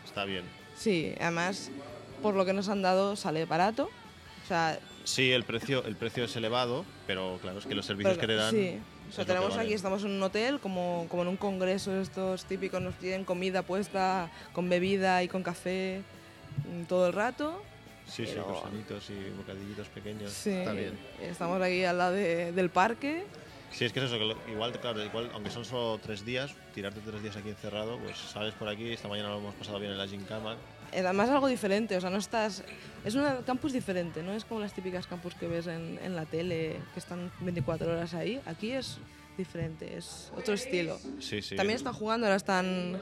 Está 0.05 0.25
bien. 0.25 0.45
Sí, 0.77 1.15
además, 1.21 1.71
por 2.23 2.35
lo 2.35 2.45
que 2.45 2.53
nos 2.53 2.69
han 2.69 2.83
dado, 2.83 3.17
sale 3.17 3.45
barato. 3.47 3.89
O 4.45 4.47
sea, 4.49 4.79
Sí, 5.05 5.31
el 5.33 5.45
precio, 5.45 5.85
el 5.85 5.97
precio 5.97 6.25
es 6.25 6.35
elevado, 6.37 6.85
pero 7.07 7.39
claro, 7.43 7.59
es 7.59 7.67
que 7.67 7.75
los 7.75 7.85
servicios 7.87 8.17
pero- 8.17 8.21
que 8.21 8.27
te 8.27 8.35
dan. 8.37 8.51
Sí. 8.55 8.79
O 9.09 9.13
sea, 9.13 9.25
tenemos 9.25 9.51
vale. 9.51 9.63
aquí, 9.63 9.75
estamos 9.75 10.03
en 10.05 10.11
un 10.13 10.23
hotel, 10.23 10.59
como, 10.61 11.07
como 11.09 11.23
en 11.23 11.29
un 11.29 11.37
congreso 11.37 12.01
estos 12.01 12.45
típicos, 12.47 12.81
nos 12.83 12.95
tienen 12.97 13.25
comida 13.25 13.63
puesta, 13.63 14.31
con 14.53 14.69
bebida 14.69 15.23
y 15.23 15.29
con 15.29 15.43
café 15.43 16.03
mm, 16.73 16.85
todo 16.85 17.07
el 17.07 17.13
rato. 17.13 17.63
Sí, 18.07 18.25
sí, 18.27 18.33
pero- 18.35 18.47
croissanitos 18.47 19.11
y 19.11 19.31
bocadillitos 19.37 19.89
pequeños. 19.89 20.31
Sí, 20.33 20.51
Está 20.51 20.73
bien. 20.73 20.99
Estamos 21.23 21.61
aquí 21.63 21.85
al 21.85 21.99
lado 21.99 22.13
de- 22.13 22.53
del 22.53 22.71
parque. 22.71 23.25
Sí, 23.71 23.85
es 23.85 23.93
que 23.93 23.99
es 24.01 24.07
eso, 24.07 24.19
que 24.19 24.53
igual, 24.53 24.73
claro, 24.81 25.03
igual, 25.05 25.31
aunque 25.35 25.51
son 25.51 25.65
solo 25.65 25.99
tres 25.99 26.25
días, 26.25 26.55
tirarte 26.75 27.01
tres 27.01 27.21
días 27.23 27.37
aquí 27.37 27.49
encerrado, 27.49 27.99
pues 27.99 28.17
sales 28.19 28.55
por 28.55 28.69
aquí, 28.69 28.93
esta 28.93 29.09
mañana 29.09 29.31
lo 29.31 29.39
hemos 29.39 29.55
pasado 29.57 29.81
bien 29.81 29.91
en 29.93 29.99
la 29.99 30.07
Gincama. 30.07 30.57
Eh, 30.95 31.01
Además 31.01 31.29
algo 31.31 31.49
diferente, 31.49 31.97
o 31.97 32.01
sea, 32.01 32.11
no 32.11 32.19
estás... 32.19 32.63
Es 33.05 33.15
un 33.15 33.25
campus 33.45 33.73
diferente, 33.73 34.23
no 34.23 34.33
es 34.33 34.45
como 34.45 34.61
las 34.61 34.73
típicas 34.73 35.07
campus 35.07 35.35
que 35.35 35.47
ves 35.47 35.67
en, 35.67 35.99
en 36.03 36.15
la 36.17 36.25
tele, 36.25 36.77
que 36.95 37.01
están 37.01 37.31
24 37.41 37.91
horas 37.93 38.15
ahí. 38.15 38.41
Aquí 38.47 38.71
es 38.71 38.99
diferente, 39.37 39.97
es 39.97 40.31
otro 40.37 40.55
estilo. 40.55 40.99
Sí, 41.21 41.43
sí. 41.43 41.57
También 41.57 41.77
están 41.77 41.93
jugando, 41.93 42.27
ahora 42.27 42.37
están 42.37 42.99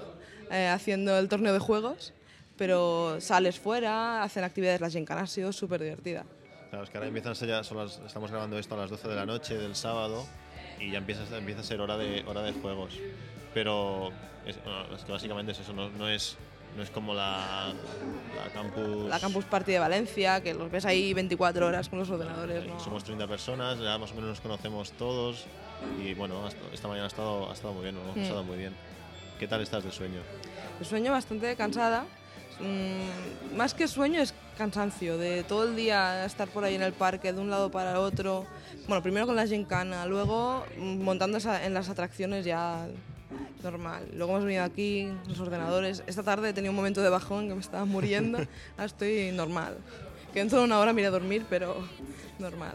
eh, 0.51 0.67
haciendo 0.69 1.17
el 1.19 1.29
torneo 1.29 1.53
de 1.53 1.59
juegos, 1.61 2.13
pero 2.57 3.21
sales 3.21 3.61
fuera, 3.61 4.23
hacen 4.23 4.43
actividades, 4.43 4.81
la 4.81 4.91
gincana 4.91 5.21
ha 5.23 5.27
sido 5.27 5.53
súper 5.53 5.83
divertida. 5.83 6.25
Claro, 6.71 6.85
es 6.85 6.91
que 6.91 6.97
ahora 6.97 7.09
empiezan 7.09 7.33
a 7.33 7.35
ser 7.35 7.49
ya, 7.49 7.63
son 7.63 7.77
las- 7.79 8.01
estamos 8.07 8.31
grabando 8.31 8.59
esto 8.59 8.75
a 8.75 8.79
las 8.79 8.91
12 8.91 9.07
de 9.09 9.15
la 9.15 9.27
noche 9.27 9.57
del 9.57 9.77
sábado 9.77 10.27
y 10.81 10.91
ya 10.91 10.99
empieza, 10.99 11.23
empieza 11.37 11.61
a 11.61 11.65
ser 11.65 11.81
hora 11.81 11.97
de, 11.99 12.25
hora 12.27 12.43
de 12.43 12.53
juegos. 12.53 12.95
Pero 13.55 14.11
es, 14.47 14.57
bueno, 14.65 14.97
es 14.97 15.05
que 15.05 15.13
básicamente 15.13 15.53
es 15.53 15.61
eso, 15.61 15.73
no, 15.75 15.91
no 15.91 16.09
es, 16.09 16.37
no 16.77 16.83
es 16.83 16.91
como 16.91 17.13
la, 17.15 17.73
la 18.37 18.51
campus... 18.53 19.09
La 19.09 19.21
Campus 19.21 19.45
Party 19.45 19.73
de 19.73 19.79
Valencia, 19.79 20.43
que 20.43 20.55
los 20.55 20.71
ves 20.71 20.85
ahí 20.87 21.13
24 21.13 21.67
horas 21.67 21.89
con 21.89 21.99
los 21.99 22.09
ordenadores. 22.11 22.67
¿no? 22.67 22.81
Somos 22.81 23.05
30 23.05 23.27
personas, 23.27 23.79
ya 23.79 23.99
más 23.99 24.11
o 24.13 24.15
menos 24.15 24.31
nos 24.31 24.41
conocemos 24.41 24.93
todos 24.93 25.45
y 26.03 26.15
bueno, 26.15 26.49
esta 26.73 26.89
mañana 26.89 27.05
ha 27.05 27.09
estado, 27.09 27.51
ha 27.51 27.53
estado 27.53 27.75
muy 27.75 27.83
bien, 27.83 27.97
hemos 27.99 28.17
Mm. 28.17 28.21
pasado 28.21 28.45
muy 28.45 28.57
bien. 28.57 28.75
¿Qué 29.39 29.49
tal 29.49 29.61
estás 29.61 29.85
de 29.85 29.91
sueño? 29.93 30.21
El 30.81 30.87
sueño 30.87 31.13
bastante 31.13 31.55
cansada. 31.57 32.05
Mm, 32.61 33.57
más 33.57 33.75
que 33.75 33.89
sueño 33.89 34.21
es 34.21 34.33
cansancio, 34.57 35.19
de 35.19 35.43
todo 35.43 35.65
el 35.65 35.75
día 35.75 36.25
estar 36.25 36.49
por 36.49 36.63
ahí 36.65 36.75
en 36.77 36.83
el 36.83 36.93
parque, 36.93 37.33
de 37.33 37.41
un 37.41 37.51
lado 37.51 37.71
para 37.71 37.91
el 37.93 37.97
otro. 37.97 38.47
Bueno, 38.87 39.03
primero 39.03 39.27
con 39.27 39.35
la 39.37 39.47
gincana, 39.47 40.07
luego 40.07 40.65
mm, 40.79 41.03
montando 41.03 41.39
esa- 41.39 41.65
en 41.65 41.75
las 41.75 41.89
atracciones 41.89 42.45
ya 42.45 42.87
normal. 43.62 44.09
Luego 44.14 44.33
hemos 44.33 44.45
venido 44.45 44.64
aquí, 44.64 45.09
los 45.29 45.40
ordenadores. 45.40 46.03
Esta 46.07 46.23
tarde 46.23 46.51
he 46.51 46.53
tenido 46.53 46.71
un 46.71 46.77
momento 46.77 47.03
de 47.03 47.09
bajón 47.09 47.49
que 47.49 47.55
me 47.55 47.61
estaba 47.61 47.85
muriendo. 47.85 48.38
Ahora 48.73 48.85
estoy 48.85 49.31
normal. 49.33 49.77
Que 50.33 50.38
dentro 50.40 50.59
de 50.59 50.64
una 50.64 50.79
hora 50.79 50.92
me 50.92 51.01
iré 51.01 51.09
a 51.09 51.11
dormir, 51.11 51.45
pero 51.51 51.77
normal. 52.38 52.75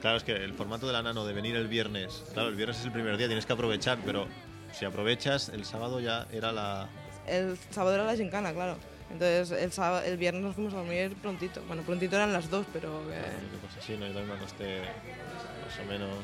Claro, 0.00 0.16
es 0.16 0.22
que 0.22 0.32
el 0.32 0.54
formato 0.54 0.86
de 0.86 0.92
la 0.92 1.02
nano 1.02 1.26
de 1.26 1.32
venir 1.32 1.56
el 1.56 1.66
viernes, 1.66 2.24
claro, 2.32 2.48
el 2.48 2.54
viernes 2.54 2.78
es 2.78 2.84
el 2.84 2.92
primer 2.92 3.16
día, 3.16 3.26
tienes 3.26 3.46
que 3.46 3.52
aprovechar, 3.52 3.98
pero 4.04 4.26
si 4.72 4.84
aprovechas, 4.84 5.48
el 5.48 5.64
sábado 5.64 6.00
ya 6.00 6.26
era 6.32 6.52
la... 6.52 6.88
El 7.26 7.56
sábado 7.70 7.94
era 7.94 8.04
la 8.04 8.16
gincana, 8.16 8.52
claro. 8.52 8.76
Entonces 9.10 9.50
el, 9.50 9.72
sábado, 9.72 10.04
el 10.04 10.16
viernes 10.16 10.42
nos 10.42 10.54
fuimos 10.54 10.74
a 10.74 10.78
dormir 10.78 11.14
prontito. 11.20 11.62
Bueno, 11.66 11.82
prontito 11.82 12.16
eran 12.16 12.32
las 12.32 12.50
dos, 12.50 12.66
pero 12.72 13.02
que- 13.08 13.14
Qué 13.14 13.66
cosa 13.66 13.78
así, 13.80 13.96
¿no? 13.96 14.06
Yo 14.06 14.12
también 14.12 14.28
me 14.28 14.34
acosté 14.34 14.80
más 14.80 15.78
o 15.80 15.88
menos... 15.88 16.18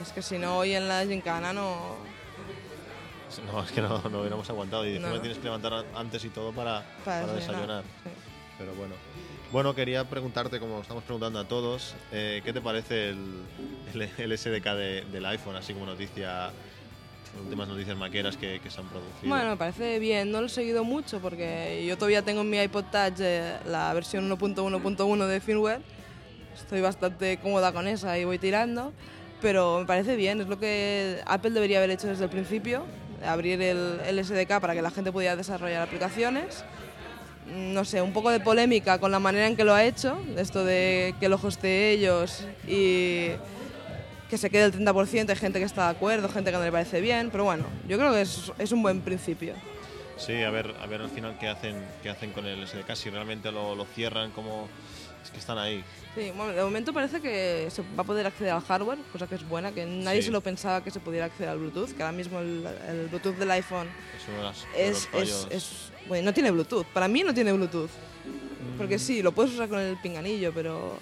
es 0.00 0.12
que 0.12 0.22
si 0.22 0.38
no 0.38 0.58
hoy 0.58 0.74
en 0.74 0.88
la 0.88 1.04
gincana 1.04 1.52
no... 1.52 1.96
No, 3.52 3.62
es 3.62 3.70
que 3.72 3.80
no, 3.80 4.02
no 4.10 4.20
hubiéramos 4.20 4.48
aguantado 4.50 4.86
y 4.86 4.90
encima 4.96 5.10
No. 5.14 5.20
tienes 5.20 5.38
que 5.38 5.44
levantar 5.44 5.84
antes 5.94 6.24
y 6.24 6.28
todo 6.30 6.52
para, 6.52 6.82
Para 7.04 7.22
para 7.22 7.32
desayunar, 7.34 7.82
desayunar. 7.84 7.84
Pero 8.58 8.74
bueno. 8.74 8.94
Bueno, 9.50 9.74
quería 9.74 10.04
preguntarte, 10.08 10.58
como 10.58 10.80
estamos 10.80 11.04
preguntando 11.04 11.38
a 11.38 11.44
todos, 11.46 11.94
eh, 12.10 12.40
¿qué 12.44 12.52
te 12.54 12.60
parece 12.62 13.10
el, 13.10 13.42
el, 13.94 14.02
el 14.16 14.38
SDK 14.38 14.64
de- 14.74 15.04
del 15.12 15.26
iPhone, 15.26 15.56
así 15.56 15.74
como 15.74 15.84
noticia, 15.84 16.50
últimas 17.42 17.68
noticias 17.68 17.96
maqueras 17.96 18.36
que, 18.38 18.60
que 18.60 18.70
se 18.70 18.80
han 18.80 18.86
producido? 18.88 19.28
Bueno, 19.28 19.50
me 19.50 19.56
parece 19.58 19.98
bien. 19.98 20.30
No 20.32 20.40
lo 20.40 20.46
he 20.46 20.50
seguido 20.50 20.84
mucho 20.84 21.20
porque 21.20 21.84
yo 21.86 21.96
todavía 21.96 22.22
tengo 22.22 22.40
en 22.40 22.48
mi 22.50 22.58
iPod 22.62 22.84
Touch 22.84 23.20
eh, 23.20 23.58
la 23.66 23.92
versión 23.92 24.26
1.1.1 24.30 25.26
de 25.26 25.40
firmware. 25.40 25.80
Estoy 26.54 26.80
bastante 26.80 27.38
cómoda 27.38 27.72
con 27.72 27.86
esa 27.86 28.18
y 28.18 28.24
voy 28.24 28.38
tirando. 28.38 28.92
Pero 29.42 29.80
me 29.80 29.86
parece 29.86 30.16
bien. 30.16 30.40
Es 30.40 30.46
lo 30.48 30.58
que 30.58 31.20
Apple 31.26 31.50
debería 31.50 31.76
haber 31.78 31.90
hecho 31.90 32.06
desde 32.06 32.24
el 32.24 32.30
principio. 32.30 32.84
Abrir 33.26 33.60
el, 33.62 34.00
el 34.06 34.24
SDK 34.24 34.60
para 34.60 34.74
que 34.74 34.82
la 34.82 34.90
gente 34.90 35.12
pudiera 35.12 35.36
desarrollar 35.36 35.82
aplicaciones. 35.82 36.64
Mm, 37.46 37.72
No 37.74 37.84
sé, 37.84 38.02
un 38.02 38.12
poco 38.12 38.30
de 38.30 38.40
polémica 38.40 38.98
con 38.98 39.10
la 39.12 39.18
manera 39.18 39.46
en 39.46 39.56
que 39.56 39.64
lo 39.64 39.74
ha 39.74 39.84
hecho. 39.84 40.18
Esto 40.36 40.64
de 40.64 41.14
que 41.20 41.28
lo 41.28 41.36
hostee 41.42 41.92
ellos 41.92 42.46
y 42.66 43.28
que 44.30 44.38
se 44.38 44.48
quede 44.48 44.64
el 44.64 44.72
30%, 44.72 45.28
hay 45.28 45.36
gente 45.36 45.58
que 45.58 45.66
está 45.66 45.84
de 45.84 45.90
acuerdo, 45.90 46.26
gente 46.28 46.50
que 46.50 46.56
no 46.56 46.64
le 46.64 46.72
parece 46.72 47.02
bien, 47.02 47.28
pero 47.30 47.44
bueno, 47.44 47.64
yo 47.86 47.98
creo 47.98 48.12
que 48.14 48.22
es, 48.22 48.50
es 48.58 48.72
un 48.72 48.82
buen 48.82 49.02
principio. 49.02 49.52
Sí, 50.16 50.42
a 50.42 50.50
ver, 50.50 50.74
a 50.80 50.86
ver 50.86 51.02
al 51.02 51.10
final 51.10 51.36
qué 51.38 51.48
hacen, 51.48 51.76
qué 52.02 52.08
hacen 52.08 52.30
con 52.32 52.46
el 52.46 52.66
SDK, 52.66 52.94
si 52.94 53.10
realmente 53.10 53.52
lo, 53.52 53.74
lo 53.74 53.84
cierran, 53.84 54.30
como 54.30 54.68
es 55.22 55.30
que 55.30 55.38
están 55.38 55.58
ahí. 55.58 55.84
Sí, 56.14 56.30
bueno, 56.36 56.52
de 56.52 56.62
momento 56.62 56.92
parece 56.92 57.20
que 57.20 57.68
se 57.70 57.82
va 57.82 58.02
a 58.02 58.04
poder 58.04 58.26
acceder 58.26 58.52
al 58.52 58.60
hardware, 58.62 58.98
cosa 59.12 59.26
que 59.26 59.36
es 59.36 59.48
buena, 59.48 59.72
que 59.72 59.86
nadie 59.86 60.20
Sí. 60.20 60.26
se 60.26 60.32
lo 60.32 60.40
pensaba 60.40 60.82
que 60.84 60.90
se 60.90 61.00
pudiera 61.00 61.26
acceder 61.26 61.48
al 61.50 61.58
Bluetooth, 61.58 61.90
que 61.96 62.02
ahora 62.02 62.12
mismo 62.16 62.38
el, 62.40 62.66
el 62.88 63.08
Bluetooth 63.08 63.36
del 63.36 63.50
iPhone 63.52 63.88
Es 64.76 65.08
las- 65.12 65.92
bueno, 66.08 66.24
no 66.26 66.34
tiene 66.34 66.50
Bluetooth, 66.50 66.86
para 66.86 67.08
mí 67.08 67.22
no 67.22 67.32
tiene 67.32 67.52
Bluetooth, 67.52 67.90
Mm. 67.90 68.78
porque 68.78 68.98
sí, 68.98 69.22
lo 69.22 69.32
puedes 69.32 69.52
usar 69.54 69.68
con 69.68 69.78
el 69.80 69.96
pinganillo, 70.00 70.52
pero 70.52 70.98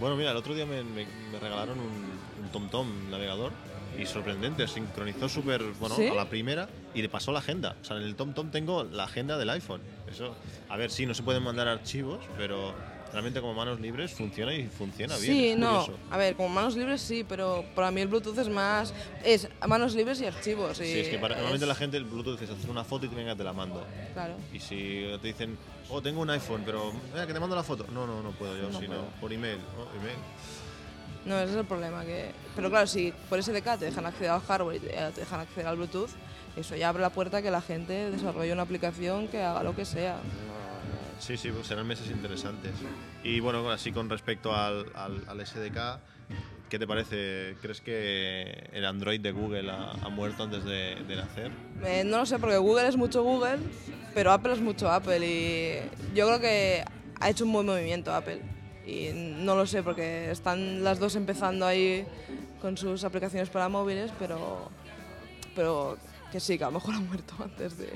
Bueno, 0.00 0.16
mira, 0.16 0.30
el 0.32 0.36
otro 0.36 0.54
día 0.54 0.66
me, 0.66 0.82
me- 0.84 1.06
me 1.32 1.38
regalaron 1.40 1.78
un, 1.78 2.44
un 2.44 2.48
TomTom 2.52 3.10
navegador 3.10 3.52
y 3.98 4.04
sorprendente, 4.04 4.66
sincronizó 4.68 5.26
súper, 5.28 5.62
bueno, 5.80 5.96
¿Sí? 5.96 6.06
a 6.08 6.14
la 6.14 6.28
primera 6.28 6.68
y 6.94 7.00
le 7.00 7.08
pasó 7.08 7.32
la 7.32 7.38
agenda. 7.38 7.76
O 7.80 7.84
sea, 7.84 7.96
en 7.96 8.02
el 8.02 8.14
TomTom 8.14 8.50
tengo 8.50 8.84
la 8.84 9.04
agenda 9.04 9.38
del 9.38 9.48
iPhone. 9.50 9.80
Eso, 10.10 10.34
a 10.68 10.76
ver, 10.76 10.90
sí, 10.90 11.06
no 11.06 11.14
se 11.14 11.22
pueden 11.22 11.42
mandar 11.42 11.66
archivos, 11.68 12.18
pero 12.36 12.74
realmente 13.12 13.40
como 13.40 13.54
manos 13.54 13.80
libres 13.80 14.12
funciona 14.12 14.52
y 14.54 14.66
funciona 14.66 15.16
bien. 15.16 15.32
sí, 15.32 15.48
es 15.50 15.58
no, 15.58 15.80
curioso. 15.84 15.98
a 16.10 16.16
ver, 16.16 16.36
como 16.36 16.48
manos 16.50 16.76
libres 16.76 17.00
sí, 17.00 17.24
pero 17.28 17.64
para 17.74 17.90
mí 17.90 18.00
el 18.00 18.08
Bluetooth 18.08 18.38
es 18.38 18.48
más, 18.48 18.92
es 19.24 19.48
manos 19.66 19.94
libres 19.94 20.20
y 20.20 20.26
archivos. 20.26 20.76
Sí, 20.78 20.84
y 20.84 20.98
es 21.00 21.08
que 21.08 21.18
para- 21.18 21.34
normalmente 21.34 21.66
la 21.66 21.74
gente 21.74 21.96
el 21.96 22.04
Bluetooth 22.04 22.40
es 22.42 22.50
hacer 22.50 22.70
una 22.70 22.84
foto 22.84 23.06
y 23.06 23.08
venga 23.08 23.34
te 23.36 23.44
la 23.44 23.52
mando. 23.52 23.84
Claro. 24.12 24.34
Y 24.52 24.60
si 24.60 25.06
te 25.22 25.28
dicen, 25.28 25.56
oh, 25.88 26.02
tengo 26.02 26.20
un 26.20 26.30
iPhone, 26.30 26.62
pero 26.64 26.90
eh, 27.14 27.24
que 27.26 27.32
te 27.32 27.40
mando 27.40 27.56
la 27.56 27.62
foto. 27.62 27.86
No, 27.92 28.06
no, 28.06 28.22
no 28.22 28.30
puedo 28.32 28.56
yo, 28.56 28.68
No 28.70 28.78
sino 28.80 28.94
puedo. 28.96 29.06
por 29.20 29.32
email. 29.32 29.58
Oh, 29.78 29.96
email. 29.98 30.16
No, 31.24 31.38
ese 31.40 31.52
es 31.52 31.58
el 31.58 31.64
problema. 31.66 32.04
Que... 32.04 32.30
Pero 32.54 32.70
claro, 32.70 32.86
si 32.86 33.12
por 33.28 33.42
SDK 33.42 33.78
te 33.78 33.86
dejan 33.86 34.06
acceder 34.06 34.30
al 34.30 34.40
hardware 34.42 34.76
y 34.76 34.80
te 34.80 35.20
dejan 35.20 35.40
acceder 35.40 35.66
al 35.66 35.76
Bluetooth, 35.76 36.10
eso 36.56 36.76
ya 36.76 36.88
abre 36.88 37.02
la 37.02 37.10
puerta 37.10 37.38
a 37.38 37.42
que 37.42 37.50
la 37.50 37.60
gente 37.60 38.10
desarrolle 38.12 38.52
una 38.52 38.62
aplicación 38.62 39.26
que 39.28 39.42
haga 39.42 39.62
lo 39.64 39.74
que 39.74 39.84
sea. 39.84 40.18
Sí, 41.18 41.36
sí, 41.36 41.50
pues 41.50 41.66
serán 41.66 41.86
meses 41.86 42.10
interesantes. 42.10 42.72
Y 43.24 43.40
bueno, 43.40 43.70
así 43.70 43.92
con 43.92 44.08
respecto 44.08 44.54
al, 44.54 44.86
SDK, 45.44 46.00
¿qué 46.68 46.78
te 46.78 46.86
parece? 46.86 47.56
¿Crees 47.60 47.80
que 47.80 48.68
el 48.72 48.84
Android 48.84 49.20
de 49.20 49.32
Google 49.32 49.70
ha, 49.70 50.08
muerto 50.08 50.44
antes 50.44 50.64
de, 50.64 50.96
de 51.06 51.16
nacer? 51.16 51.50
Eh, 51.84 52.04
no 52.04 52.18
lo 52.18 52.26
sé, 52.26 52.38
porque 52.38 52.58
Google 52.58 52.88
es 52.88 52.96
mucho 52.96 53.22
Google, 53.22 53.58
pero 54.14 54.32
Apple 54.32 54.52
es 54.52 54.60
mucho 54.60 54.90
Apple. 54.90 55.26
Y 55.26 56.14
yo 56.14 56.26
creo 56.26 56.40
que 56.40 56.84
ha 57.20 57.30
hecho 57.30 57.44
un 57.44 57.52
buen 57.52 57.66
movimiento 57.66 58.14
Apple. 58.14 58.40
Y 58.86 59.10
no 59.12 59.56
lo 59.56 59.66
sé, 59.66 59.82
porque 59.82 60.30
están 60.30 60.84
las 60.84 61.00
dos 61.00 61.16
empezando 61.16 61.66
ahí 61.66 62.06
con 62.60 62.76
sus 62.76 63.02
aplicaciones 63.04 63.48
para 63.48 63.68
móviles, 63.68 64.12
pero, 64.18 64.70
pero 65.56 65.98
que 66.30 66.38
sí, 66.38 66.56
que 66.56 66.64
a 66.64 66.68
lo 66.68 66.74
mejor 66.74 66.94
ha 66.94 67.00
muerto 67.00 67.34
antes 67.42 67.78
de 67.78 67.90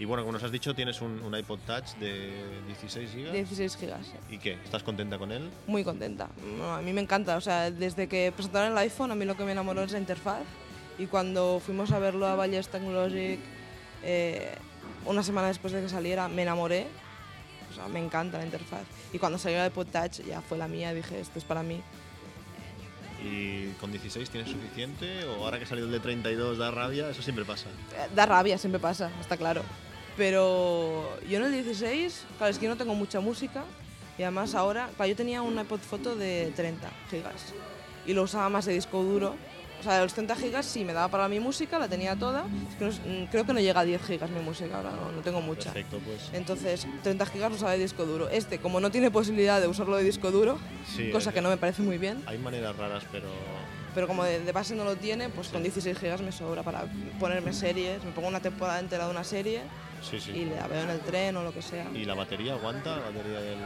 Y 0.00 0.06
bueno, 0.06 0.22
como 0.22 0.32
nos 0.32 0.42
has 0.42 0.50
dicho, 0.50 0.74
tienes 0.74 1.02
un, 1.02 1.20
un 1.20 1.36
iPod 1.36 1.58
Touch 1.66 1.94
de 2.00 2.32
16 2.68 3.14
GB. 3.14 3.32
16 3.32 3.76
gigas. 3.76 4.06
¿Y 4.30 4.38
qué? 4.38 4.54
¿Estás 4.64 4.82
contenta 4.82 5.18
con 5.18 5.30
él? 5.30 5.50
muy 5.66 5.84
contenta. 5.84 6.28
No, 6.58 6.74
a 6.74 6.80
mí 6.80 6.90
me 6.94 7.02
encanta. 7.02 7.36
O 7.36 7.40
sea, 7.42 7.70
desde 7.70 8.08
que 8.08 8.32
presentaron 8.34 8.72
el 8.72 8.78
iPhone, 8.78 9.10
a 9.10 9.14
mí 9.14 9.26
lo 9.26 9.36
que 9.36 9.44
me 9.44 9.52
enamoró 9.52 9.82
es 9.82 9.92
la 9.92 9.98
interfaz. 9.98 10.42
Y 10.98 11.04
cuando 11.06 11.60
fuimos 11.64 11.92
a 11.92 11.98
verlo 11.98 12.26
a 12.26 12.34
Valles 12.34 12.68
Technologic, 12.68 13.40
eh, 14.02 14.54
una 15.04 15.22
semana 15.22 15.48
después 15.48 15.74
de 15.74 15.82
que 15.82 15.90
saliera, 15.90 16.28
me 16.28 16.42
enamoré. 16.42 16.86
O 17.70 17.74
sea, 17.74 17.86
me 17.88 17.98
encanta 18.02 18.38
la 18.38 18.44
interfaz. 18.46 18.84
Y 19.12 19.18
cuando 19.18 19.36
salió 19.38 19.60
el 19.60 19.66
iPod 19.66 19.86
Touch, 19.88 20.22
ya 20.26 20.40
fue 20.40 20.56
la 20.56 20.66
mía. 20.66 20.94
Dije, 20.94 21.20
esto 21.20 21.38
es 21.38 21.44
para 21.44 21.62
mí. 21.62 21.82
¿Y 23.22 23.72
con 23.72 23.92
16 23.92 24.30
tienes 24.30 24.50
suficiente? 24.50 25.24
¿O 25.26 25.44
ahora 25.44 25.58
que 25.58 25.64
ha 25.64 25.68
salido 25.68 25.88
el 25.88 25.92
de 25.92 26.00
32 26.00 26.56
da 26.56 26.70
rabia? 26.70 27.10
Eso 27.10 27.20
siempre 27.20 27.44
pasa. 27.44 27.66
Eh, 27.68 28.08
Da 28.14 28.24
rabia, 28.24 28.56
siempre 28.56 28.80
pasa, 28.80 29.10
está 29.20 29.36
claro. 29.36 29.62
Pero 30.30 31.16
yo 31.30 31.38
en 31.38 31.44
el 31.46 31.52
16, 31.52 32.26
claro, 32.36 32.50
es 32.50 32.58
que 32.58 32.66
yo 32.66 32.70
no 32.70 32.76
tengo 32.76 32.94
mucha 32.94 33.20
música. 33.20 33.64
Y 34.18 34.22
además 34.22 34.54
ahora, 34.54 34.90
claro, 34.94 35.08
yo 35.08 35.16
tenía 35.16 35.40
un 35.40 35.58
iPod 35.58 35.80
Photo 35.80 36.14
de 36.14 36.52
30 36.54 36.90
gigas. 37.10 37.54
Y 38.06 38.12
lo 38.12 38.24
usaba 38.24 38.50
más 38.50 38.66
de 38.66 38.74
disco 38.74 39.02
duro. 39.02 39.34
O 39.80 39.82
sea, 39.82 39.94
de 39.96 40.02
los 40.02 40.12
30 40.12 40.36
gigas 40.36 40.66
sí 40.66 40.84
me 40.84 40.92
daba 40.92 41.08
para 41.08 41.26
mi 41.26 41.40
música, 41.40 41.78
la 41.78 41.88
tenía 41.88 42.16
toda. 42.16 42.44
Es 42.70 42.76
que 42.76 42.84
no 42.84 42.90
es- 42.90 42.98
mm, 43.00 43.30
creo 43.30 43.46
que 43.46 43.54
no 43.54 43.60
llega 43.60 43.80
a 43.80 43.84
10 43.84 44.02
gigas 44.02 44.28
mi 44.28 44.40
música 44.40 44.76
ahora, 44.76 44.90
no, 44.90 45.10
no 45.10 45.22
tengo 45.22 45.40
mucha. 45.40 45.72
Perfecto, 45.72 45.98
pues. 46.04 46.28
Entonces, 46.34 46.86
30 47.02 47.24
gigas 47.24 47.48
lo 47.48 47.56
usaba 47.56 47.72
de 47.72 47.78
disco 47.78 48.04
duro. 48.04 48.28
Este, 48.28 48.58
como 48.58 48.78
no 48.78 48.90
tiene 48.90 49.10
posibilidad 49.10 49.58
de 49.58 49.68
usarlo 49.68 49.96
de 49.96 50.04
disco 50.04 50.30
duro, 50.30 50.58
Sí, 50.94 51.10
cosa 51.10 51.30
eh, 51.30 51.32
que 51.32 51.40
no 51.40 51.48
me 51.48 51.56
parece 51.56 51.80
muy 51.80 51.96
bien, 51.96 52.22
Hay 52.26 52.36
maneras 52.36 52.76
raras, 52.76 53.04
pero 53.10 53.28
pero 53.94 54.06
como 54.06 54.22
de, 54.22 54.38
de 54.38 54.52
base 54.52 54.76
no 54.76 54.84
lo 54.84 54.94
tiene, 54.96 55.30
pues 55.30 55.48
con 55.48 55.62
16 55.64 55.98
gigas 55.98 56.20
me 56.20 56.30
sobra 56.30 56.62
para 56.62 56.84
ponerme 57.18 57.52
series. 57.52 58.04
Me 58.04 58.12
pongo 58.12 58.28
una 58.28 58.38
temporada 58.40 58.78
entera 58.78 59.06
de 59.06 59.10
una 59.10 59.24
serie 59.24 59.62
sí, 60.02 60.20
sí. 60.20 60.32
y 60.32 60.44
la 60.46 60.66
veo 60.66 60.82
en 60.82 60.90
el 60.90 61.00
tren 61.00 61.36
o 61.36 61.42
lo 61.42 61.52
que 61.52 61.62
sea. 61.62 61.86
¿Y 61.94 62.04
la 62.04 62.14
batería 62.14 62.54
aguanta? 62.54 62.96
¿La 62.96 63.10
batería 63.10 63.40
del...? 63.40 63.58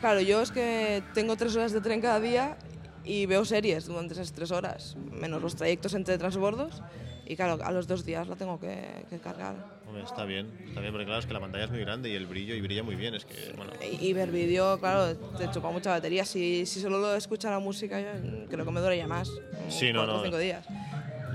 Claro, 0.00 0.20
yo 0.20 0.42
es 0.42 0.50
que 0.50 1.02
tengo 1.14 1.36
tres 1.36 1.54
horas 1.54 1.72
de 1.72 1.80
tren 1.80 2.00
cada 2.00 2.18
día 2.20 2.56
y 3.04 3.26
veo 3.26 3.44
series 3.44 3.86
durante 3.86 4.14
esas 4.14 4.32
tres 4.32 4.50
horas, 4.50 4.96
menos 5.10 5.40
los 5.40 5.56
trayectos 5.56 5.94
entre 5.94 6.18
transbordos. 6.18 6.82
Y 7.24 7.36
claro, 7.36 7.62
a 7.64 7.70
los 7.70 7.86
dos 7.86 8.04
días 8.04 8.26
la 8.26 8.34
tengo 8.34 8.58
que, 8.58 8.76
que 9.08 9.18
cargar. 9.18 9.54
Hombre, 9.86 10.02
está 10.02 10.24
bien, 10.24 10.50
está 10.66 10.80
bien, 10.80 10.92
porque 10.92 11.04
claro, 11.06 11.20
es 11.20 11.26
que 11.26 11.32
la 11.32 11.40
pantalla 11.40 11.64
es 11.64 11.70
muy 11.70 11.80
grande 11.80 12.10
y 12.10 12.14
el 12.14 12.26
brillo, 12.26 12.54
y 12.54 12.60
brilla 12.60 12.82
muy 12.82 12.96
bien, 12.96 13.14
es 13.14 13.24
que, 13.24 13.52
bueno... 13.56 13.72
Y, 13.80 14.08
y 14.08 14.12
ver 14.12 14.30
vídeo, 14.30 14.80
claro, 14.80 15.14
te 15.38 15.50
chupa 15.50 15.70
mucha 15.70 15.90
batería. 15.90 16.24
Si, 16.24 16.66
si 16.66 16.80
solo 16.80 16.98
lo 16.98 17.14
escuchara 17.14 17.58
música, 17.58 18.00
yo 18.00 18.48
creo 18.48 18.64
que 18.64 18.70
me 18.70 18.80
duraría 18.80 19.06
más. 19.06 19.30
Sí, 19.68 19.92
no, 19.92 20.00
cuatro 20.00 20.16
no. 20.16 20.22
cinco 20.24 20.38
días. 20.38 20.66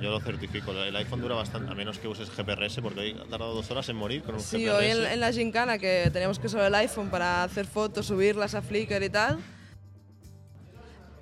Yo 0.02 0.12
lo 0.12 0.20
certifico, 0.20 0.72
el 0.74 0.96
iPhone 0.96 1.22
dura 1.22 1.36
bastante, 1.36 1.72
a 1.72 1.76
menos 1.76 1.98
que 1.98 2.08
uses 2.08 2.30
GPRS, 2.30 2.80
porque 2.82 3.00
hoy 3.00 3.12
ha 3.20 3.28
tardado 3.30 3.56
dos 3.56 3.70
horas 3.72 3.90
en 3.90 3.96
morir 3.96 4.22
con 4.22 4.36
un 4.36 4.42
Sí, 4.42 4.64
GPRS. 4.66 4.78
hoy 4.78 4.86
en, 4.92 5.06
en 5.14 5.20
la 5.20 5.32
gincana 5.32 5.78
que 5.80 6.10
teníamos 6.14 6.38
que 6.38 6.48
usar 6.48 6.62
el 6.66 6.76
iPhone 6.76 7.10
para 7.10 7.44
hacer 7.44 7.66
fotos, 7.66 8.06
subirlas 8.06 8.54
a 8.54 8.62
Flickr 8.62 9.02
y 9.02 9.10
tal. 9.10 9.40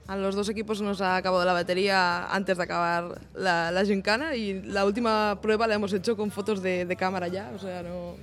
A 0.08 0.16
los 0.18 0.36
dos 0.36 0.50
equipos 0.50 0.82
nos 0.82 1.02
ha 1.02 1.16
acabado 1.16 1.44
la 1.46 1.54
batería 1.54 2.28
antes 2.28 2.58
de 2.58 2.64
acabar 2.64 3.20
la, 3.34 3.72
la 3.72 3.86
gincana 3.86 4.36
y 4.36 4.62
la 4.62 4.86
última 4.86 5.40
prueba 5.42 5.66
la 5.68 5.76
hemos 5.76 5.94
hecho 5.94 6.16
con 6.18 6.30
fotos 6.30 6.62
de, 6.62 6.86
de 6.86 6.96
cámara 6.96 7.28
ya, 7.28 7.52
o 7.56 7.60
sea, 7.60 7.82
no, 7.82 8.16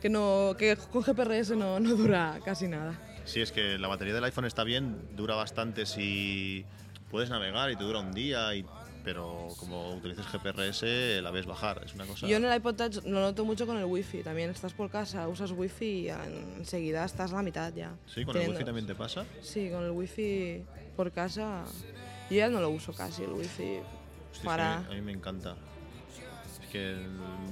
que, 0.00 0.08
no, 0.08 0.54
que 0.56 0.76
con 0.76 1.02
GPRS 1.02 1.50
no, 1.56 1.80
no 1.80 1.96
dura 1.96 2.38
casi 2.44 2.68
nada. 2.68 2.94
Sí, 3.24 3.40
es 3.40 3.50
que 3.50 3.76
la 3.76 3.88
batería 3.88 4.14
del 4.14 4.22
iPhone 4.24 4.44
está 4.44 4.62
bien, 4.62 4.98
dura 5.16 5.34
bastante 5.34 5.84
si 5.84 6.64
puedes 7.10 7.28
navegar 7.28 7.72
y 7.72 7.76
te 7.76 7.82
dura 7.82 7.98
un 7.98 8.12
día, 8.12 8.54
y, 8.54 8.64
pero 9.06 9.46
como 9.60 9.94
utilices 9.94 10.26
GPRS 10.32 11.22
la 11.22 11.30
ves 11.30 11.46
bajar, 11.46 11.80
es 11.84 11.94
una 11.94 12.06
cosa... 12.06 12.26
Yo 12.26 12.38
en 12.38 12.44
el 12.44 12.56
iPod 12.56 12.74
Touch 12.74 13.04
lo 13.04 13.20
noto 13.20 13.44
mucho 13.44 13.64
con 13.64 13.76
el 13.76 13.84
wifi, 13.84 14.24
también 14.24 14.50
estás 14.50 14.72
por 14.72 14.90
casa, 14.90 15.28
usas 15.28 15.52
wifi 15.52 16.06
y 16.06 16.08
enseguida 16.08 17.04
estás 17.04 17.32
a 17.32 17.36
la 17.36 17.42
mitad 17.42 17.72
ya. 17.72 17.94
Sí, 18.12 18.24
con 18.24 18.36
el 18.36 18.48
wifi 18.48 18.64
también 18.64 18.84
te 18.84 18.96
pasa. 18.96 19.24
Sí, 19.42 19.70
con 19.70 19.84
el 19.84 19.92
wifi 19.92 20.64
por 20.96 21.12
casa. 21.12 21.62
Yo 22.30 22.36
ya 22.36 22.48
no 22.48 22.60
lo 22.60 22.68
uso 22.68 22.92
casi, 22.92 23.22
el 23.22 23.30
wifi. 23.30 23.78
Hostia, 24.32 24.44
para. 24.44 24.78
a, 24.78 24.80
mí, 24.80 24.86
a 24.90 24.94
mí 24.94 25.02
me 25.02 25.12
encanta. 25.12 25.54
Es 26.60 26.68
que 26.72 26.96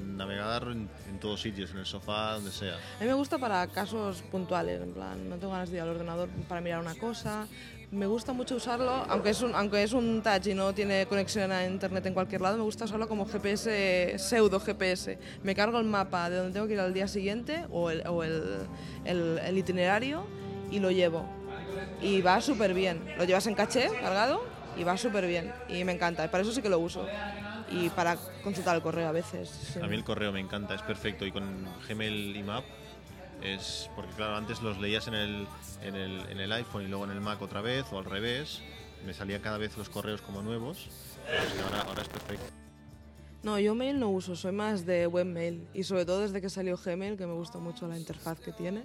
navegar 0.04 0.64
en, 0.64 0.90
en 1.08 1.20
todos 1.20 1.40
sitios, 1.40 1.70
en 1.70 1.78
el 1.78 1.86
sofá, 1.86 2.32
donde 2.32 2.50
sea. 2.50 2.74
A 2.74 3.00
mí 3.00 3.06
me 3.06 3.14
gusta 3.14 3.38
para 3.38 3.64
casos 3.68 4.22
puntuales, 4.22 4.82
en 4.82 4.92
plan, 4.92 5.28
no 5.28 5.36
tengo 5.36 5.52
ganas 5.52 5.70
de 5.70 5.76
ir 5.76 5.82
al 5.82 5.90
ordenador 5.90 6.28
para 6.48 6.60
mirar 6.60 6.80
una 6.80 6.96
cosa. 6.96 7.46
Me 7.94 8.06
gusta 8.06 8.32
mucho 8.32 8.56
usarlo, 8.56 8.90
aunque 9.08 9.30
es 9.30 9.40
un, 9.40 9.54
aunque 9.54 9.84
es 9.84 9.92
un 9.92 10.20
touch 10.20 10.48
y 10.48 10.54
no 10.54 10.74
tiene 10.74 11.06
conexión 11.06 11.52
a 11.52 11.64
internet 11.64 12.04
en 12.06 12.12
cualquier 12.12 12.40
lado, 12.40 12.56
me 12.56 12.64
gusta 12.64 12.86
usarlo 12.86 13.06
como 13.06 13.24
GPS, 13.24 14.18
pseudo 14.18 14.58
GPS. 14.58 15.16
Me 15.44 15.54
cargo 15.54 15.78
el 15.78 15.84
mapa 15.86 16.28
de 16.28 16.38
donde 16.38 16.52
tengo 16.54 16.66
que 16.66 16.72
ir 16.72 16.80
al 16.80 16.92
día 16.92 17.06
siguiente 17.06 17.64
o 17.70 17.90
el, 17.90 18.04
o 18.08 18.24
el, 18.24 18.66
el- 19.04 19.56
itinerario 19.58 20.26
y 20.72 20.80
lo 20.80 20.90
llevo. 20.90 21.24
Y 22.02 22.20
va 22.20 22.40
súper 22.40 22.74
bien. 22.74 23.00
Lo 23.16 23.24
llevas 23.24 23.46
en 23.46 23.54
caché, 23.54 23.88
cargado, 24.00 24.42
y 24.76 24.82
va 24.82 24.96
súper 24.96 25.28
bien. 25.28 25.52
Y 25.68 25.84
me 25.84 25.92
encanta, 25.92 26.28
para 26.32 26.42
eso 26.42 26.50
sí 26.52 26.62
que 26.62 26.68
lo 26.68 26.80
uso. 26.80 27.06
Y 27.70 27.90
para 27.90 28.16
consultar 28.42 28.74
el 28.74 28.82
correo 28.82 29.06
a 29.06 29.12
veces. 29.12 29.78
A 29.80 29.86
mí 29.86 29.94
el 29.94 30.02
correo 30.02 30.32
me 30.32 30.40
encanta, 30.40 30.74
es 30.74 30.82
perfecto. 30.82 31.24
Y 31.26 31.30
con 31.30 31.64
Gmail 31.88 32.34
y 32.36 32.42
Map 32.42 32.64
es. 33.42 33.90
Porque, 33.94 34.12
claro, 34.12 34.36
antes 34.36 34.62
los 34.62 34.78
leías 34.78 35.06
en 35.08 35.14
el, 35.14 35.46
en 35.82 35.94
el, 35.94 36.20
en 36.30 36.40
el 36.40 36.52
iPhone 36.52 36.82
y 36.82 36.88
luego 36.88 37.04
en 37.04 37.10
el 37.10 37.20
Mac 37.20 37.40
otra 37.42 37.60
vez, 37.60 37.84
o 37.92 37.98
al 37.98 38.04
revés. 38.04 38.62
Me 39.04 39.12
salían 39.12 39.42
cada 39.42 39.58
vez 39.58 39.76
los 39.76 39.90
correos 39.90 40.22
como 40.22 40.40
nuevos. 40.40 40.88
Pero 41.26 41.42
es 41.42 41.52
que 41.52 41.60
ahora, 41.62 41.80
ahora 41.82 42.02
es 42.02 42.08
perfecto. 42.08 42.46
No, 43.44 43.58
yo 43.58 43.74
mail 43.74 44.00
no 44.00 44.08
uso, 44.08 44.34
soy 44.34 44.52
más 44.52 44.86
de 44.86 45.06
webmail 45.06 45.68
y 45.74 45.84
sobre 45.84 46.06
todo 46.06 46.20
desde 46.20 46.40
que 46.40 46.48
salió 46.48 46.78
Gmail, 46.78 47.18
que 47.18 47.26
me 47.26 47.34
gusta 47.34 47.58
mucho 47.58 47.86
la 47.86 47.98
interfaz 47.98 48.40
que 48.40 48.52
tiene, 48.52 48.84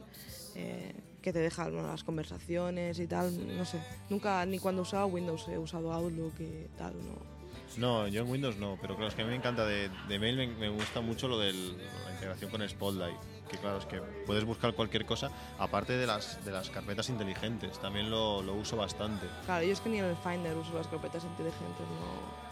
eh, 0.53 0.93
que 1.21 1.31
te 1.31 1.39
deja 1.39 1.69
bueno, 1.69 1.87
las 1.87 2.03
conversaciones 2.03 2.99
y 2.99 3.07
tal, 3.07 3.57
no 3.57 3.63
sé. 3.63 3.79
Nunca, 4.09 4.45
ni 4.45 4.59
cuando 4.59 4.81
usaba 4.81 5.05
Windows 5.05 5.47
he 5.47 5.57
usado 5.57 5.93
Outlook 5.93 6.33
y 6.41 6.67
tal, 6.77 6.91
no. 6.97 7.39
No, 7.77 8.07
yo 8.09 8.23
en 8.23 8.29
Windows 8.29 8.57
no, 8.57 8.77
pero 8.81 8.95
claro, 8.95 9.07
es 9.07 9.15
que 9.15 9.21
a 9.21 9.25
mí 9.25 9.31
me 9.31 9.37
encanta 9.37 9.65
de, 9.65 9.89
de 10.09 10.19
mail, 10.19 10.35
me, 10.35 10.47
me 10.47 10.67
gusta 10.67 10.99
mucho 10.99 11.29
lo 11.29 11.39
de 11.39 11.53
la 11.53 12.11
integración 12.11 12.51
con 12.51 12.67
Spotlight, 12.67 13.17
que 13.49 13.57
claro, 13.57 13.77
es 13.79 13.85
que 13.85 14.01
puedes 14.25 14.45
buscar 14.45 14.73
cualquier 14.73 15.05
cosa, 15.05 15.31
aparte 15.57 15.97
de 15.97 16.05
las, 16.07 16.43
de 16.45 16.51
las 16.51 16.69
carpetas 16.69 17.09
inteligentes, 17.09 17.79
también 17.79 18.09
lo, 18.09 18.41
lo 18.43 18.53
uso 18.53 18.77
bastante. 18.77 19.25
Claro, 19.45 19.65
yo 19.65 19.73
es 19.73 19.81
que 19.81 19.89
ni 19.89 19.97
en 19.97 20.05
el 20.05 20.15
Finder 20.15 20.55
uso 20.55 20.73
las 20.75 20.87
carpetas 20.87 21.23
inteligentes, 21.23 21.85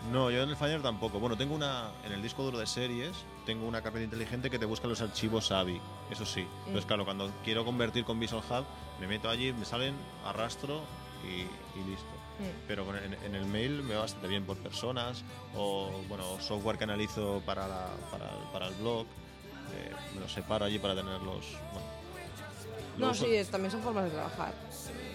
no. 0.04 0.12
No, 0.12 0.32
yo 0.32 0.42
en 0.44 0.50
el 0.50 0.56
Finder 0.58 0.82
tampoco. 0.82 1.20
Bueno, 1.20 1.38
tengo 1.38 1.54
una, 1.56 1.92
en 2.04 2.12
el 2.14 2.22
disco 2.22 2.44
duro 2.44 2.58
de 2.58 2.66
series, 2.66 3.16
tengo 3.46 3.68
una 3.68 3.82
carpeta 3.82 4.04
inteligente 4.06 4.50
que 4.50 4.58
te 4.60 4.66
busca 4.66 4.88
los 4.88 5.00
archivos 5.02 5.52
AVI, 5.52 5.80
eso 6.10 6.26
sí. 6.26 6.48
Entonces, 6.66 6.86
claro, 6.86 7.06
cuando 7.06 7.32
quiero 7.44 7.64
convertir 7.64 8.04
con 8.04 8.20
Visual 8.20 8.44
Hub, 8.50 8.66
me 9.00 9.08
meto 9.08 9.30
allí, 9.30 9.54
me 9.54 9.66
salen, 9.66 9.94
arrastro 10.26 10.82
y, 11.24 11.42
y 11.80 11.84
listo. 11.88 12.06
Mm. 12.40 12.68
Pero 12.68 12.86
en, 12.98 13.14
en 13.24 13.36
el 13.36 13.46
mail 13.46 13.84
me 13.84 13.96
va 13.96 14.02
bastante 14.02 14.28
bien 14.28 14.46
por 14.46 14.58
personas 14.58 15.24
o 15.56 15.92
bueno 16.08 16.40
software 16.40 16.78
que 16.78 16.84
analizo 16.86 17.42
para, 17.46 17.68
la- 17.68 17.96
para, 18.12 18.30
para 18.52 18.68
el 18.68 18.76
blog. 18.76 19.06
Eh, 19.76 19.92
me 20.16 20.22
los 20.22 20.32
separo 20.32 20.66
allí 20.66 20.80
para 20.80 20.96
tenerlos. 20.96 21.46
Bueno, 21.72 21.88
No, 22.98 23.12
uso- 23.12 23.26
sí, 23.26 23.36
es- 23.36 23.50
también 23.50 23.72
son 23.72 23.82
formas 23.82 24.06
de 24.06 24.12
trabajar, 24.12 24.54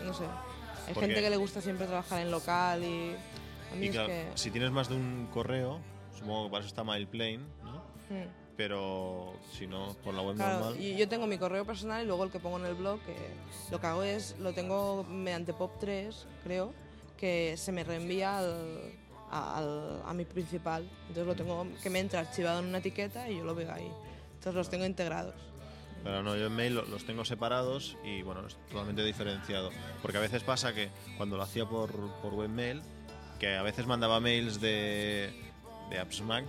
no 0.05 0.14
sé. 0.14 0.24
Hay 0.24 0.94
Porque- 0.94 1.09
gente 1.09 1.20
que 1.22 1.30
le 1.30 1.36
gusta 1.36 1.61
siempre 1.61 1.86
trabajar 1.86 2.20
en 2.22 2.30
local 2.30 2.82
y 2.84 3.14
a 3.72 3.74
mí 3.76 3.86
y 3.86 3.88
es 3.88 3.92
claro, 3.92 4.09
que... 4.09 4.26
si 4.34 4.50
tienes 4.50 4.70
más 4.70 4.88
de 4.88 4.94
un 4.96 5.28
correo, 5.32 5.78
supongo 6.16 6.44
que 6.44 6.50
para 6.50 6.61
eso 6.61 6.68
está 6.68 6.84
MailPlane, 6.84 7.38
¿no? 7.64 7.76
Mm. 8.11 8.28
Pero 8.57 9.32
si 9.57 9.66
no, 9.66 9.94
por 10.05 10.12
la 10.14 10.22
web 10.22 10.36
Claro, 10.36 10.59
normal. 10.66 10.80
y 10.80 10.96
yo 10.96 11.09
tengo 11.09 11.26
mi 11.26 11.38
correo 11.38 11.64
personal 11.64 12.03
y 12.03 12.07
luego 12.07 12.24
el 12.24 12.30
que 12.30 12.38
pongo 12.38 12.59
en 12.59 12.66
el 12.66 12.74
blog, 12.74 13.00
que 13.00 13.16
lo 13.70 13.80
que 13.80 13.86
hago 13.86 14.03
es, 14.03 14.36
lo 14.38 14.53
tengo 14.53 15.05
mediante 15.05 15.55
POP3, 15.55 16.14
creo, 16.44 16.72
que 17.16 17.55
se 17.57 17.72
me 17.72 17.82
reenvía 17.82 18.38
al- 18.38 18.92
al- 19.30 20.03
a 20.05 20.12
mi 20.12 20.24
principal. 20.26 20.86
Entonces 21.09 21.26
lo 21.26 21.34
tengo 21.34 21.66
que 21.82 21.88
me 21.88 22.00
entra 22.00 22.20
archivado 22.20 22.59
en 22.61 22.66
una 22.66 22.78
etiqueta 22.78 23.28
y 23.30 23.38
yo 23.38 23.44
lo 23.44 23.55
veo 23.55 23.72
ahí. 23.72 23.90
Entonces 24.43 24.57
los 24.59 24.68
tengo 24.70 24.84
integrados. 24.84 25.36
Pero 26.03 26.20
no, 26.24 26.34
yo 26.34 26.47
en 26.47 26.57
mail 26.57 26.74
lo- 26.74 26.84
los 26.86 27.05
tengo 27.05 27.24
separados 27.24 27.97
y 28.03 28.22
bueno, 28.22 28.45
es 28.45 28.57
totalmente 28.68 29.05
diferenciado. 29.05 29.70
Porque 30.03 30.18
a 30.18 30.20
veces 30.20 30.43
pasa 30.43 30.74
que 30.74 30.90
cuando 31.16 31.36
lo 31.36 31.45
hacía 31.45 31.64
por, 31.64 31.93
por 32.20 32.34
webmail, 32.34 32.82
que 33.38 33.55
a 33.55 33.62
veces 33.62 33.86
mandaba 33.86 34.18
mails 34.18 34.61
de, 34.61 35.32
de 35.90 35.99
AppsMac 36.01 36.45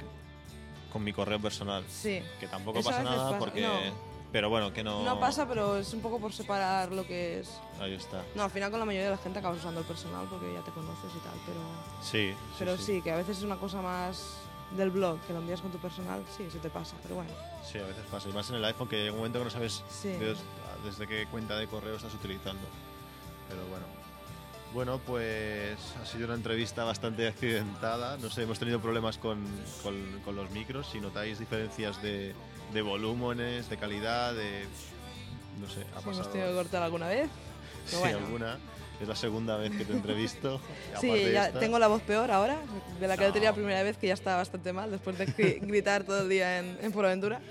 con 0.91 1.03
mi 1.03 1.13
correo 1.13 1.39
personal. 1.39 1.83
Sí. 1.87 2.19
Que 2.39 2.47
tampoco 2.47 2.79
Eso 2.79 2.89
pasa 2.89 3.03
nada 3.03 3.25
pasa, 3.27 3.37
porque... 3.37 3.61
no. 3.61 4.13
Pero 4.31 4.49
bueno, 4.49 4.73
que 4.73 4.83
no... 4.83 5.03
No 5.03 5.19
pasa, 5.19 5.47
pero 5.47 5.77
es 5.77 5.93
un 5.93 6.01
poco 6.01 6.19
por 6.19 6.33
separar 6.33 6.91
lo 6.91 7.05
que 7.05 7.41
es... 7.41 7.61
Ahí 7.79 7.93
está. 7.93 8.23
No, 8.33 8.41
al 8.41 8.49
final 8.49 8.71
con 8.71 8.79
la 8.79 8.85
mayoría 8.87 9.11
de 9.11 9.15
la 9.15 9.21
gente 9.21 9.37
acabas 9.37 9.59
usando 9.59 9.81
el 9.81 9.85
personal 9.85 10.25
porque 10.27 10.51
ya 10.51 10.61
te 10.61 10.71
conoces 10.71 11.11
y 11.15 11.19
tal, 11.19 11.37
pero... 11.45 11.59
Sí, 12.01 12.31
sí, 12.31 12.55
Pero 12.57 12.75
sí. 12.77 12.83
sí, 12.95 13.01
que 13.03 13.11
a 13.11 13.17
veces 13.17 13.37
es 13.37 13.43
una 13.43 13.57
cosa 13.57 13.79
más 13.83 14.39
del 14.77 14.89
blog, 14.91 15.19
que 15.21 15.33
lo 15.33 15.39
envías 15.39 15.61
con 15.61 15.71
tu 15.71 15.77
personal, 15.77 16.23
sí, 16.35 16.47
se 16.51 16.59
te 16.59 16.69
pasa, 16.69 16.95
pero 17.03 17.15
bueno. 17.15 17.31
Sí, 17.69 17.77
a 17.79 17.83
veces 17.85 18.03
pasa. 18.11 18.29
Y 18.29 18.33
más 18.33 18.49
en 18.49 18.55
el 18.57 18.65
iPhone 18.65 18.87
que 18.87 18.97
llega 18.97 19.11
un 19.11 19.17
momento 19.17 19.39
que 19.39 19.45
no 19.45 19.51
sabes 19.51 19.83
Sí. 19.89 20.09
de- 20.09 20.35
desde 20.83 21.07
qué 21.07 21.25
cuenta 21.31 21.57
de 21.57 21.67
correo 21.67 21.95
estás 21.95 22.13
utilizando. 22.13 22.61
Pero 23.49 23.61
bueno. 23.67 23.85
Bueno, 24.73 24.99
pues 25.05 25.77
ha 26.01 26.05
sido 26.05 26.25
una 26.25 26.33
entrevista 26.33 26.83
bastante 26.83 27.27
accidentada. 27.27 28.17
No 28.17 28.29
sé, 28.31 28.43
hemos 28.43 28.57
tenido 28.57 28.79
problemas 28.81 29.17
con, 29.19 29.45
con- 29.83 30.21
con 30.25 30.35
los 30.35 30.49
micros. 30.49 30.87
Si 30.91 30.99
notáis 30.99 31.37
diferencias 31.37 32.01
de, 32.01 32.33
de 32.73 32.81
volúmenes, 32.81 33.69
de 33.69 33.77
calidad, 33.77 34.33
de. 34.33 34.65
No 35.61 35.69
sé, 35.69 35.81
ha 35.81 35.99
Si 35.99 36.03
hemos 36.03 36.17
pasado. 36.17 36.29
tenido 36.29 36.49
que 36.49 36.55
cortar 36.55 36.81
alguna 36.83 37.07
vez. 37.07 37.29
Sí, 37.85 37.97
pero 37.97 37.99
bueno. 37.99 38.17
alguna. 38.25 38.57
Es 39.01 39.07
la 39.07 39.15
segunda 39.15 39.57
vez 39.57 39.71
que 39.75 39.83
te 39.85 39.93
entrevisto. 39.93 40.61
Sí, 41.01 41.11
ya 41.33 41.47
esta. 41.47 41.59
tengo 41.59 41.77
la 41.79 41.87
voz 41.87 42.01
peor 42.03 42.31
ahora, 42.31 42.57
de 42.99 43.07
la 43.07 43.17
que 43.17 43.25
No. 43.27 43.33
tenía 43.33 43.49
la 43.49 43.55
primera 43.55 43.83
vez, 43.83 43.97
que 43.97 44.07
ya 44.07 44.13
estaba 44.13 44.37
bastante 44.37 44.71
mal, 44.71 44.91
después 44.91 45.17
de 45.17 45.27
gri- 45.27 45.59
gritar 45.67 46.03
todo 46.03 46.21
el 46.21 46.29
día 46.29 46.59
en, 46.59 46.77
en 46.81 46.93
Aventura. 46.97 47.41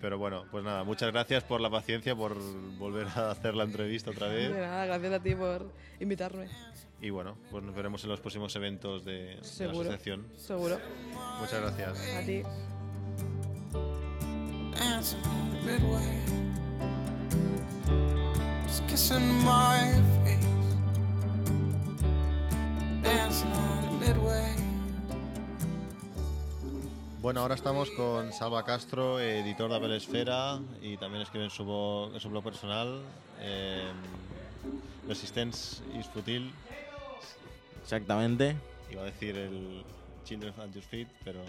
Pero 0.00 0.16
bueno, 0.18 0.44
pues 0.52 0.62
nada, 0.62 0.84
muchas 0.84 1.10
gracias 1.10 1.42
por 1.44 1.60
la 1.60 1.70
paciencia, 1.70 2.14
por 2.14 2.36
volver 2.78 3.06
a 3.16 3.30
hacer 3.32 3.54
la 3.54 3.64
entrevista 3.64 4.10
otra 4.10 4.28
vez. 4.28 4.52
De 4.52 4.60
nada, 4.60 4.86
gracias 4.86 5.12
a 5.12 5.20
ti 5.20 5.34
por 5.34 5.72
invitarme, 6.00 6.48
Y 7.00 7.10
bueno, 7.10 7.36
pues 7.50 7.64
nos 7.64 7.74
veremos 7.74 8.04
en 8.04 8.10
los 8.10 8.20
próximos 8.20 8.54
eventos 8.56 9.04
de, 9.04 9.12
de 9.12 9.34
la 9.36 9.42
Seguro. 9.44 9.80
asociación. 9.80 10.26
seguro. 10.36 10.78
Muchas 11.40 11.60
gracias. 11.62 11.98
A 12.16 12.20
ti. 12.26 12.42
dancing 14.78 15.18
midway. 15.64 16.22
Just 18.68 18.86
kissing 18.86 19.26
my 19.42 19.90
face. 20.24 20.47
Dancing 23.02 23.52
on 23.52 24.00
midway. 24.00 24.54
Bueno, 27.20 27.40
ahora 27.40 27.54
estamos 27.54 27.90
con 27.90 28.32
Salva 28.32 28.64
Castro, 28.64 29.18
editor 29.20 29.70
de 29.70 29.76
Apple 29.76 29.96
Esfera 29.96 30.60
y 30.80 30.96
también 30.96 31.22
escribe 31.22 31.44
en 31.44 31.50
su, 31.50 31.64
blog, 31.64 32.14
en 32.14 32.20
su 32.20 32.28
blog 32.30 32.44
personal. 32.44 33.00
Eh, 33.40 33.90
Resistance 35.08 35.82
is 35.98 36.06
Futil. 36.06 36.52
Exactamente. 37.82 38.56
Iba 38.90 39.02
a 39.02 39.06
decir 39.06 39.36
el 39.36 39.82
Children 40.24 40.54
at 40.60 40.70
Your 40.72 40.84
Feet, 40.84 41.08
pero 41.24 41.40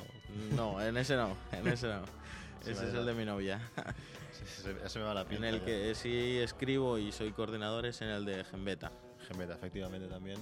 No, 0.55 0.81
en 0.81 0.97
ese 0.97 1.15
no, 1.15 1.35
en 1.51 1.67
ese 1.67 1.87
no. 1.87 2.01
Se 2.63 2.71
Ese 2.71 2.89
es 2.89 2.93
el 2.93 3.05
de 3.05 3.13
mi 3.13 3.23
novia. 3.23 3.61
se, 4.33 4.89
se- 4.89 4.99
me 4.99 5.05
va 5.05 5.13
la 5.13 5.21
En 5.21 5.27
pinta. 5.27 5.47
el 5.47 5.59
ya. 5.59 5.65
que 5.65 5.95
sí 5.95 6.39
escribo 6.39 6.97
y 6.97 7.13
soy 7.13 7.31
coordinador 7.31 7.85
es 7.85 8.01
en 8.01 8.09
el 8.09 8.25
de 8.25 8.43
Gembeta. 8.43 8.91
Gemeta, 9.29 9.53
efectivamente 9.53 10.07
también. 10.07 10.37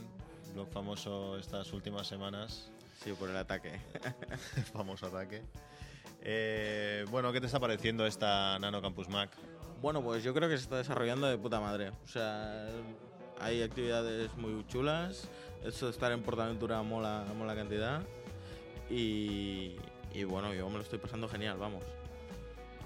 Blog 0.58 0.72
famoso 0.72 1.38
estas 1.38 1.72
últimas 1.72 2.08
semanas. 2.08 2.72
Sí, 3.04 3.14
por 3.14 3.30
el 3.30 3.38
ataque. 3.38 3.80
famoso 4.74 5.06
ataque. 5.06 5.44
Eh, 6.24 7.06
bueno, 7.12 7.32
¿qué 7.32 7.40
te 7.40 7.46
está 7.46 7.60
pareciendo 7.60 8.08
esta 8.08 8.58
Nano 8.58 8.82
Campus 8.82 9.08
Mac? 9.08 9.30
Bueno, 9.84 10.02
pues 10.02 10.24
yo 10.24 10.34
creo 10.34 10.50
que 10.50 10.58
se 10.58 10.64
está 10.64 10.78
desarrollando 10.78 11.28
de 11.28 11.38
puta 11.38 11.60
madre. 11.60 11.90
O 11.90 12.08
sea, 12.08 12.70
hay 13.40 13.62
actividades 13.62 14.36
muy 14.36 14.66
chulas. 14.66 15.30
Eso 15.64 15.86
de 15.86 15.92
estar 15.92 16.12
en 16.12 16.24
Portaventura 16.24 16.82
mola, 16.82 17.24
mola 17.38 17.54
cantidad. 17.54 18.02
Y, 18.90 19.76
y 20.12 20.24
bueno, 20.24 20.56
yo 20.56 20.68
me 20.70 20.78
lo 20.78 20.82
estoy 20.82 20.98
pasando 20.98 21.30
genial, 21.30 21.60
vamos. 21.60 21.84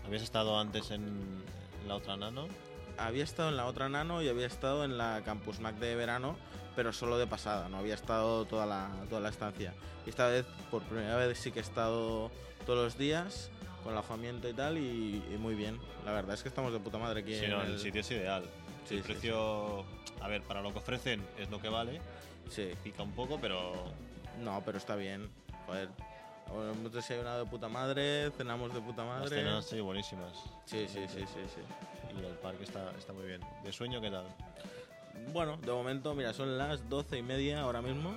¿Habías 0.06 0.24
estado 0.24 0.60
antes 0.60 0.92
en, 0.92 1.06
en 1.06 1.88
la 1.88 1.96
otra 1.96 2.18
Nano? 2.18 2.50
había 2.98 3.24
estado 3.24 3.50
en 3.50 3.58
la 3.58 3.66
otra 3.66 3.90
Nano 3.90 4.22
y 4.22 4.30
había 4.30 4.48
estado 4.48 4.84
en 4.84 4.98
la 4.98 5.22
Campus 5.26 5.60
Mac 5.60 5.76
de 5.78 5.96
verano, 5.96 6.36
pero 6.76 6.94
solo 6.94 7.18
de 7.18 7.28
pasada, 7.28 7.70
no 7.70 7.78
había 7.78 7.96
estado 7.96 8.46
toda 8.46 8.66
la, 8.66 8.90
toda 9.10 9.22
la 9.22 9.30
estancia. 9.30 9.74
Y 10.06 10.10
esta 10.10 10.28
vez, 10.28 10.46
por 10.70 10.82
primera 10.84 11.16
vez, 11.18 11.38
sí 11.38 11.52
que 11.52 11.60
he 11.60 11.62
estado 11.62 12.32
todos 12.66 12.84
los 12.84 12.98
días 12.98 13.50
con 13.84 13.94
alojamiento 13.94 14.48
y 14.48 14.54
tal, 14.54 14.78
y, 14.78 15.24
y 15.34 15.38
muy 15.40 15.56
bien. 15.56 15.80
La 16.06 16.12
verdad 16.12 16.34
es 16.36 16.44
que 16.44 16.50
estamos 16.50 16.72
de 16.74 16.80
puta 16.80 16.98
madre 16.98 17.22
aquí. 17.22 17.38
Sí, 17.38 17.46
en 17.46 17.52
no, 17.52 17.62
el 17.62 17.72
el- 17.74 17.80
sitio 17.80 18.02
es 18.02 18.12
ideal. 18.12 18.44
Sí, 18.88 18.96
el 18.98 19.04
sí, 19.04 19.12
precio, 19.12 19.84
a 20.22 20.28
ver, 20.28 20.42
para 20.44 20.62
lo 20.62 20.72
que 20.72 20.80
ofrecen 20.80 21.24
es 21.38 21.50
lo 21.50 21.60
que 21.62 21.70
vale, 21.70 22.02
Sí. 22.50 22.72
pica 22.84 23.04
un 23.04 23.12
poco, 23.14 23.40
pero 23.40 23.86
No, 24.40 24.62
pero 24.66 24.78
está 24.78 24.96
bien. 24.96 25.30
Joder. 25.68 25.90
Hemos 26.48 26.92
desayunado 26.92 27.46
de 27.46 27.50
puta 27.50 27.70
madre, 27.70 28.30
cenamos 28.32 28.74
de 28.74 28.82
puta 28.82 29.06
las 29.06 29.20
madre. 29.22 29.38
cenas 29.38 29.66
sí, 29.66 29.80
buenísimas. 29.80 30.34
Sí, 30.66 30.86
sí, 30.88 31.06
sí, 31.08 31.20
sí, 31.20 31.40
sí. 31.56 31.62
Y 32.14 32.26
el 32.26 32.34
parque 32.36 32.64
está, 32.66 32.92
está 32.98 33.14
muy 33.14 33.26
bien. 33.26 33.40
¿De 33.64 33.72
sueño 33.72 34.02
qué 34.02 34.10
tal? 34.12 34.26
Bueno, 35.34 35.58
de 35.58 35.72
momento, 35.72 36.14
mira, 36.14 36.34
son 36.34 36.58
las 36.58 36.88
doce 36.90 37.18
y 37.18 37.22
media 37.24 37.62
ahora 37.62 37.82
mismo. 37.82 38.14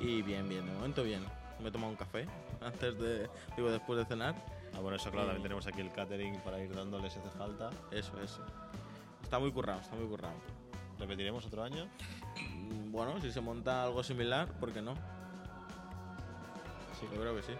Y 0.00 0.22
bien, 0.22 0.48
bien, 0.48 0.66
de 0.66 0.72
momento 0.72 1.02
bien. 1.02 1.24
Me 1.60 1.68
he 1.68 1.72
tomado 1.72 1.90
un 1.90 1.96
café 1.96 2.26
antes 2.60 2.98
de, 2.98 3.28
digo, 3.56 3.70
después 3.70 3.98
de 3.98 4.04
cenar. 4.04 4.34
Ah, 4.74 4.80
bueno, 4.80 4.96
eso 4.96 5.10
claro, 5.10 5.24
Y- 5.24 5.28
también 5.28 5.42
tenemos 5.42 5.66
aquí 5.66 5.80
el 5.80 5.92
catering 5.92 6.40
para 6.40 6.58
ir 6.60 6.74
dándoles 6.74 7.12
si 7.12 7.18
hace 7.18 7.30
falta. 7.30 7.70
Eso, 7.90 8.20
eso. 8.22 8.42
Está 9.22 9.38
muy 9.38 9.52
currado, 9.52 9.80
está 9.80 9.94
muy 9.96 10.06
currado. 10.08 10.34
¿Repetiremos 10.98 11.44
otro 11.46 11.62
año? 11.62 11.86
Mm, 12.50 12.90
Bueno, 12.92 13.20
si 13.20 13.30
se 13.32 13.40
monta 13.40 13.84
algo 13.84 14.02
similar, 14.02 14.48
¿por 14.60 14.72
qué 14.72 14.82
no? 14.82 14.94
Sí. 16.98 17.06
Yo 17.14 17.20
creo 17.20 17.34
que 17.36 17.42
sí. 17.42 17.52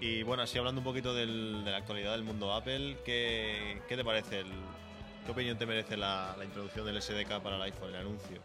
Y 0.00 0.22
bueno, 0.24 0.42
así 0.42 0.58
hablando 0.58 0.80
un 0.80 0.84
poquito 0.84 1.14
del- 1.14 1.64
de 1.64 1.70
la 1.70 1.78
actualidad 1.78 2.12
del 2.12 2.22
mundo 2.22 2.52
Apple, 2.52 2.98
¿qué, 3.04 3.80
qué 3.88 3.96
te 3.96 4.04
parece? 4.04 4.40
el- 4.40 4.52
¿Qué 5.26 5.32
opinión 5.32 5.58
te 5.58 5.66
merece 5.66 5.96
la, 5.96 6.36
introducción 6.40 6.86
del 6.86 7.02
SDK 7.02 7.40
para 7.42 7.56
el 7.56 7.62
iPhone, 7.62 7.88
el 7.88 7.96
anuncio? 7.96 8.40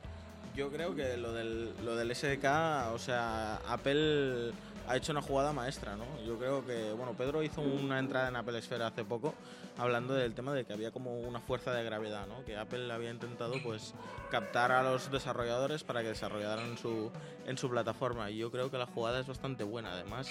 Yo 0.55 0.71
creo 0.71 0.95
que 0.95 1.15
lo 1.15 1.31
del, 1.31 1.75
lo 1.85 1.95
del 1.95 2.15
SDK, 2.15 2.91
o 2.91 2.97
sea, 2.97 3.57
Apple 3.67 4.51
ha 4.87 4.97
hecho 4.97 5.11
una 5.11 5.21
jugada 5.21 5.53
maestra, 5.53 5.95
¿no? 5.95 6.05
Yo 6.25 6.39
creo 6.39 6.65
que, 6.65 6.91
bueno, 6.93 7.13
Pedro 7.13 7.43
hizo 7.43 7.61
una 7.61 7.99
entrada 7.99 8.29
en 8.29 8.35
Apple 8.35 8.57
Esfera 8.57 8.87
hace 8.87 9.05
poco 9.05 9.35
hablando 9.77 10.15
del 10.15 10.33
tema 10.33 10.53
de 10.53 10.65
que 10.65 10.73
había 10.73 10.89
como 10.89 11.19
una 11.19 11.39
fuerza 11.39 11.71
de 11.71 11.83
gravedad, 11.83 12.25
¿no? 12.25 12.43
Que 12.45 12.57
Apple 12.57 12.91
había 12.91 13.11
intentado, 13.11 13.53
pues, 13.61 13.93
captar 14.31 14.71
a 14.71 14.81
los 14.81 15.11
desarrolladores 15.11 15.83
para 15.83 16.01
que 16.01 16.07
desarrollaran 16.07 16.79
su, 16.79 17.11
en 17.45 17.59
su 17.59 17.69
plataforma. 17.69 18.31
Y 18.31 18.37
yo 18.37 18.49
creo 18.49 18.71
que 18.71 18.79
la 18.79 18.87
jugada 18.87 19.19
es 19.19 19.27
bastante 19.27 19.63
buena, 19.63 19.93
además, 19.93 20.29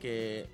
que 0.00 0.48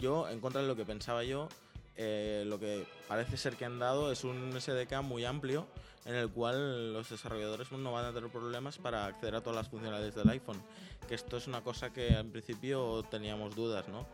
yo, 0.00 0.28
en 0.28 0.40
contra 0.40 0.62
de 0.62 0.66
lo 0.66 0.74
que 0.74 0.84
pensaba 0.84 1.22
yo, 1.22 1.48
eh, 1.96 2.44
lo 2.46 2.58
que 2.58 2.86
parece 3.08 3.36
ser 3.36 3.56
que 3.56 3.64
han 3.64 3.78
dado 3.78 4.10
es 4.10 4.24
un 4.24 4.52
SDK 4.60 5.02
muy 5.02 5.24
amplio 5.24 5.66
en 6.04 6.14
el 6.14 6.30
cual 6.30 6.92
los 6.92 7.08
desarrolladores 7.08 7.72
no 7.72 7.92
van 7.92 8.04
a 8.04 8.12
tener 8.12 8.30
problemas 8.30 8.78
para 8.78 9.06
acceder 9.06 9.36
a 9.36 9.40
todas 9.40 9.56
las 9.56 9.68
funcionalidades 9.68 10.14
del 10.14 10.28
iPhone. 10.28 10.62
Que 11.08 11.14
esto 11.14 11.36
es 11.36 11.46
una 11.46 11.62
cosa 11.62 11.92
que 11.92 12.08
en 12.08 12.30
principio 12.30 13.02
teníamos 13.10 13.54
dudas, 13.54 13.88
¿no? 13.88 14.06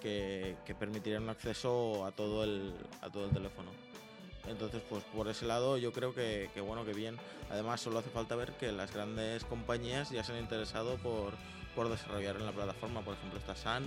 Que, 0.00 0.56
que 0.66 0.74
permitiría 0.74 1.18
un 1.18 1.28
acceso 1.28 2.04
a 2.04 2.12
todo 2.12 2.44
el, 2.44 2.74
a 3.00 3.10
todo 3.10 3.26
el 3.26 3.30
teléfono. 3.30 3.70
Entonces, 4.46 4.82
pues 4.88 5.04
por 5.04 5.28
ese 5.28 5.46
lado 5.46 5.76
yo 5.76 5.92
creo 5.92 6.14
que, 6.14 6.50
que 6.54 6.60
bueno, 6.60 6.84
que 6.84 6.92
bien. 6.92 7.16
Además, 7.50 7.80
solo 7.80 7.98
hace 7.98 8.10
falta 8.10 8.36
ver 8.36 8.52
que 8.52 8.72
las 8.72 8.92
grandes 8.92 9.44
compañías 9.44 10.10
ya 10.10 10.24
se 10.24 10.32
han 10.32 10.38
interesado 10.38 10.96
por, 10.96 11.34
por 11.74 11.88
desarrollar 11.88 12.36
en 12.36 12.46
la 12.46 12.52
plataforma. 12.52 13.02
Por 13.02 13.14
ejemplo, 13.14 13.38
está 13.38 13.56
Sun, 13.56 13.86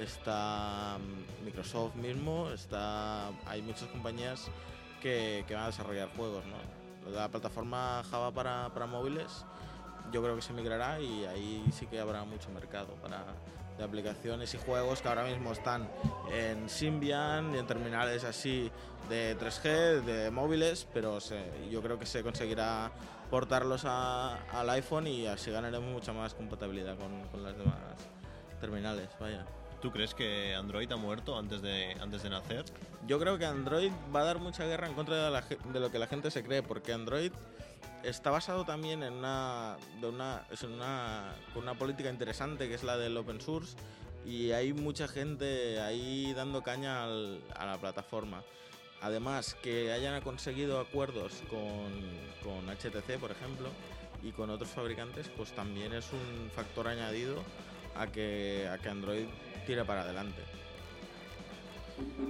está 0.00 0.98
mm, 0.98 1.44
Microsoft 1.44 1.94
mismo, 1.96 2.48
está 2.50 3.28
hay 3.46 3.62
muchas 3.62 3.88
compañías 3.88 4.48
que, 5.02 5.44
que 5.46 5.54
van 5.54 5.64
a 5.64 5.66
desarrollar 5.68 6.08
juegos, 6.16 6.44
¿no? 6.46 7.10
La 7.12 7.28
plataforma 7.28 8.02
Java 8.10 8.30
para, 8.32 8.68
para 8.74 8.86
móviles 8.86 9.44
yo 10.12 10.22
creo 10.22 10.34
que 10.36 10.42
se 10.42 10.52
migrará 10.52 11.00
y 11.00 11.24
ahí 11.26 11.64
sí 11.72 11.86
que 11.86 12.00
habrá 12.00 12.24
mucho 12.24 12.48
mercado 12.50 12.94
para 13.02 13.24
de 13.76 13.84
aplicaciones 13.84 14.52
y 14.54 14.58
juegos 14.58 15.00
que 15.02 15.08
ahora 15.08 15.22
mismo 15.24 15.52
están 15.52 15.88
en 16.32 16.68
Symbian 16.68 17.54
y 17.54 17.58
en 17.58 17.66
terminales 17.66 18.24
así 18.24 18.70
de 19.08 19.36
3G, 19.38 20.02
de 20.02 20.30
móviles, 20.32 20.86
pero 20.92 21.20
se- 21.20 21.68
yo 21.70 21.80
creo 21.80 21.98
que 21.98 22.04
se 22.06 22.22
conseguirá 22.24 22.90
portarlos 23.30 23.84
a- 23.84 24.34
al 24.50 24.68
iPhone 24.70 25.06
y 25.06 25.26
así 25.28 25.50
ganaremos 25.52 25.88
mucha 25.92 26.12
más 26.12 26.34
compatibilidad 26.34 26.96
con, 26.96 27.22
con 27.28 27.42
las 27.44 27.56
demás 27.56 27.76
terminales, 28.60 29.08
vaya. 29.20 29.44
¿Tú 29.80 29.92
crees 29.92 30.14
que 30.14 30.54
Android 30.54 30.90
ha 30.90 30.96
muerto 30.96 31.38
antes 31.38 31.62
de, 31.62 31.92
antes 32.00 32.22
de 32.22 32.30
nacer? 32.30 32.64
Yo 33.06 33.18
creo 33.18 33.38
que 33.38 33.46
Android 33.46 33.92
va 34.14 34.20
a 34.20 34.24
dar 34.24 34.38
mucha 34.40 34.64
guerra 34.64 34.88
en 34.88 34.94
contra 34.94 35.24
de, 35.24 35.30
la 35.30 35.42
de 35.42 35.80
lo 35.80 35.90
que 35.90 35.98
la 35.98 36.08
gente 36.08 36.30
se 36.30 36.42
cree, 36.42 36.62
porque 36.62 36.92
Android 36.92 37.32
está 38.02 38.30
basado 38.30 38.64
también 38.64 39.02
en 39.02 39.14
una, 39.14 39.76
de 40.00 40.08
una, 40.08 40.46
es 40.50 40.62
una, 40.62 41.32
una 41.54 41.74
política 41.74 42.10
interesante 42.10 42.68
que 42.68 42.74
es 42.74 42.82
la 42.82 42.96
del 42.96 43.16
open 43.16 43.40
source 43.40 43.76
y 44.26 44.50
hay 44.50 44.72
mucha 44.72 45.08
gente 45.08 45.80
ahí 45.80 46.32
dando 46.34 46.62
caña 46.62 47.04
a 47.04 47.66
la 47.66 47.78
plataforma. 47.80 48.42
Además, 49.00 49.56
que 49.62 49.92
hayan 49.92 50.20
conseguido 50.22 50.80
acuerdos 50.80 51.32
con, 51.48 52.02
con 52.42 52.68
HTC, 52.68 53.18
por 53.20 53.30
ejemplo, 53.30 53.68
y 54.22 54.32
con 54.32 54.50
otros 54.50 54.70
fabricantes, 54.70 55.28
pues 55.36 55.52
también 55.52 55.92
es 55.92 56.12
un 56.12 56.50
factor 56.50 56.88
añadido 56.88 57.42
a 57.96 58.08
que, 58.08 58.68
a 58.70 58.78
que 58.78 58.88
Android 58.88 59.26
tire 59.68 59.84
para 59.84 60.00
adelante. 60.00 60.42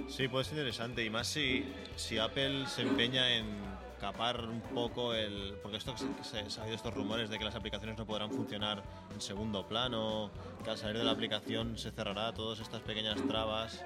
Sí, 0.09 0.27
puede 0.27 0.43
ser 0.43 0.57
interesante. 0.57 1.05
Y 1.05 1.09
más 1.09 1.25
si, 1.25 1.63
si 1.95 2.17
Apple 2.17 2.67
se 2.67 2.81
empeña 2.81 3.31
en 3.33 3.45
capar 3.97 4.43
un 4.43 4.59
poco 4.59 5.13
el. 5.13 5.55
Porque 5.61 5.77
esto 5.77 5.95
se, 6.21 6.49
se 6.49 6.59
ha 6.59 6.63
habido 6.63 6.75
estos 6.75 6.93
rumores 6.93 7.29
de 7.29 7.39
que 7.39 7.45
las 7.45 7.55
aplicaciones 7.55 7.97
no 7.97 8.05
podrán 8.05 8.29
funcionar 8.29 8.83
en 9.13 9.21
segundo 9.21 9.65
plano, 9.65 10.31
que 10.65 10.69
al 10.69 10.77
salir 10.77 10.97
de 10.97 11.05
la 11.05 11.11
aplicación 11.11 11.77
se 11.77 11.91
cerrará 11.91 12.33
todas 12.33 12.59
estas 12.59 12.81
pequeñas 12.81 13.15
trabas. 13.25 13.85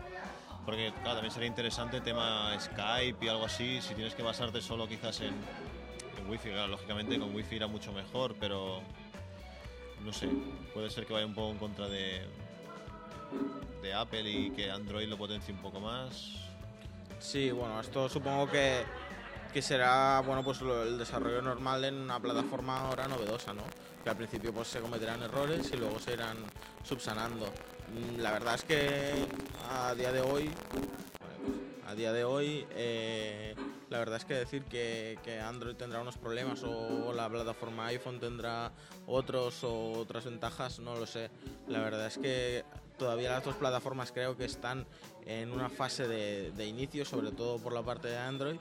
Porque, 0.66 0.92
claro, 1.02 1.16
también 1.16 1.32
sería 1.32 1.48
interesante 1.48 1.98
el 1.98 2.04
tema 2.04 2.58
Skype 2.60 3.24
y 3.24 3.28
algo 3.28 3.46
así. 3.46 3.82
Si 3.82 3.94
tienes 3.94 4.16
que 4.16 4.24
basarte 4.24 4.62
solo 4.62 4.88
quizás 4.88 5.20
en, 5.22 5.34
en 6.18 6.30
Wi-Fi, 6.30 6.50
claro, 6.50 6.70
lógicamente 6.70 7.20
con 7.20 7.36
Wi-Fi 7.36 7.58
irá 7.58 7.68
mucho 7.68 7.92
mejor, 7.92 8.36
pero. 8.40 8.82
No 10.04 10.12
sé, 10.12 10.28
puede 10.74 10.90
ser 10.90 11.06
que 11.06 11.14
vaya 11.14 11.26
un 11.26 11.34
poco 11.34 11.52
en 11.52 11.58
contra 11.60 11.88
de, 11.88 12.28
de 13.82 13.94
Apple 13.94 14.30
y 14.30 14.52
que 14.52 14.72
Android 14.72 15.08
lo 15.08 15.18
potencie 15.18 15.54
un 15.54 15.62
poco 15.62 15.80
más. 15.80 16.34
Sí, 17.20 17.52
bueno, 17.52 17.80
esto 17.80 18.08
supongo 18.10 18.50
que, 18.50 18.84
que 19.54 19.62
será 19.62 20.22
bueno 20.26 20.44
pues 20.44 20.62
lo- 20.62 20.84
el 20.84 20.98
desarrollo 20.98 21.42
normal 21.42 21.84
en 21.86 21.96
una 21.96 22.20
plataforma 22.20 22.80
ahora 22.82 23.08
novedosa, 23.08 23.54
¿no? 23.54 23.64
Que 24.04 24.10
al 24.10 24.18
principio 24.18 24.54
pues 24.54 24.68
se 24.68 24.80
cometerán 24.80 25.22
errores 25.24 25.70
y 25.74 25.78
luego 25.78 26.00
se 26.00 26.14
irán 26.14 26.38
subsanando. 26.84 27.46
Mm, 27.94 28.20
La 28.20 28.32
verdad 28.32 28.56
es 28.56 28.64
que 28.64 29.12
a 29.72 29.94
día 29.96 30.12
de 30.12 30.22
hoy, 30.22 30.50
a 31.88 31.96
día 31.96 32.12
de 32.12 32.24
hoy, 32.24 32.66
eh, 32.72 33.56
la 33.90 34.00
verdad 34.00 34.18
es 34.18 34.26
que 34.26 34.34
decir 34.34 34.64
que, 34.64 35.20
que 35.24 35.40
Android 35.40 35.76
tendrá 35.76 36.02
unos 36.02 36.18
problemas 36.18 36.64
o 36.64 37.14
la 37.14 37.30
plataforma 37.30 37.86
iPhone 37.88 38.20
tendrá 38.20 38.72
otros 39.06 39.64
o 39.64 39.92
otras 40.00 40.26
ventajas, 40.26 40.80
no 40.80 40.96
lo 40.96 41.06
sé. 41.06 41.30
La 41.68 41.80
verdad 41.82 42.08
es 42.08 42.18
que 42.18 42.64
todavía 43.04 43.32
las 43.32 43.44
dos 43.44 43.56
plataformas 43.56 44.12
creo 44.14 44.38
que 44.38 44.46
están 44.46 44.86
en 45.26 45.52
una 45.52 45.70
fase 45.70 46.08
de, 46.08 46.52
de 46.52 46.66
inicio, 46.66 47.04
sobre 47.04 47.32
todo 47.32 47.58
por 47.60 47.74
la 47.74 47.82
parte 47.82 48.08
de 48.08 48.18
Android. 48.18 48.56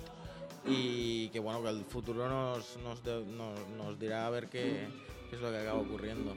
Y 0.67 1.29
que 1.31 1.39
bueno, 1.41 1.63
que 1.63 1.69
el 1.71 1.85
futuro 1.85 2.29
nos, 2.29 2.77
nos, 2.79 3.03
de- 3.05 3.25
nos- 3.25 3.69
nos 3.77 3.99
dirá 3.99 4.27
a 4.27 4.31
ver 4.31 4.49
qué, 4.49 4.89
qué 5.31 5.37
es 5.37 5.43
lo 5.43 5.51
que 5.51 5.59
acaba 5.59 5.79
ocurriendo. 5.81 6.35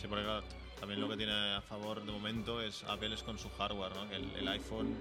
Sí, 0.00 0.06
porque 0.08 0.24
claro, 0.24 0.44
también 0.80 1.00
lo 1.00 1.08
que 1.08 1.16
tiene 1.16 1.32
a 1.32 1.60
favor 1.62 2.04
de 2.04 2.10
momento 2.12 2.60
es 2.60 2.82
Apple 2.84 3.14
es 3.14 3.22
con 3.22 3.38
su 3.38 3.48
hardware, 3.50 3.92
¿no? 3.94 4.02
El, 4.12 4.30
el 4.36 4.48
iPhone 4.48 4.96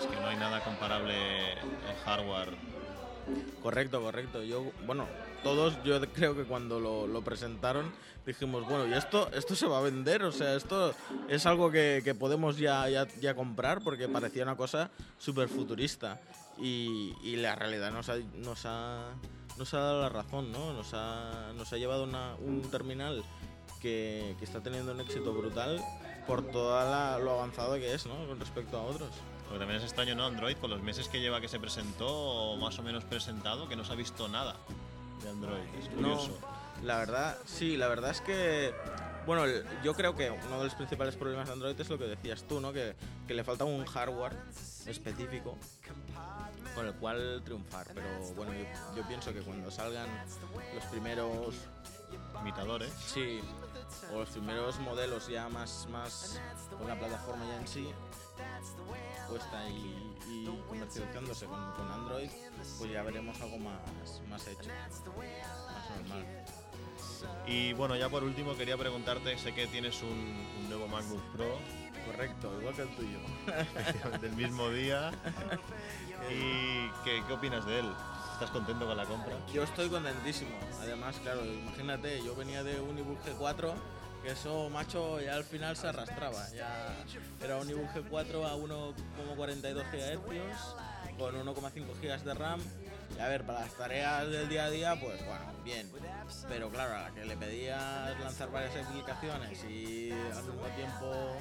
es 0.00 0.06
que 0.06 0.16
no 0.16 0.26
hay 0.28 0.36
nada 0.36 0.62
comparable 0.64 1.14
en 1.52 1.96
hardware. 2.04 2.50
Correcto, 3.62 4.00
correcto. 4.00 4.42
Yo, 4.42 4.64
bueno, 4.86 5.06
todos 5.44 5.74
yo 5.84 6.00
creo 6.12 6.34
que 6.34 6.42
cuando 6.42 6.80
lo, 6.80 7.06
lo 7.06 7.22
presentaron 7.22 7.92
dijimos, 8.26 8.64
bueno, 8.66 8.88
¿y 8.88 8.94
esto, 8.94 9.30
esto 9.32 9.54
se 9.54 9.66
va 9.66 9.78
a 9.78 9.82
vender? 9.82 10.24
O 10.24 10.32
sea, 10.32 10.54
esto 10.56 10.92
es 11.28 11.46
algo 11.46 11.70
que, 11.70 12.00
que 12.02 12.14
podemos 12.14 12.56
ya, 12.58 12.88
ya, 12.88 13.06
ya 13.20 13.34
comprar 13.36 13.82
porque 13.82 14.08
parecía 14.08 14.42
una 14.42 14.56
cosa 14.56 14.90
súper 15.18 15.48
futurista. 15.48 16.20
Y, 16.58 17.12
y 17.22 17.36
la 17.36 17.54
realidad 17.54 17.90
nos 17.92 18.08
ha, 18.08 18.16
nos, 18.36 18.62
ha, 18.64 19.10
nos 19.58 19.74
ha 19.74 19.78
dado 19.78 20.02
la 20.02 20.08
razón, 20.08 20.50
¿no? 20.52 20.72
Nos 20.72 20.94
ha, 20.94 21.52
nos 21.54 21.72
ha 21.72 21.76
llevado 21.76 22.04
una- 22.04 22.34
un 22.36 22.62
terminal 22.70 23.22
que, 23.82 24.34
que 24.38 24.44
está 24.44 24.60
teniendo 24.62 24.92
un 24.92 25.00
éxito 25.00 25.32
brutal 25.34 25.80
por 26.26 26.42
todo 26.50 27.18
lo 27.18 27.32
avanzado 27.32 27.74
que 27.74 27.92
es, 27.92 28.06
¿no? 28.06 28.14
Con 28.26 28.40
respecto 28.40 28.78
a 28.78 28.82
otros. 28.82 29.10
Porque 29.44 29.58
también 29.58 29.78
es 29.80 29.84
extraño, 29.84 30.14
¿no? 30.14 30.24
Android, 30.24 30.56
con 30.56 30.70
los 30.70 30.80
meses 30.80 31.08
que 31.08 31.20
lleva 31.20 31.40
que 31.42 31.48
se 31.48 31.58
presentó, 31.60 32.08
o 32.08 32.56
más 32.56 32.78
o 32.78 32.82
menos 32.82 33.04
presentado, 33.04 33.68
que 33.68 33.76
no 33.76 33.84
se 33.84 33.92
ha 33.92 33.96
visto 33.96 34.28
nada 34.28 34.56
de 35.22 35.28
Android. 35.30 35.62
Es 35.78 35.90
No, 35.92 35.96
curioso. 36.16 36.38
la 36.82 36.98
verdad, 36.98 37.38
sí, 37.46 37.76
la 37.76 37.88
verdad 37.88 38.10
es 38.10 38.20
que 38.20 38.74
Bueno, 39.26 39.44
yo 39.82 39.94
creo 39.94 40.14
que 40.14 40.30
uno 40.30 40.58
de 40.58 40.64
los 40.64 40.74
principales 40.74 41.16
problemas 41.16 41.46
de 41.46 41.54
Android 41.54 41.80
es 41.80 41.88
lo 41.88 41.96
que 41.96 42.04
decías 42.04 42.42
tú, 42.46 42.60
¿no? 42.60 42.72
Que, 42.74 42.94
que 43.26 43.32
le 43.32 43.42
falta 43.42 43.64
un 43.64 43.84
hardware 43.86 44.36
específico 44.86 45.56
con 46.74 46.86
el 46.86 46.92
cual 46.94 47.40
triunfar. 47.42 47.86
Pero 47.94 48.06
bueno, 48.36 48.52
yo, 48.52 48.96
yo 48.96 49.08
pienso 49.08 49.32
que 49.32 49.40
cuando 49.40 49.70
salgan 49.70 50.06
los 50.74 50.84
primeros 50.86 51.54
Imitadores. 52.40 52.92
Sí, 52.92 53.40
o 54.12 54.18
los 54.20 54.28
primeros 54.28 54.78
modelos 54.80 55.28
ya 55.28 55.48
más, 55.48 55.86
más 55.90 56.38
con 56.78 56.86
la 56.86 56.98
plataforma 56.98 57.44
ya 57.46 57.56
en 57.56 57.66
sí, 57.68 57.88
puesta 59.28 59.68
y, 59.68 60.16
y 60.28 60.62
comercializándose 60.68 61.46
con, 61.46 61.72
con 61.72 61.90
Android, 61.90 62.30
pues 62.78 62.90
ya 62.90 63.02
veremos 63.02 63.40
algo 63.40 63.58
más, 63.58 64.22
más 64.28 64.46
hecho, 64.46 64.68
más 64.68 65.90
normal. 66.00 66.44
Y 67.46 67.72
bueno, 67.72 67.96
ya 67.96 68.08
por 68.08 68.22
último 68.24 68.56
quería 68.56 68.76
preguntarte, 68.76 69.36
sé 69.38 69.54
que 69.54 69.66
tienes 69.66 70.02
un, 70.02 70.46
un 70.58 70.68
nuevo 70.68 70.86
MacBook 70.88 71.22
Pro 71.32 71.58
Correcto, 72.04 72.52
igual 72.60 72.74
que 72.74 72.82
el 72.82 72.88
tuyo. 72.96 73.18
del 74.20 74.32
mismo 74.32 74.68
día. 74.70 75.10
¿Y 76.30 76.88
qué, 77.04 77.22
qué 77.26 77.32
opinas 77.32 77.64
de 77.66 77.80
él? 77.80 77.92
¿Estás 78.32 78.50
contento 78.50 78.86
con 78.86 78.96
la 78.96 79.06
compra? 79.06 79.34
Yo 79.52 79.62
estoy 79.62 79.88
contentísimo. 79.88 80.50
Además, 80.80 81.16
claro, 81.22 81.44
imagínate, 81.44 82.22
yo 82.22 82.34
venía 82.34 82.62
de 82.62 82.80
un 82.80 82.98
ebook 82.98 83.18
G4, 83.24 83.72
eso, 84.26 84.70
macho, 84.70 85.20
ya 85.20 85.34
al 85.34 85.44
final 85.44 85.76
se 85.76 85.88
arrastraba. 85.88 86.48
Ya 86.50 86.94
era 87.42 87.56
un 87.56 87.68
ebook 87.68 87.88
G4 87.94 88.44
a 88.44 88.56
1,42 88.56 89.84
GHz, 89.92 91.16
con 91.18 91.34
1,5 91.34 92.00
GB 92.00 92.24
de 92.24 92.34
RAM. 92.34 92.60
Y 93.16 93.20
a 93.20 93.28
ver, 93.28 93.44
para 93.44 93.60
las 93.60 93.72
tareas 93.74 94.28
del 94.28 94.48
día 94.48 94.64
a 94.64 94.70
día, 94.70 95.00
pues 95.00 95.24
bueno, 95.24 95.44
bien. 95.64 95.90
Pero 96.48 96.70
claro, 96.70 96.96
a 96.96 97.02
la 97.02 97.10
que 97.14 97.24
le 97.24 97.36
pedías 97.36 98.18
lanzar 98.18 98.50
varias 98.50 98.74
aplicaciones 98.86 99.62
y 99.64 100.10
al 100.10 100.44
mismo 100.44 100.66
tiempo, 100.74 101.36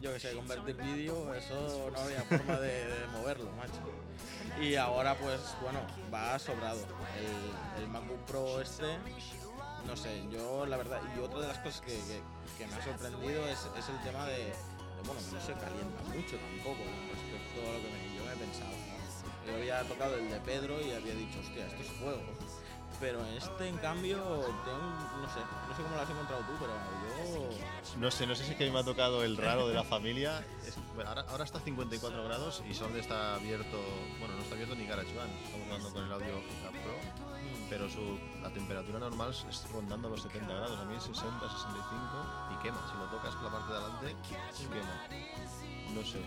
yo 0.00 0.12
que 0.12 0.20
sé, 0.20 0.32
convertir 0.32 0.76
vídeo, 0.76 1.34
eso 1.34 1.90
no 1.92 2.00
había 2.00 2.22
forma 2.22 2.58
de, 2.60 2.86
de 2.86 3.06
moverlo, 3.12 3.50
macho. 3.52 4.62
Y 4.62 4.76
ahora 4.76 5.14
pues 5.16 5.40
bueno, 5.62 5.80
va 6.12 6.38
sobrado. 6.38 6.80
El, 7.18 7.82
el 7.82 7.88
MacBook 7.88 8.24
Pro 8.26 8.60
este, 8.60 8.86
no 9.86 9.96
sé, 9.96 10.22
yo 10.30 10.66
la 10.66 10.76
verdad, 10.76 11.00
y 11.16 11.20
otra 11.20 11.40
de 11.40 11.48
las 11.48 11.58
cosas 11.58 11.80
que, 11.80 11.96
que- 12.58 12.66
me 12.66 12.74
ha 12.74 12.84
sorprendido 12.84 13.46
es, 13.48 13.58
es 13.78 13.88
el 13.88 13.98
tema 14.02 14.26
de, 14.26 14.52
bueno, 15.04 15.20
no 15.32 15.40
se 15.40 15.52
calienta 15.54 16.02
mucho 16.14 16.36
tampoco 16.36 16.82
respecto 17.12 17.60
a 17.62 17.72
lo 17.72 17.78
que 17.82 18.16
yo 18.16 18.24
me 18.24 18.36
pensaba. 18.36 18.70
¿no? 18.70 19.46
Yo 19.46 19.54
había 19.56 19.82
tocado 19.84 20.16
el 20.16 20.28
de 20.30 20.40
Pedro 20.40 20.80
y 20.80 20.90
había 20.92 21.14
dicho, 21.14 21.38
hostia, 21.40 21.66
esto 21.66 21.82
es 21.82 21.88
fuego. 22.00 22.22
Pero 23.00 23.24
este, 23.26 23.68
en 23.68 23.76
cambio, 23.78 24.16
tengo, 24.64 24.80
no 25.22 25.28
sé, 25.32 25.38
no 25.68 25.76
sé 25.76 25.82
cómo 25.84 25.94
lo 25.94 26.02
has 26.02 26.10
encontrado 26.10 26.42
tú, 26.42 26.52
pero 26.58 26.72
yo... 26.74 27.98
No 28.00 28.10
sé, 28.10 28.26
no 28.26 28.34
sé 28.34 28.44
si 28.44 28.50
es 28.52 28.56
que 28.56 28.68
me 28.72 28.80
ha 28.80 28.82
tocado 28.84 29.22
el 29.22 29.36
raro 29.36 29.68
de 29.68 29.74
la 29.74 29.84
familia. 29.84 30.44
Ahora, 31.06 31.24
ahora 31.28 31.44
está 31.44 31.58
a 31.58 31.60
54 31.62 32.24
grados 32.24 32.60
y 32.68 32.74
solo 32.74 32.96
está 32.96 33.36
abierto, 33.36 33.78
bueno, 34.18 34.34
no 34.34 34.42
está 34.42 34.54
abierto 34.56 34.74
ni 34.74 34.84
GarageBand. 34.86 35.30
Estamos 35.44 35.66
hablando 35.66 35.92
con 35.92 36.04
el 36.06 36.12
audio 36.12 36.40
Pro, 36.82 36.97
pero 37.68 37.88
su, 37.88 38.18
la 38.42 38.50
temperatura 38.50 38.98
normal 38.98 39.30
es 39.30 39.66
rondando 39.72 40.08
los 40.08 40.22
70 40.22 40.52
grados. 40.52 40.78
A 40.78 40.84
mí 40.84 40.94
es 40.96 41.02
60, 41.02 41.40
65 41.40 41.84
y 42.52 42.62
quema. 42.62 42.78
Si 42.90 42.98
lo 42.98 43.04
tocas 43.06 43.34
la 43.42 43.50
parte 43.50 43.72
de 43.72 43.78
adelante, 43.78 44.16
quema. 44.72 45.94
No 45.94 46.02
sé. 46.04 46.20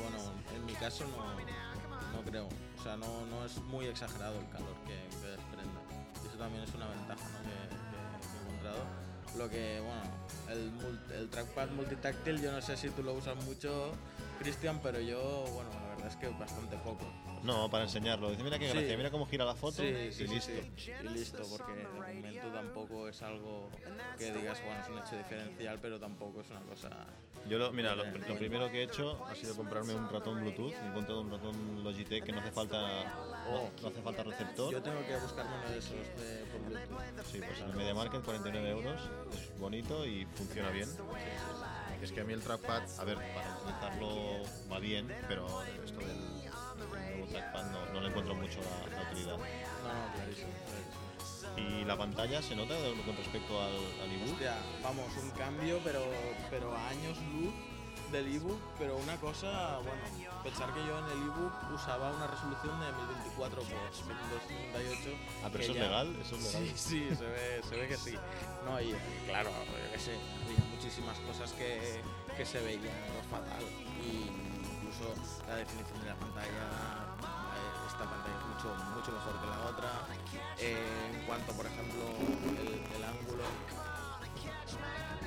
Bueno, 0.00 0.18
en 0.54 0.66
mi 0.66 0.72
caso 0.74 1.04
no, 1.06 2.16
no 2.16 2.22
creo. 2.24 2.48
O 2.78 2.82
sea, 2.82 2.96
no, 2.96 3.26
no 3.26 3.44
es 3.44 3.58
muy 3.64 3.86
exagerado 3.86 4.38
el 4.38 4.48
calor 4.48 4.74
que, 4.86 4.96
que 5.20 5.26
desprende. 5.26 5.80
Eso 6.26 6.38
también 6.38 6.64
es 6.64 6.74
una 6.74 6.86
ventaja 6.88 7.28
¿no? 7.28 7.42
que, 7.42 8.26
he 8.26 8.42
encontrado. 8.42 8.84
Lo 9.36 9.48
que, 9.48 9.80
bueno, 9.80 10.02
el, 10.48 11.16
el 11.16 11.30
trackpad 11.30 11.68
multitáctil, 11.70 12.40
yo 12.40 12.50
no 12.52 12.60
sé 12.60 12.76
si 12.76 12.88
tú 12.90 13.02
lo 13.02 13.14
usas 13.14 13.36
mucho, 13.44 13.92
Cristian, 14.40 14.80
pero 14.82 14.98
yo, 15.00 15.44
bueno, 15.52 15.70
la 15.70 15.88
verdad 15.90 16.06
es 16.08 16.16
que 16.16 16.28
bastante 16.28 16.76
poco. 16.78 17.04
No, 17.42 17.70
para 17.70 17.84
enseñarlo. 17.84 18.30
Dice, 18.30 18.42
mira 18.42 18.58
qué 18.58 18.68
Sí. 18.70 18.76
gracia, 18.78 18.96
mira 18.96 19.10
cómo 19.10 19.26
gira 19.26 19.44
la 19.44 19.54
foto 19.54 19.82
Sí, 19.82 19.84
y 19.88 20.12
sí, 20.12 20.26
listo. 20.26 20.52
sí. 20.76 20.92
Y 21.04 21.08
listo, 21.08 21.42
porque 21.50 21.72
de 21.72 21.88
momento 21.88 22.46
tampoco 22.52 23.08
es 23.08 23.22
algo 23.22 23.68
que 24.18 24.32
digas, 24.32 24.62
bueno, 24.64 24.80
es 24.82 24.88
un 24.88 24.98
hecho 24.98 25.16
diferencial, 25.16 25.78
pero 25.80 25.98
tampoco 25.98 26.40
es 26.42 26.50
una 26.50 26.60
cosa... 26.60 26.90
Yo, 27.48 27.56
lo, 27.56 27.72
mira, 27.72 27.94
lo, 27.94 28.04
primero 28.36 28.70
que 28.70 28.80
he 28.80 28.82
hecho 28.82 29.24
ha 29.24 29.34
sido 29.34 29.56
comprarme 29.56 29.94
un 29.94 30.10
ratón 30.10 30.40
Bluetooth. 30.40 30.74
He 30.74 30.86
encontrado 30.88 31.22
un 31.22 31.30
ratón 31.30 31.82
Logitech 31.82 32.22
que 32.22 32.32
no 32.32 32.40
hace 32.40 32.50
falta, 32.50 32.76
no, 33.46 33.70
no 33.80 33.88
hace 33.88 34.02
falta 34.02 34.22
receptor. 34.22 34.70
Yo 34.70 34.82
tengo 34.82 35.02
que 35.06 35.16
buscarme 35.16 35.50
uno 35.56 35.70
de 35.70 35.78
esos 35.78 35.92
de, 35.92 36.44
por 36.52 36.60
Bluetooth. 36.66 37.24
Sí, 37.32 37.38
pues 37.38 37.58
en 37.60 37.70
el 37.70 37.76
Media 37.76 37.94
Market 37.94 38.22
49 38.22 38.70
euros, 38.70 39.00
es 39.32 39.58
bonito 39.58 40.04
y 40.04 40.26
funciona 40.34 40.68
bien. 40.70 40.88
Es 42.02 42.12
que 42.12 42.20
a 42.20 42.24
mí 42.24 42.32
el 42.34 42.42
trackpad, 42.42 42.82
a 42.98 43.04
ver, 43.04 43.16
para 43.34 43.56
utilizarlo 43.58 44.42
va 44.70 44.78
bien, 44.78 45.10
pero 45.26 45.46
esto 45.82 46.00
del, 46.00 46.39
trackpad 47.30 47.64
no, 47.70 47.86
no 47.92 48.00
le 48.00 48.08
encuentro 48.08 48.34
mucho 48.34 48.60
la, 48.60 48.96
la 48.96 49.10
utilidad. 49.10 49.36
No, 49.36 50.14
clarísimo, 50.14 50.50
clarísimo. 50.66 51.00
¿Y 51.56 51.84
la 51.84 51.96
pantalla 51.96 52.42
se 52.42 52.54
nota 52.54 52.74
con 53.04 53.16
respecto 53.16 53.60
al, 53.60 53.72
al 54.02 54.12
ebook? 54.12 54.32
Hostia, 54.32 54.56
vamos, 54.82 55.06
un 55.22 55.30
cambio, 55.30 55.80
pero, 55.82 56.02
pero 56.48 56.74
a 56.74 56.88
años 56.88 57.18
luz 57.32 57.52
del 58.12 58.34
ebook, 58.34 58.58
pero 58.78 58.96
una 58.96 59.16
cosa, 59.16 59.78
bueno, 59.78 60.02
pensar 60.42 60.72
que 60.74 60.80
yo 60.80 60.98
en 60.98 61.04
el 61.06 61.22
ebook 61.28 61.52
usaba 61.74 62.10
una 62.10 62.26
resolución 62.26 62.80
de 62.80 62.86
1024 62.92 63.62
por 63.62 63.68
1268. 63.68 65.18
Ah, 65.44 65.48
pero 65.52 65.64
eso 65.64 65.72
es 65.72 65.78
legal, 65.78 66.16
eso 66.20 66.36
es 66.36 66.42
legal. 66.42 66.62
Sí, 66.66 66.72
sí, 66.76 67.16
se 67.16 67.24
ve, 67.24 67.62
se 67.68 67.76
ve 67.76 67.88
que 67.88 67.96
sí. 67.96 68.14
No, 68.64 68.80
y 68.80 68.94
claro, 69.26 69.50
yo 69.50 69.92
qué 69.92 69.98
sé, 69.98 70.14
había 70.44 70.64
muchísimas 70.74 71.18
cosas 71.20 71.52
que, 71.52 72.00
que 72.36 72.44
se 72.46 72.60
veían 72.60 72.94
fatal. 73.30 73.62
Y 74.02 74.49
incluso 75.00 75.14
la 75.48 75.56
definición 75.56 76.00
de 76.00 76.06
la 76.08 76.14
pantalla, 76.16 76.46
eh, 76.46 77.86
esta 77.86 78.04
pantalla 78.04 78.36
es 78.38 78.46
mucho, 78.46 78.84
mucho 78.94 79.12
mejor 79.12 79.40
que 79.40 79.46
la 79.46 79.60
otra. 79.68 79.90
Eh, 80.58 81.10
en 81.14 81.26
cuanto, 81.26 81.52
por 81.52 81.66
ejemplo, 81.66 82.02
el, 82.60 82.96
el 82.96 83.04
ángulo, 83.04 83.44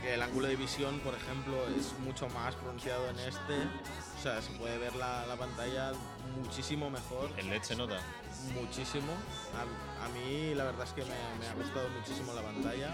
que 0.01 0.13
el 0.13 0.21
ángulo 0.21 0.47
de 0.47 0.55
visión, 0.55 0.99
por 0.99 1.15
ejemplo, 1.15 1.55
es 1.77 1.97
mucho 1.99 2.27
más 2.29 2.55
pronunciado 2.55 3.09
en 3.09 3.19
este. 3.19 3.53
O 4.19 4.21
sea, 4.21 4.41
se 4.41 4.51
puede 4.51 4.77
ver 4.77 4.95
la, 4.95 5.25
la 5.25 5.35
pantalla 5.35 5.91
muchísimo 6.41 6.89
mejor. 6.89 7.31
El 7.37 7.49
LED 7.49 7.61
se 7.63 7.75
nota. 7.75 7.99
Muchísimo. 8.53 9.11
A, 9.55 10.05
a 10.05 10.09
mí 10.09 10.53
la 10.55 10.65
verdad 10.65 10.85
es 10.85 10.93
que 10.93 11.03
me, 11.03 11.15
me 11.39 11.47
ha 11.47 11.53
gustado 11.55 11.89
muchísimo 11.89 12.33
la 12.33 12.41
pantalla. 12.41 12.93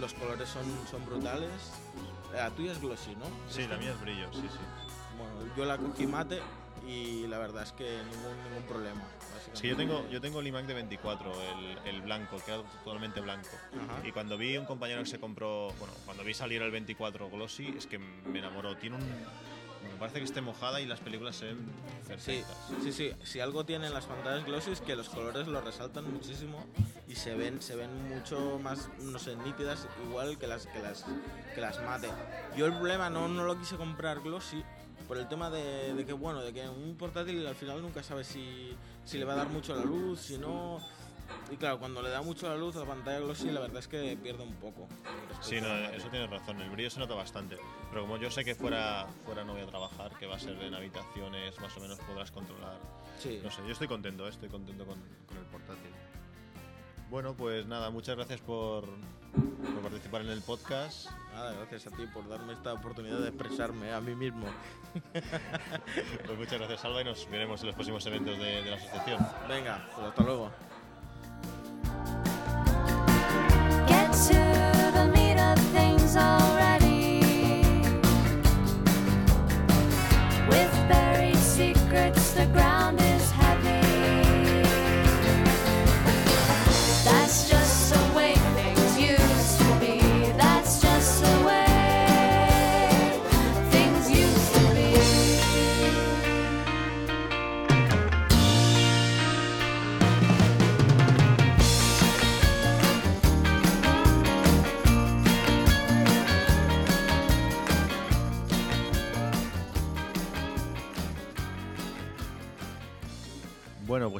Los 0.00 0.14
colores 0.14 0.48
son, 0.48 0.64
son 0.90 1.04
brutales. 1.04 1.50
La 2.32 2.50
tuya 2.50 2.72
es 2.72 2.80
glossy, 2.80 3.14
¿no? 3.16 3.26
Sí, 3.50 3.66
la 3.66 3.76
mía 3.76 3.90
es 3.90 4.00
brillo, 4.00 4.32
sí, 4.32 4.48
sí. 4.50 4.58
Bueno, 5.22 5.54
yo 5.56 5.64
la 5.64 5.78
cogí 5.78 6.06
mate 6.06 6.40
y 6.86 7.26
la 7.28 7.38
verdad 7.38 7.62
es 7.62 7.72
que 7.72 7.84
ningún, 7.84 8.42
ningún 8.44 8.62
problema. 8.68 9.02
Que 9.60 9.68
yo 9.68 9.76
tengo, 9.76 10.08
yo 10.08 10.20
tengo 10.20 10.40
el 10.40 10.46
iMac 10.46 10.66
de 10.66 10.74
24, 10.74 11.32
el, 11.32 11.88
el 11.94 12.00
blanco, 12.02 12.38
que 12.44 12.52
era 12.54 12.62
totalmente 12.84 13.20
blanco. 13.20 13.48
Ajá. 13.72 14.06
Y 14.06 14.12
cuando 14.12 14.36
vi 14.38 14.56
un 14.56 14.64
compañero 14.64 15.00
que 15.02 15.08
se 15.08 15.20
compró, 15.20 15.68
bueno, 15.78 15.92
cuando 16.04 16.24
vi 16.24 16.32
salir 16.34 16.62
el 16.62 16.70
24 16.70 17.28
Glossy, 17.30 17.74
es 17.76 17.86
que 17.86 17.98
me 17.98 18.38
enamoró. 18.38 18.76
Tiene 18.76 18.96
un. 18.96 19.02
Me 19.02 19.98
parece 19.98 20.18
que 20.20 20.24
esté 20.24 20.40
mojada 20.40 20.80
y 20.80 20.86
las 20.86 21.00
películas 21.00 21.34
se 21.36 21.46
ven 21.46 21.58
Sí, 22.02 22.08
perfectas. 22.08 22.56
sí, 22.84 22.92
sí. 22.92 23.12
Si 23.24 23.40
algo 23.40 23.64
tienen 23.66 23.92
las 23.92 24.04
pantallas 24.06 24.44
glossy 24.44 24.70
es 24.70 24.80
que 24.80 24.94
los 24.94 25.08
colores 25.08 25.48
lo 25.48 25.60
resaltan 25.60 26.10
muchísimo 26.12 26.64
y 27.08 27.16
se 27.16 27.34
ven, 27.34 27.60
se 27.60 27.74
ven 27.74 27.90
mucho 28.08 28.60
más, 28.62 28.88
no 29.00 29.18
sé, 29.18 29.34
nítidas 29.36 29.88
igual 30.06 30.38
que 30.38 30.46
las, 30.46 30.66
que 30.68 30.78
las, 30.78 31.04
que 31.54 31.60
las 31.60 31.82
mate. 31.82 32.08
Yo 32.56 32.66
el 32.66 32.72
problema 32.74 33.10
no, 33.10 33.26
no 33.26 33.42
lo 33.44 33.58
quise 33.58 33.74
comprar 33.76 34.20
glossy 34.20 34.62
por 35.12 35.18
el 35.18 35.28
tema 35.28 35.50
de, 35.50 35.92
de 35.92 36.06
que, 36.06 36.14
bueno, 36.14 36.40
de 36.40 36.54
que 36.54 36.66
un 36.66 36.96
portátil 36.96 37.46
al 37.46 37.54
final 37.54 37.82
nunca 37.82 38.02
sabes 38.02 38.26
si, 38.26 38.74
si 39.04 39.18
le 39.18 39.26
va 39.26 39.34
a 39.34 39.36
dar 39.36 39.48
mucho 39.50 39.76
la 39.76 39.84
luz, 39.84 40.20
si 40.20 40.38
no... 40.38 40.80
Y 41.50 41.56
claro, 41.58 41.78
cuando 41.78 42.00
le 42.00 42.08
da 42.08 42.22
mucho 42.22 42.48
la 42.48 42.56
luz 42.56 42.76
a 42.76 42.78
la 42.78 42.86
pantalla 42.86 43.20
glossy, 43.20 43.50
la 43.50 43.60
verdad 43.60 43.80
es 43.80 43.88
que 43.88 44.16
pierde 44.16 44.42
un 44.42 44.54
poco. 44.54 44.88
Sí, 45.42 45.60
no, 45.60 45.68
eso 45.90 46.08
tienes 46.08 46.30
razón. 46.30 46.62
El 46.62 46.70
brillo 46.70 46.88
se 46.88 46.98
nota 46.98 47.14
bastante. 47.14 47.58
Pero 47.90 48.02
como 48.04 48.16
yo 48.16 48.30
sé 48.30 48.42
que 48.42 48.54
fuera, 48.54 49.06
fuera 49.26 49.44
no 49.44 49.52
voy 49.52 49.60
a 49.60 49.66
trabajar, 49.66 50.12
que 50.18 50.24
va 50.24 50.36
a 50.36 50.38
ser 50.38 50.58
en 50.62 50.74
habitaciones, 50.74 51.60
más 51.60 51.76
o 51.76 51.80
menos 51.80 51.98
podrás 51.98 52.30
controlar. 52.30 52.78
Sí. 53.18 53.38
No 53.44 53.50
sé, 53.50 53.60
yo 53.66 53.72
estoy 53.72 53.88
contento, 53.88 54.26
¿eh? 54.26 54.30
estoy 54.30 54.48
contento 54.48 54.86
con, 54.86 54.98
con 55.26 55.36
el 55.36 55.44
portátil. 55.44 55.90
Bueno, 57.12 57.34
pues 57.34 57.66
nada, 57.66 57.90
muchas 57.90 58.16
gracias 58.16 58.40
por, 58.40 58.84
por 58.84 59.82
participar 59.82 60.22
en 60.22 60.30
el 60.30 60.40
podcast. 60.40 61.10
Nada, 61.34 61.52
gracias 61.52 61.86
a 61.86 61.90
ti 61.94 62.06
por 62.06 62.26
darme 62.26 62.54
esta 62.54 62.72
oportunidad 62.72 63.18
de 63.18 63.28
expresarme 63.28 63.92
a 63.92 64.00
mí 64.00 64.14
mismo. 64.14 64.46
Pues 66.26 66.38
muchas 66.38 66.58
gracias, 66.58 66.84
Alba, 66.86 67.02
y 67.02 67.04
nos 67.04 67.28
veremos 67.30 67.60
en 67.60 67.66
los 67.66 67.74
próximos 67.74 68.06
eventos 68.06 68.38
de, 68.38 68.62
de 68.62 68.70
la 68.70 68.76
asociación. 68.76 69.18
Venga, 69.46 69.86
pues 69.94 70.06
hasta 70.08 70.22
luego. 70.22 70.50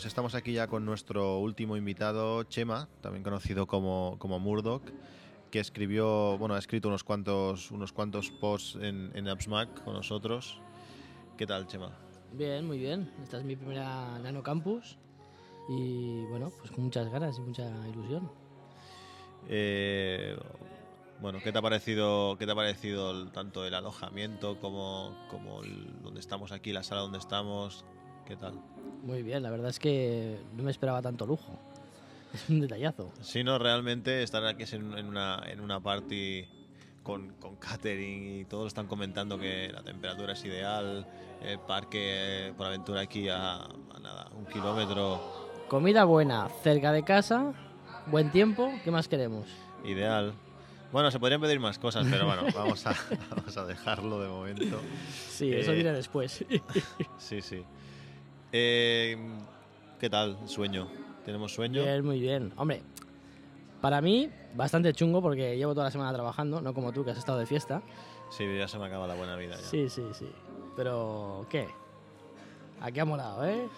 Pues 0.02 0.08
estamos 0.10 0.34
aquí 0.34 0.52
ya 0.52 0.66
con 0.66 0.84
nuestro 0.84 1.38
último 1.38 1.76
invitado, 1.76 2.42
Chema, 2.42 2.88
también 3.02 3.22
conocido 3.22 3.68
como, 3.68 4.16
como 4.18 4.40
Murdoch, 4.40 4.82
que 5.52 5.60
escribió, 5.60 6.36
bueno, 6.38 6.56
ha 6.56 6.58
escrito 6.58 6.88
unos 6.88 7.04
cuantos, 7.04 7.70
unos 7.70 7.92
cuantos 7.92 8.32
posts 8.32 8.74
en, 8.82 9.12
en 9.14 9.28
AppsMac 9.28 9.84
con 9.84 9.94
nosotros. 9.94 10.58
¿Qué 11.38 11.46
tal, 11.46 11.68
Chema? 11.68 11.92
Bien, 12.32 12.66
muy 12.66 12.78
bien. 12.78 13.08
Esta 13.22 13.38
es 13.38 13.44
mi 13.44 13.54
primera 13.54 14.18
Nano 14.18 14.42
Campus 14.42 14.98
y 15.68 16.24
bueno, 16.24 16.50
pues 16.58 16.72
con 16.72 16.82
muchas 16.82 17.08
ganas 17.08 17.38
y 17.38 17.42
mucha 17.42 17.70
ilusión. 17.86 18.28
Eh, 19.46 20.36
bueno, 21.20 21.38
¿qué 21.44 21.52
te 21.52 21.58
ha 21.60 21.62
parecido, 21.62 22.36
qué 22.40 22.46
te 22.46 22.50
ha 22.50 22.56
parecido 22.56 23.12
el- 23.12 23.30
tanto 23.30 23.64
el 23.64 23.74
alojamiento 23.74 24.58
como, 24.58 25.14
como 25.30 25.62
el- 25.62 26.02
donde 26.02 26.18
estamos 26.18 26.50
aquí, 26.50 26.72
la 26.72 26.82
sala 26.82 27.02
donde 27.02 27.18
estamos? 27.18 27.84
¿Qué 28.26 28.34
tal? 28.34 28.54
Muy 29.02 29.22
bien, 29.22 29.42
la 29.42 29.50
verdad 29.50 29.68
es 29.70 29.78
que 29.78 30.38
no 30.56 30.62
me 30.62 30.70
esperaba 30.70 31.02
tanto 31.02 31.26
lujo. 31.26 31.58
Es 32.34 32.48
un 32.48 32.60
detallazo. 32.60 33.12
Sí, 33.20 33.44
no, 33.44 33.58
realmente 33.58 34.22
estar 34.22 34.42
aquí 34.46 34.62
es 34.62 34.72
en, 34.72 34.96
en 34.96 35.04
una, 35.06 35.42
en 35.46 35.60
una 35.60 35.80
party 35.80 36.46
con, 37.02 37.34
con 37.34 37.56
catering 37.56 38.40
y 38.40 38.44
todos 38.46 38.68
están 38.68 38.86
comentando 38.86 39.38
que 39.38 39.70
la 39.70 39.82
temperatura 39.82 40.32
es 40.32 40.42
ideal, 40.46 41.06
el 41.42 41.58
parque 41.58 42.48
eh, 42.48 42.52
por 42.56 42.66
aventura 42.68 43.02
aquí 43.02 43.28
a, 43.28 43.56
a 43.56 43.98
nada, 44.00 44.30
un 44.34 44.46
kilómetro 44.46 45.20
Comida 45.68 46.04
buena, 46.04 46.48
cerca 46.62 46.90
de 46.92 47.02
casa, 47.02 47.52
buen 48.06 48.30
tiempo, 48.30 48.72
¿qué 48.82 48.90
más 48.90 49.08
queremos? 49.08 49.46
ideal. 49.84 50.32
Bueno, 50.90 51.10
se 51.10 51.18
podrían 51.20 51.40
pedir 51.40 51.58
más 51.60 51.78
cosas, 51.78 52.06
pero 52.10 52.24
bueno, 52.26 52.44
vamos 52.54 52.86
a, 52.86 52.94
vamos 53.30 53.56
a 53.58 53.66
dejarlo 53.66 54.20
de 54.22 54.28
momento. 54.28 54.80
Sí, 55.28 55.52
eso 55.52 55.72
Eh, 55.72 55.76
diré 55.76 55.92
después. 55.92 56.44
Sí, 57.18 57.42
sí. 57.42 57.62
Eh, 58.52 59.16
¿Qué 59.98 60.10
tal? 60.10 60.36
Sueño. 60.46 60.88
¿Tenemos 61.24 61.54
sueño? 61.54 61.82
Bien, 61.82 62.04
muy 62.04 62.20
bien. 62.20 62.52
Hombre, 62.56 62.82
para 63.80 64.00
mí, 64.00 64.28
bastante 64.54 64.92
chungo 64.92 65.22
porque 65.22 65.56
llevo 65.56 65.72
toda 65.72 65.84
la 65.86 65.90
semana 65.90 66.12
trabajando, 66.12 66.60
no 66.60 66.74
como 66.74 66.92
tú 66.92 67.04
que 67.04 67.12
has 67.12 67.18
estado 67.18 67.38
de 67.38 67.46
fiesta. 67.46 67.82
Sí, 68.30 68.44
ya 68.58 68.66
se 68.68 68.78
me 68.78 68.86
acaba 68.86 69.06
la 69.06 69.14
buena 69.14 69.36
vida 69.36 69.56
ya. 69.56 69.62
Sí, 69.62 69.88
sí, 69.88 70.02
sí. 70.12 70.30
Pero, 70.76 71.46
¿qué? 71.48 71.68
Aquí 72.80 72.98
ha 73.00 73.04
molado, 73.04 73.44
¿eh? 73.46 73.68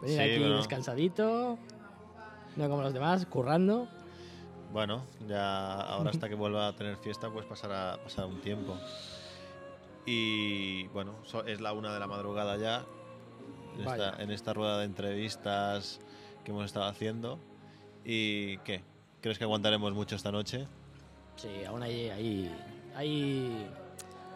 Venir 0.00 0.16
Sí, 0.16 0.22
aquí 0.22 0.38
bueno. 0.38 0.56
descansadito, 0.56 1.58
no 2.56 2.68
como 2.68 2.82
los 2.82 2.92
demás, 2.92 3.26
currando. 3.26 3.88
Bueno, 4.72 5.04
ya 5.28 5.80
ahora 5.80 6.10
hasta 6.10 6.28
que 6.28 6.34
vuelva 6.34 6.68
a 6.68 6.72
tener 6.76 6.96
fiesta, 6.96 7.28
pues 7.30 7.44
pasará, 7.44 7.98
pasará 8.02 8.26
un 8.26 8.40
tiempo. 8.40 8.76
Y 10.06 10.86
bueno, 10.88 11.12
es 11.46 11.60
la 11.60 11.72
una 11.72 11.92
de 11.92 12.00
la 12.00 12.06
madrugada 12.06 12.56
ya. 12.56 12.84
En 13.74 13.80
esta, 13.80 14.22
en 14.22 14.30
esta 14.30 14.52
rueda 14.52 14.78
de 14.78 14.84
entrevistas 14.84 16.00
que 16.44 16.50
hemos 16.50 16.66
estado 16.66 16.86
haciendo. 16.86 17.38
¿Y 18.04 18.58
qué? 18.58 18.82
¿Crees 19.20 19.38
que 19.38 19.44
aguantaremos 19.44 19.92
mucho 19.94 20.16
esta 20.16 20.32
noche? 20.32 20.66
Sí, 21.36 21.64
aún 21.66 21.82
hay, 21.82 22.10
hay, 22.10 22.50
hay 22.94 23.66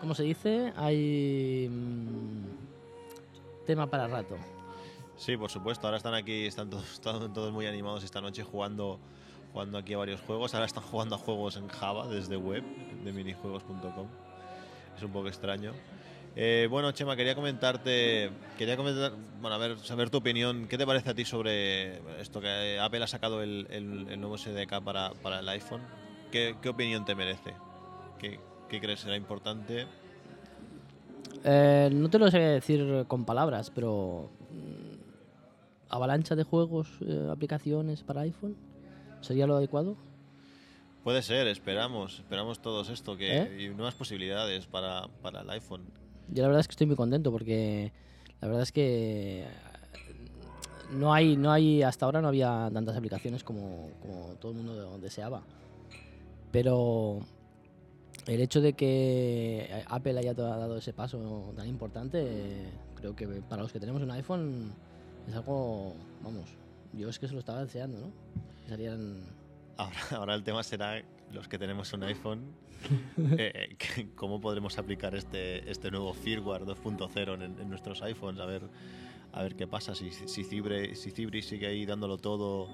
¿cómo 0.01 0.15
se 0.15 0.23
dice? 0.23 0.73
Hay 0.77 1.69
mm, 1.69 3.67
tema 3.67 3.87
para 3.89 4.07
rato. 4.07 4.37
Sí, 5.17 5.37
por 5.37 5.51
supuesto. 5.51 5.87
Ahora 5.87 5.97
están 5.97 6.15
aquí, 6.15 6.47
están 6.47 6.71
todos, 6.71 6.93
están 6.93 7.33
todos 7.33 7.53
muy 7.53 7.67
animados 7.67 8.05
esta 8.05 8.21
noche 8.21 8.43
jugando, 8.43 8.99
jugando 9.53 9.79
aquí 9.79 9.95
a 9.95 9.99
varios 9.99 10.21
juegos. 10.21 10.55
Ahora 10.55 10.67
están 10.67 10.85
jugando 10.85 11.17
a 11.17 11.19
juegos 11.19 11.57
en 11.57 11.69
Java 11.69 12.07
desde 12.07 12.37
web, 12.37 12.63
de 13.05 13.13
minijuegos.com. 13.13 14.07
Es 14.97 15.03
un 15.03 15.11
poco 15.11 15.29
extraño. 15.29 15.73
Eh, 16.39 16.69
bueno, 16.71 16.93
Chema, 16.93 17.17
quería 17.17 17.35
comentarte, 17.35 18.31
quería 18.59 18.77
comentar, 18.77 19.13
bueno, 19.41 19.55
a 19.55 19.59
ver, 19.59 19.79
saber 19.79 20.11
tu 20.11 20.19
opinión. 20.19 20.67
¿Qué 20.69 20.77
te 20.77 20.85
parece 20.87 21.09
a 21.11 21.15
ti 21.15 21.25
sobre 21.25 21.97
esto 22.21 22.43
que 22.43 22.79
Apple 22.79 23.03
ha 23.03 23.07
sacado 23.07 23.43
el, 23.43 23.67
el- 23.71 24.07
el 24.11 24.21
nuevo 24.21 24.37
SDK 24.37 24.83
para, 24.85 25.13
para 25.23 25.39
el 25.41 25.49
iPhone? 25.49 25.81
¿Qué, 26.31 26.57
qué 26.61 26.69
opinión 26.69 27.07
te 27.07 27.15
merece? 27.15 27.55
¿Qué, 28.19 28.39
qué 28.69 28.81
crees 28.81 29.01
será 29.01 29.17
importante? 29.17 29.87
Eh, 31.43 31.89
no 31.91 32.11
te 32.11 32.19
lo 32.19 32.31
sé 32.31 32.39
decir 32.39 33.07
con 33.09 33.25
palabras, 33.25 33.71
pero 33.75 34.29
mm, 34.51 35.95
avalancha 35.95 36.35
de 36.37 36.45
juegos, 36.45 36.89
eh, 37.01 37.29
aplicaciones 37.33 38.03
para 38.03 38.21
iPhone, 38.23 38.57
¿sería 39.23 39.47
lo 39.47 39.57
adecuado? 39.57 39.97
Puede 41.03 41.23
ser, 41.23 41.47
esperamos, 41.47 42.19
esperamos 42.19 42.59
todos 42.61 42.91
esto, 42.91 43.17
que 43.17 43.37
¿Eh? 43.39 43.63
y 43.63 43.69
nuevas 43.69 43.95
posibilidades 43.95 44.67
para, 44.67 45.07
para 45.23 45.41
el 45.41 45.49
iPhone. 45.51 45.85
Yo 46.29 46.43
la 46.43 46.49
verdad 46.49 46.61
es 46.61 46.69
que 46.69 46.73
estoy 46.73 46.87
muy 46.87 46.97
contento 46.97 47.31
porque 47.31 47.93
la 48.41 48.49
verdad 48.49 48.63
es 48.63 48.73
que 48.73 49.47
no 50.93 51.13
hay, 51.13 51.37
no 51.37 51.53
hay 51.53 51.83
hasta 51.83 52.05
ahora 52.07 52.21
no 52.21 52.29
había 52.29 52.71
tantas 52.73 52.97
aplicaciones 52.97 53.45
como, 53.45 53.91
como 54.01 54.35
todo 54.41 54.53
el 54.53 54.59
mundo 54.59 54.99
deseaba. 54.99 55.43
Pero 56.53 57.21
el 58.27 58.41
hecho 58.41 58.61
de 58.61 58.73
que 58.73 59.85
Apple 59.89 60.19
haya 60.19 60.35
dado 60.35 60.79
ese 60.79 60.93
paso 60.93 61.53
tan 61.57 61.69
importante, 61.69 62.67
creo 62.97 63.15
que 63.15 63.27
para 63.27 63.63
los 63.63 63.73
que 63.73 63.81
tenemos 63.81 64.03
un 64.03 64.11
iPhone 64.11 64.73
es 65.29 65.35
algo, 65.35 65.95
vamos, 66.23 66.49
yo 66.93 67.09
es 67.09 67.19
que 67.19 67.29
se 67.29 67.35
lo 67.35 67.41
estaba 67.41 67.65
deseando, 67.65 67.99
¿no? 67.99 68.11
Salieran 68.69 69.23
Ahora, 69.77 69.99
ahora 70.13 70.35
el 70.35 70.43
tema 70.43 70.63
será 70.63 71.03
los 71.33 71.49
que 71.49 71.59
tenemos 71.59 71.93
un 71.93 72.03
iPhone, 72.05 72.45
eh, 73.39 73.77
que- 73.79 74.09
cómo 74.15 74.41
podremos 74.41 74.79
aplicar 74.79 75.15
este, 75.15 75.71
este 75.71 75.91
nuevo 75.91 76.13
firmware 76.15 76.65
2.0 76.65 77.35
en, 77.35 77.43
en 77.61 77.69
nuestros 77.69 78.03
iPhones, 78.03 78.41
a 78.41 78.47
ver, 78.47 78.63
a 79.33 79.43
ver 79.43 79.57
qué 79.57 79.67
pasa, 79.67 79.95
si, 79.95 80.11
si, 80.11 80.45
Cibre, 80.45 80.95
si 80.95 81.11
Cibri 81.11 81.43
sigue 81.43 81.67
ahí 81.67 81.85
dándolo 81.87 82.17
todo 82.19 82.69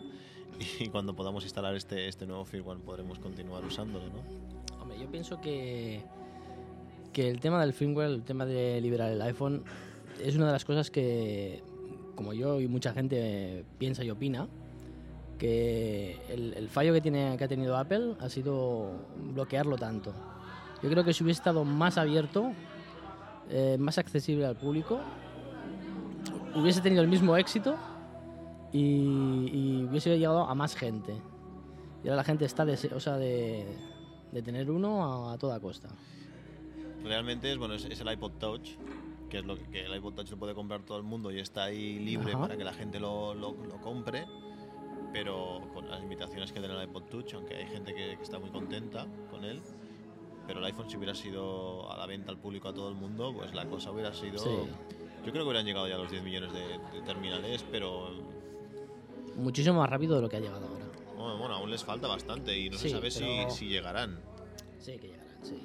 y 0.81 0.89
cuando 0.91 1.15
podamos 1.17 1.45
instalar 1.45 1.75
este, 1.77 2.09
este 2.09 2.27
nuevo 2.27 2.45
firmware 2.45 2.79
podremos 2.79 3.19
continuar 3.19 3.65
usándolo, 3.65 4.07
¿no? 4.07 4.81
Hombre, 4.81 4.99
yo 5.01 5.11
pienso 5.11 5.41
que, 5.41 6.03
que 7.13 7.29
el 7.31 7.41
tema 7.41 7.61
del 7.61 7.73
firmware, 7.73 8.11
el 8.11 8.23
tema 8.23 8.45
de 8.47 8.81
liberar 8.81 9.11
el 9.13 9.23
iPhone, 9.23 9.65
es 10.23 10.37
una 10.37 10.47
de 10.47 10.53
las 10.53 10.65
cosas 10.65 10.91
que, 10.91 11.63
como 12.15 12.33
yo 12.35 12.61
y 12.61 12.69
mucha 12.69 12.93
gente 12.93 13.65
piensa 13.79 14.05
y 14.05 14.11
opina, 14.11 14.47
que 15.43 16.17
el, 16.29 16.55
el 16.55 16.69
fallo 16.69 16.93
que, 16.93 17.01
tiene, 17.01 17.37
que 17.37 17.43
ha 17.43 17.49
tenido 17.49 17.77
Apple 17.77 18.15
ha 18.21 18.29
sido 18.29 18.93
bloquearlo 19.35 19.77
tanto. 19.77 20.13
Yo 20.85 20.89
creo 20.89 21.03
que 21.03 21.13
si 21.13 21.25
hubiese 21.25 21.39
estado 21.41 21.65
más 21.65 21.99
abierto, 21.99 22.53
eh, 23.51 23.77
más 23.77 23.99
accesible 23.99 24.47
al 24.47 24.55
público, 24.55 25.01
hubiese 26.55 26.81
tenido 26.81 27.03
el 27.03 27.09
mismo 27.09 27.37
éxito 27.37 27.75
y, 28.73 29.49
y 29.53 29.85
hubiese 29.91 30.17
llegado 30.17 30.45
a 30.45 30.55
más 30.55 30.77
gente. 30.77 31.13
Y 32.05 32.09
ahora 32.09 32.19
la 32.19 32.25
gente 32.25 32.45
está 32.45 32.65
deseosa 32.65 33.17
de, 33.17 33.67
de 34.31 34.43
tener 34.43 34.71
uno 34.71 35.29
a, 35.29 35.33
a 35.33 35.39
toda 35.39 35.59
costa. 35.59 35.89
Realmente 37.03 37.51
es, 37.51 37.59
bueno, 37.59 37.75
es, 37.75 37.85
es 37.85 38.01
el 38.01 38.13
iPod 38.13 38.31
Touch, 38.39 38.71
que 39.29 39.39
es 39.39 39.45
lo 39.45 39.57
que, 39.57 39.65
que 39.71 39.87
el 39.87 39.97
iPod 39.97 40.15
Touch 40.15 40.31
lo 40.31 40.37
puede 40.37 40.55
comprar 40.55 40.83
todo 40.83 40.99
el 40.99 41.03
mundo 41.05 41.33
y 41.33 41.41
está 41.41 41.65
ahí 41.65 41.99
libre 41.99 42.31
Ajá. 42.33 42.43
para 42.43 42.57
que 42.57 42.63
la 42.63 42.73
gente 42.73 43.01
lo, 43.01 43.35
lo- 43.35 43.57
lo 43.69 43.81
compre, 43.81 44.25
pero 45.13 45.61
con 45.75 45.89
las 45.91 46.01
limitaciones 46.01 46.53
que 46.53 46.61
tiene 46.61 46.75
el 46.75 46.85
iPod 46.89 47.03
Touch, 47.05 47.35
aunque 47.35 47.57
hay 47.57 47.67
gente 47.67 47.95
que, 47.95 48.17
que 48.17 48.23
está 48.23 48.39
muy 48.39 48.51
contenta 48.51 49.07
con 49.31 49.45
él. 49.45 49.61
Pero 50.47 50.59
el 50.59 50.65
iPhone 50.67 50.91
si 50.91 50.97
hubiera 50.97 51.15
sido 51.15 51.91
a 51.93 51.97
la 51.97 52.07
venta 52.07 52.31
al 52.31 52.39
público 52.39 52.69
a 52.69 52.75
todo 52.75 52.89
el 52.89 52.95
mundo, 52.97 53.33
pues 53.35 53.55
la 53.55 53.67
cosa 53.67 53.91
hubiera 53.93 54.13
sido... 54.13 54.39
Sí. 54.39 54.51
Yo 55.25 55.31
creo 55.31 55.45
que 55.45 55.51
hubieran 55.51 55.65
llegado 55.65 55.87
ya 55.87 55.95
a 55.95 55.99
los 55.99 56.11
10 56.11 56.23
millones 56.25 56.53
de, 56.53 56.61
de 56.99 57.03
terminales, 57.07 57.65
pero 57.71 58.09
Muchísimo 59.37 59.79
más 59.79 59.89
rápido 59.89 60.17
de 60.17 60.23
lo 60.23 60.29
que 60.29 60.37
ha 60.37 60.41
llegado 60.41 60.67
ahora. 60.67 60.85
bueno, 61.17 61.39
bueno, 61.39 61.55
aún 61.55 61.71
les 61.71 61.85
falta 61.85 62.07
bastante 62.09 62.59
y 62.59 62.69
no 62.69 62.77
Sí, 62.77 62.89
se 62.89 62.95
sabe 62.97 63.11
si- 63.11 63.21
pero- 63.21 63.51
si 63.51 63.69
llegarán. 63.69 64.19
Sí, 64.81 64.99
que 64.99 65.09
llegarán, 65.09 65.37
sí. 65.45 65.57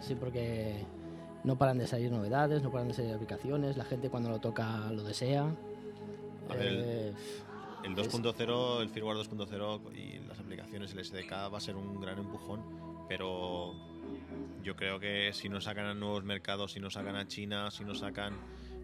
Sí, 0.00 0.14
porque 0.16 0.84
no 1.44 1.56
paran 1.56 1.78
de 1.78 1.86
salir 1.86 2.10
novedades, 2.10 2.62
no 2.62 2.70
paran 2.72 2.88
de 2.88 2.94
salir 2.94 3.14
aplicaciones, 3.14 3.76
la 3.76 3.84
gente 3.84 4.10
cuando 4.10 4.28
lo 4.28 4.38
toca 4.40 4.90
lo 4.90 5.02
desea. 5.04 5.44
A 6.50 6.54
ver, 6.54 6.72
Eh, 6.84 7.12
El 7.84 7.98
Es- 7.98 8.12
2.0, 8.12 8.80
el 8.82 8.88
firmware 8.90 9.16
2.0 9.18 9.80
y 9.96 10.18
las 10.26 10.38
aplicaciones, 10.38 10.92
el 10.92 11.04
SDK 11.04 11.32
va 11.52 11.58
a 11.58 11.60
ser 11.60 11.76
un 11.76 12.00
gran 12.00 12.18
empujón, 12.18 12.62
pero 13.08 13.74
yo 14.62 14.76
creo 14.76 15.00
que 15.00 15.32
si 15.32 15.48
no 15.48 15.60
sacan 15.60 15.86
a 15.86 15.94
nuevos 15.94 16.22
mercados, 16.24 16.72
si 16.72 16.80
no 16.80 16.90
sacan 16.90 17.16
a 17.16 17.26
China, 17.26 17.70
si 17.70 17.84
no 17.84 17.94
sacan... 17.94 18.34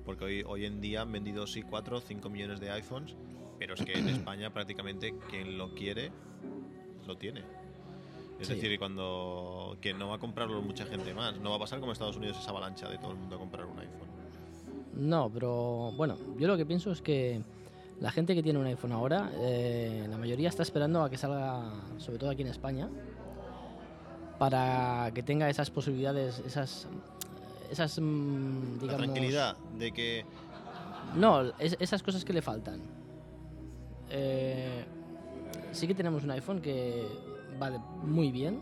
Porque 0.05 0.24
hoy, 0.24 0.42
hoy 0.47 0.64
en 0.66 0.80
día 0.80 1.03
han 1.03 1.11
vendido 1.12 1.47
sí 1.47 1.62
4 1.62 1.99
o 1.99 2.01
5 2.01 2.30
millones 2.30 2.61
de 2.61 2.70
iPhones, 2.70 3.16
pero 3.59 3.74
es 3.74 3.82
que 3.84 3.99
en 3.99 4.09
España 4.09 4.53
prácticamente 4.53 5.14
quien 5.28 5.59
lo 5.59 5.74
quiere, 5.74 6.12
lo 7.07 7.16
tiene. 7.16 7.40
Es 8.38 8.49
Sí. 8.49 8.55
decir, 8.55 8.78
cuando 8.78 9.76
que 9.80 9.92
no 9.94 10.09
va 10.09 10.16
a 10.16 10.18
comprarlo 10.18 10.61
mucha 10.62 10.84
gente 10.86 11.12
más, 11.14 11.38
no 11.40 11.51
va 11.51 11.57
a 11.57 11.59
pasar 11.59 11.80
como 11.80 11.90
en 11.90 11.94
Estados 11.94 12.16
Unidos 12.16 12.38
esa 12.38 12.51
avalancha 12.51 12.88
de 12.88 12.99
todo 12.99 13.11
el 13.12 13.16
mundo 13.18 13.36
a 13.36 13.38
comprar 13.38 13.66
un 13.66 13.78
iPhone. 13.78 14.09
No, 14.94 15.28
pero 15.32 15.92
bueno, 15.97 16.16
yo 16.38 16.47
lo 16.47 16.57
que 16.57 16.64
pienso 16.66 16.92
es 16.92 17.03
que 17.03 17.40
la 18.01 18.11
gente 18.11 18.34
que 18.34 18.42
tiene 18.42 18.59
un 18.59 18.66
iPhone 18.66 18.92
ahora, 18.92 19.30
eh, 19.36 20.07
la 20.09 20.18
mayoría 20.18 20.49
está 20.49 20.62
esperando 20.62 21.03
a 21.03 21.11
que 21.11 21.16
salga, 21.16 21.72
sobre 21.99 22.18
todo 22.18 22.30
aquí 22.30 22.42
en 22.42 22.49
España, 22.49 22.88
para 24.38 25.11
que 25.14 25.22
tenga 25.22 25.49
esas 25.49 25.70
posibilidades, 25.70 26.40
esas, 26.40 26.86
esas, 27.70 27.99
mm, 27.99 28.74
La 28.74 28.80
digamos, 28.82 28.97
tranquilidad 29.07 29.57
de 29.78 29.92
que 29.92 30.24
No, 31.14 31.40
es- 31.59 31.76
esas 31.80 32.03
cosas 32.03 32.24
que 32.24 32.32
le 32.32 32.42
faltan. 32.42 32.80
eh, 34.11 34.84
sí 35.72 35.86
que 35.88 35.94
tenemos 35.94 36.22
un 36.22 36.30
iPhone 36.30 36.61
que 36.61 37.09
va 37.61 37.70
muy 38.05 38.30
bien, 38.30 38.61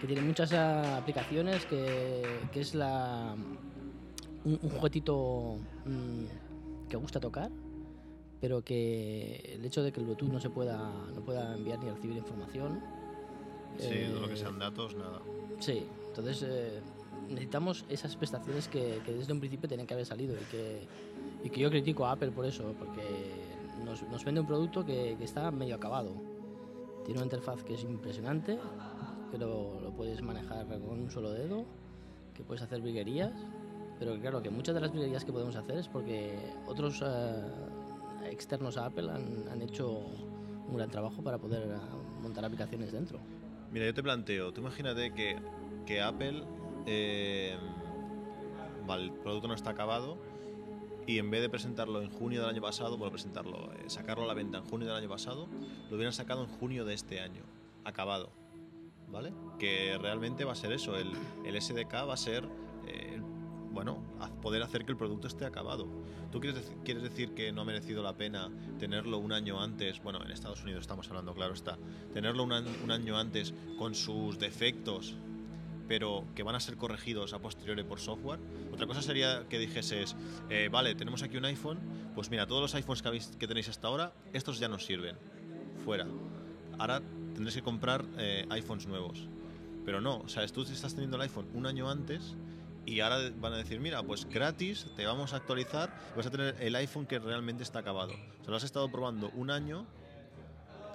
que 0.00 0.06
tiene 0.06 0.20
muchas 0.22 0.52
aplicaciones, 0.52 1.64
que, 1.66 2.42
que 2.52 2.60
es 2.60 2.74
la 2.74 3.34
un, 4.44 4.58
un 4.62 4.70
juguetito 4.70 5.56
mm, 5.86 6.88
que 6.88 6.96
gusta 6.96 7.20
tocar, 7.20 7.50
pero 8.40 8.62
que 8.62 9.52
el 9.54 9.64
hecho 9.64 9.82
de 9.82 9.92
que 9.92 10.00
el 10.00 10.06
Bluetooth 10.06 10.30
no 10.30 10.40
se 10.40 10.50
pueda, 10.50 10.90
no 11.14 11.20
pueda 11.20 11.54
enviar 11.54 11.78
ni 11.78 11.90
recibir 11.90 12.16
información. 12.16 12.80
Sí, 13.78 13.88
eh, 13.90 14.08
todo 14.10 14.20
lo 14.22 14.28
que 14.28 14.36
sean 14.36 14.58
datos, 14.58 14.96
nada. 14.96 15.20
Sí, 15.58 15.86
entonces 16.08 16.44
eh, 16.48 16.80
necesitamos 17.28 17.84
esas 17.88 18.16
prestaciones 18.16 18.68
que, 18.68 19.00
que 19.04 19.12
desde 19.12 19.32
un 19.32 19.40
principio 19.40 19.68
tenían 19.68 19.86
que 19.86 19.94
haber 19.94 20.06
salido 20.06 20.34
y 20.34 20.44
que, 20.50 20.80
y 21.44 21.50
que 21.50 21.60
yo 21.60 21.70
critico 21.70 22.06
a 22.06 22.12
Apple 22.12 22.30
por 22.30 22.46
eso, 22.46 22.74
porque 22.78 23.02
nos, 23.84 24.02
nos 24.04 24.24
vende 24.24 24.40
un 24.40 24.46
producto 24.46 24.84
que, 24.84 25.16
que 25.18 25.24
está 25.24 25.50
medio 25.50 25.74
acabado. 25.76 26.12
Tiene 27.04 27.20
una 27.20 27.26
interfaz 27.26 27.62
que 27.62 27.74
es 27.74 27.82
impresionante, 27.84 28.58
que 29.30 29.38
lo, 29.38 29.80
lo 29.80 29.90
puedes 29.90 30.22
manejar 30.22 30.66
con 30.66 31.00
un 31.00 31.10
solo 31.10 31.30
dedo, 31.30 31.64
que 32.34 32.42
puedes 32.42 32.62
hacer 32.62 32.80
briguerías, 32.80 33.32
pero 33.98 34.18
claro, 34.18 34.42
que 34.42 34.50
muchas 34.50 34.74
de 34.74 34.80
las 34.80 34.90
briguerías 34.90 35.24
que 35.24 35.32
podemos 35.32 35.56
hacer 35.56 35.76
es 35.76 35.88
porque 35.88 36.38
otros 36.66 37.02
eh, 37.04 37.42
externos 38.30 38.76
a 38.76 38.86
Apple 38.86 39.10
han, 39.10 39.62
hecho 39.62 39.88
un 39.88 40.76
gran 40.76 40.90
trabajo 40.90 41.22
para 41.22 41.38
poder 41.38 41.62
eh, 41.62 41.76
montar 42.22 42.44
aplicaciones 42.44 42.92
dentro. 42.92 43.18
Mira, 43.72 43.86
yo 43.86 43.94
te 43.94 44.02
planteo, 44.02 44.52
tú 44.52 44.60
imagínate 44.60 45.12
que, 45.12 46.00
Apple, 46.00 46.44
eh, 46.86 47.56
el 48.88 49.12
producto 49.12 49.48
no 49.48 49.54
está 49.54 49.70
acabado 49.70 50.18
y 51.06 51.18
en 51.18 51.30
vez 51.30 51.40
de 51.40 51.48
presentarlo 51.48 52.02
en 52.02 52.10
junio 52.10 52.40
del 52.40 52.50
año 52.50 52.62
pasado, 52.62 52.96
bueno, 52.96 53.10
presentarlo, 53.10 53.72
eh, 53.72 53.88
sacarlo 53.88 54.24
a 54.24 54.26
la 54.26 54.34
venta 54.34 54.58
en 54.58 54.64
junio 54.64 54.86
del 54.86 54.96
año 54.96 55.08
pasado, 55.08 55.48
lo 55.88 55.96
hubieran 55.96 56.12
sacado 56.12 56.44
en 56.44 56.48
junio 56.48 56.84
de 56.84 56.94
este 56.94 57.20
año, 57.20 57.42
acabado, 57.84 58.30
¿vale? 59.08 59.32
Que 59.58 59.98
realmente 59.98 60.44
va 60.44 60.52
a 60.52 60.56
ser 60.56 60.72
eso, 60.72 60.96
el, 60.96 61.12
SDK 61.60 61.92
va 62.08 62.14
a 62.14 62.16
ser, 62.16 62.48
bueno, 63.72 64.02
poder 64.42 64.62
hacer 64.62 64.84
que 64.84 64.92
el 64.92 64.98
producto 64.98 65.28
esté 65.28 65.44
acabado. 65.44 65.86
¿Tú 66.32 66.40
quieres, 66.40 66.72
quieres 66.84 67.02
decir 67.02 67.34
que 67.34 67.52
no 67.52 67.62
ha 67.62 67.64
merecido 67.64 68.02
la 68.02 68.16
pena 68.16 68.50
tenerlo 68.78 69.18
un 69.18 69.32
año 69.32 69.60
antes? 69.60 70.02
Bueno, 70.02 70.22
en 70.24 70.30
Estados 70.30 70.62
Unidos 70.62 70.82
estamos 70.82 71.08
hablando, 71.08 71.34
claro 71.34 71.54
está. 71.54 71.78
Tenerlo 72.12 72.44
un, 72.44 72.52
año 72.52 73.18
antes 73.18 73.54
con 73.78 73.94
sus 73.94 74.38
defectos, 74.38 75.14
pero 75.88 76.24
que 76.34 76.42
van 76.42 76.54
a 76.54 76.60
ser 76.60 76.76
corregidos 76.76 77.32
a 77.32 77.38
posteriori 77.38 77.82
por 77.84 78.00
software. 78.00 78.40
Otra 78.72 78.86
cosa 78.86 79.02
sería 79.02 79.46
que 79.48 79.58
dijeses, 79.58 80.16
eh, 80.48 80.68
vale, 80.70 80.94
tenemos 80.94 81.22
aquí 81.22 81.36
un 81.36 81.44
iPhone, 81.44 81.78
pues 82.14 82.30
mira, 82.30 82.46
todos 82.46 82.62
los 82.62 82.74
iPhones 82.74 83.02
que 83.38 83.46
tenéis 83.46 83.68
hasta 83.68 83.88
ahora, 83.88 84.12
estos 84.32 84.58
ya 84.58 84.68
no 84.68 84.78
sirven. 84.78 85.16
Fuera. 85.84 86.06
Ahora 86.78 87.00
tendréis 87.34 87.56
que 87.56 87.62
comprar 87.62 88.04
eh, 88.18 88.46
iPhones 88.50 88.86
nuevos. 88.86 89.26
Pero 89.84 90.00
no, 90.00 90.18
o 90.18 90.28
sea, 90.28 90.46
tú 90.48 90.62
estás 90.62 90.94
teniendo 90.94 91.16
el 91.16 91.22
iPhone 91.22 91.48
un 91.54 91.66
año 91.66 91.90
antes 91.90 92.36
y 92.86 93.00
ahora 93.00 93.30
van 93.36 93.52
a 93.52 93.56
decir, 93.58 93.80
mira, 93.80 94.02
pues 94.02 94.26
gratis 94.28 94.86
te 94.96 95.06
vamos 95.06 95.32
a 95.32 95.36
actualizar, 95.36 95.90
vas 96.14 96.26
a 96.26 96.30
tener 96.30 96.56
el 96.60 96.74
iPhone 96.76 97.06
que 97.06 97.18
realmente 97.18 97.62
está 97.62 97.80
acabado. 97.80 98.12
O 98.12 98.44
sea, 98.44 98.50
lo 98.50 98.56
has 98.56 98.64
estado 98.64 98.90
probando 98.90 99.30
un 99.30 99.50
año, 99.50 99.86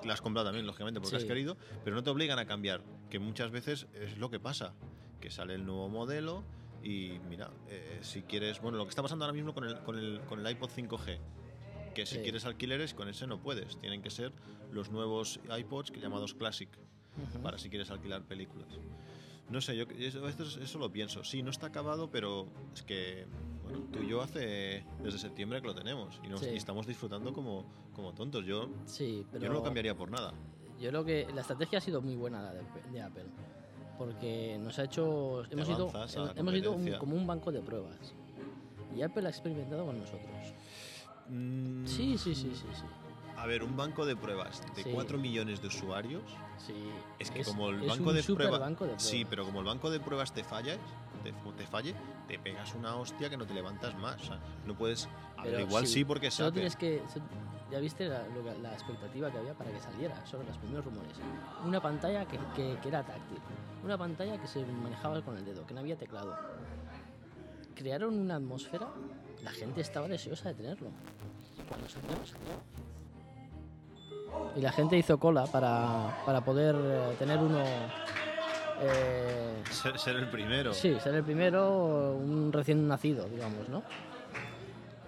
lo 0.03 0.13
has 0.13 0.21
comprado 0.21 0.47
también, 0.47 0.65
lógicamente, 0.65 0.99
porque 0.99 1.17
Sí. 1.17 1.23
has 1.23 1.27
querido, 1.27 1.57
pero 1.83 1.95
no 1.95 2.03
te 2.03 2.09
obligan 2.09 2.39
a 2.39 2.45
cambiar, 2.45 2.81
que 3.09 3.19
muchas 3.19 3.51
veces 3.51 3.87
es 3.93 4.17
lo 4.17 4.29
que 4.29 4.39
pasa, 4.39 4.73
que 5.21 5.29
sale 5.31 5.55
el 5.55 5.65
nuevo 5.65 5.87
modelo 5.89 6.43
y 6.83 7.19
mira, 7.29 7.49
eh, 7.67 7.99
si 8.03 8.21
quieres, 8.23 8.59
bueno, 8.61 8.77
lo 8.77 8.85
que 8.85 8.89
está 8.89 9.01
pasando 9.01 9.25
ahora 9.25 9.33
mismo 9.33 9.53
con 9.53 9.63
el, 9.65 9.79
con 9.79 9.97
el, 9.97 10.21
con 10.27 10.45
el 10.45 10.51
iPod 10.51 10.69
5G, 10.69 11.19
que 11.95 12.05
si 12.05 12.15
Sí. 12.15 12.21
quieres 12.21 12.45
alquileres, 12.45 12.93
con 12.93 13.07
ese 13.07 13.25
no 13.25 13.39
puedes, 13.41 13.77
tienen 13.79 14.01
que 14.01 14.09
ser 14.11 14.33
los 14.71 14.89
nuevos 14.91 15.39
iPods 15.57 15.91
llamados 15.93 16.33
Classic, 16.33 16.69
Ujú. 17.17 17.41
para 17.41 17.57
si 17.57 17.69
quieres 17.69 17.89
alquilar 17.89 18.23
películas. 18.25 18.67
No 19.49 19.61
sé, 19.61 19.75
yo 19.77 19.85
eso, 19.99 20.27
eso 20.27 20.79
lo 20.79 20.91
pienso. 20.91 21.23
Sí, 21.23 21.43
no 21.43 21.51
está 21.51 21.67
acabado, 21.67 22.09
pero 22.09 22.47
es 22.73 22.81
que 22.81 23.25
bueno, 23.63 23.79
tú 23.91 23.99
y 24.03 24.07
yo 24.09 24.21
hace 24.21 24.83
desde 25.03 25.19
septiembre 25.19 25.61
que 25.61 25.67
lo 25.67 25.75
tenemos 25.75 26.19
y, 26.23 26.27
nos- 26.27 26.39
Sí. 26.41 26.49
y 26.51 26.55
estamos 26.57 26.87
disfrutando 26.87 27.31
como, 27.33 27.65
como 27.93 28.13
tontos. 28.13 28.45
Yo, 28.45 28.69
Sí, 28.85 29.25
pero 29.31 29.43
yo 29.43 29.49
no 29.49 29.55
lo 29.55 29.63
cambiaría 29.63 29.95
por 29.95 30.09
nada. 30.11 30.33
Yo 30.79 30.89
creo 30.89 31.05
que 31.05 31.27
la 31.33 31.41
estrategia 31.41 31.77
ha 31.77 31.81
sido 31.81 32.01
muy 32.01 32.15
buena 32.15 32.41
la 32.41 32.53
de, 32.53 32.61
de 32.91 33.01
Apple. 33.01 33.25
Porque 33.97 34.57
nos 34.59 34.77
ha 34.79 34.83
hecho. 34.83 35.43
Te 35.47 35.53
Hemos 35.53 35.69
ido, 35.69 35.89
avanzas 35.89 36.17
a 36.17 36.25
la 36.25 36.31
hemos 36.39 36.53
un- 36.67 36.91
como 36.99 37.15
un 37.15 37.25
banco 37.25 37.51
de 37.51 37.61
pruebas. 37.61 38.13
Y 38.95 39.01
Apple 39.01 39.25
ha 39.25 39.29
experimentado 39.29 39.85
con 39.85 39.97
nosotros. 39.99 40.53
Mm, 41.29 41.85
Sí, 41.85 42.17
sí, 42.17 42.35
sí, 42.35 42.51
sí. 42.53 42.65
sí. 42.73 42.83
A 43.45 43.47
ver, 43.47 43.63
un 43.63 43.77
banco 43.77 44.07
de 44.07 44.15
pruebas 44.15 44.59
de 44.75 44.81
Sí. 44.81 44.89
4 44.91 45.19
millones 45.19 45.61
de 45.61 45.67
usuarios. 45.67 46.23
Sí, 46.57 46.73
Es 47.19 47.29
que 47.29 47.41
es- 47.41 47.47
como 47.47 47.69
el 47.69 47.83
es 47.83 47.87
banco 47.89 48.09
un 48.09 48.15
de 48.15 48.23
super 48.23 48.47
pruebas. 48.47 48.59
banco 48.59 48.85
de 48.87 48.99
Sí, 48.99 49.17
pruebas. 49.23 49.29
pero 49.29 49.45
como 49.45 49.59
el 49.59 49.65
banco 49.67 49.91
de 49.91 49.99
pruebas 49.99 50.33
te 50.33 50.43
falla, 50.43 50.77
te, 51.23 51.31
te 51.31 51.67
falle, 51.67 51.93
te 52.27 52.39
pegas 52.39 52.73
una 52.73 52.95
hostia 52.95 53.29
que 53.29 53.37
no 53.37 53.45
te 53.45 53.53
levantas 53.53 53.95
más. 53.99 54.19
O 54.19 54.25
sea, 54.25 54.39
no 54.65 54.73
puedes. 54.75 55.07
Pero 55.43 55.59
igual 55.59 55.85
sí, 55.85 56.03
porque 56.03 56.31
solo 56.31 56.51
tienes 56.51 56.75
que. 56.75 57.03
Ya 57.69 57.77
viste 57.79 58.07
la, 58.09 58.73
expectativa 58.73 59.29
que 59.31 59.37
había 59.37 59.53
para 59.53 59.69
que 59.71 59.79
saliera, 59.79 60.25
sobre 60.25 60.47
los 60.47 60.57
primeros 60.57 60.83
rumores. 60.85 61.15
Una 61.63 61.79
pantalla 61.79 62.25
que, 62.25 62.39
que- 62.55 62.79
que 62.81 62.87
era 62.87 63.03
táctil. 63.05 63.37
Una 63.83 63.95
pantalla 63.95 64.41
que 64.41 64.47
se 64.47 64.65
manejaba 64.65 65.21
con 65.21 65.37
el 65.37 65.45
dedo, 65.45 65.67
que 65.67 65.75
no 65.75 65.81
había 65.81 65.95
teclado. 65.97 66.35
Crearon 67.75 68.17
una 68.19 68.37
atmósfera, 68.37 68.87
la 69.43 69.51
gente 69.51 69.81
estaba 69.81 70.07
deseosa 70.07 70.49
de 70.49 70.55
tenerlo. 70.55 70.89
Cuando 71.69 71.87
salió, 71.89 72.09
salió. 72.25 72.84
Y 74.55 74.61
la 74.61 74.71
gente 74.71 74.97
hizo 74.97 75.17
cola 75.17 75.45
para, 75.47 76.23
para 76.25 76.41
poder 76.41 76.75
eh, 76.77 77.15
tener 77.19 77.37
uno. 77.39 77.59
eh, 78.81 79.61
Ser, 79.69 79.97
ser 79.99 80.15
el 80.15 80.29
primero. 80.29 80.73
Sí, 80.73 80.97
ser 80.99 81.15
el 81.15 81.23
primero, 81.23 82.15
un 82.15 82.51
recién 82.53 82.87
nacido, 82.87 83.25
digamos, 83.27 83.67
¿no? 83.69 83.83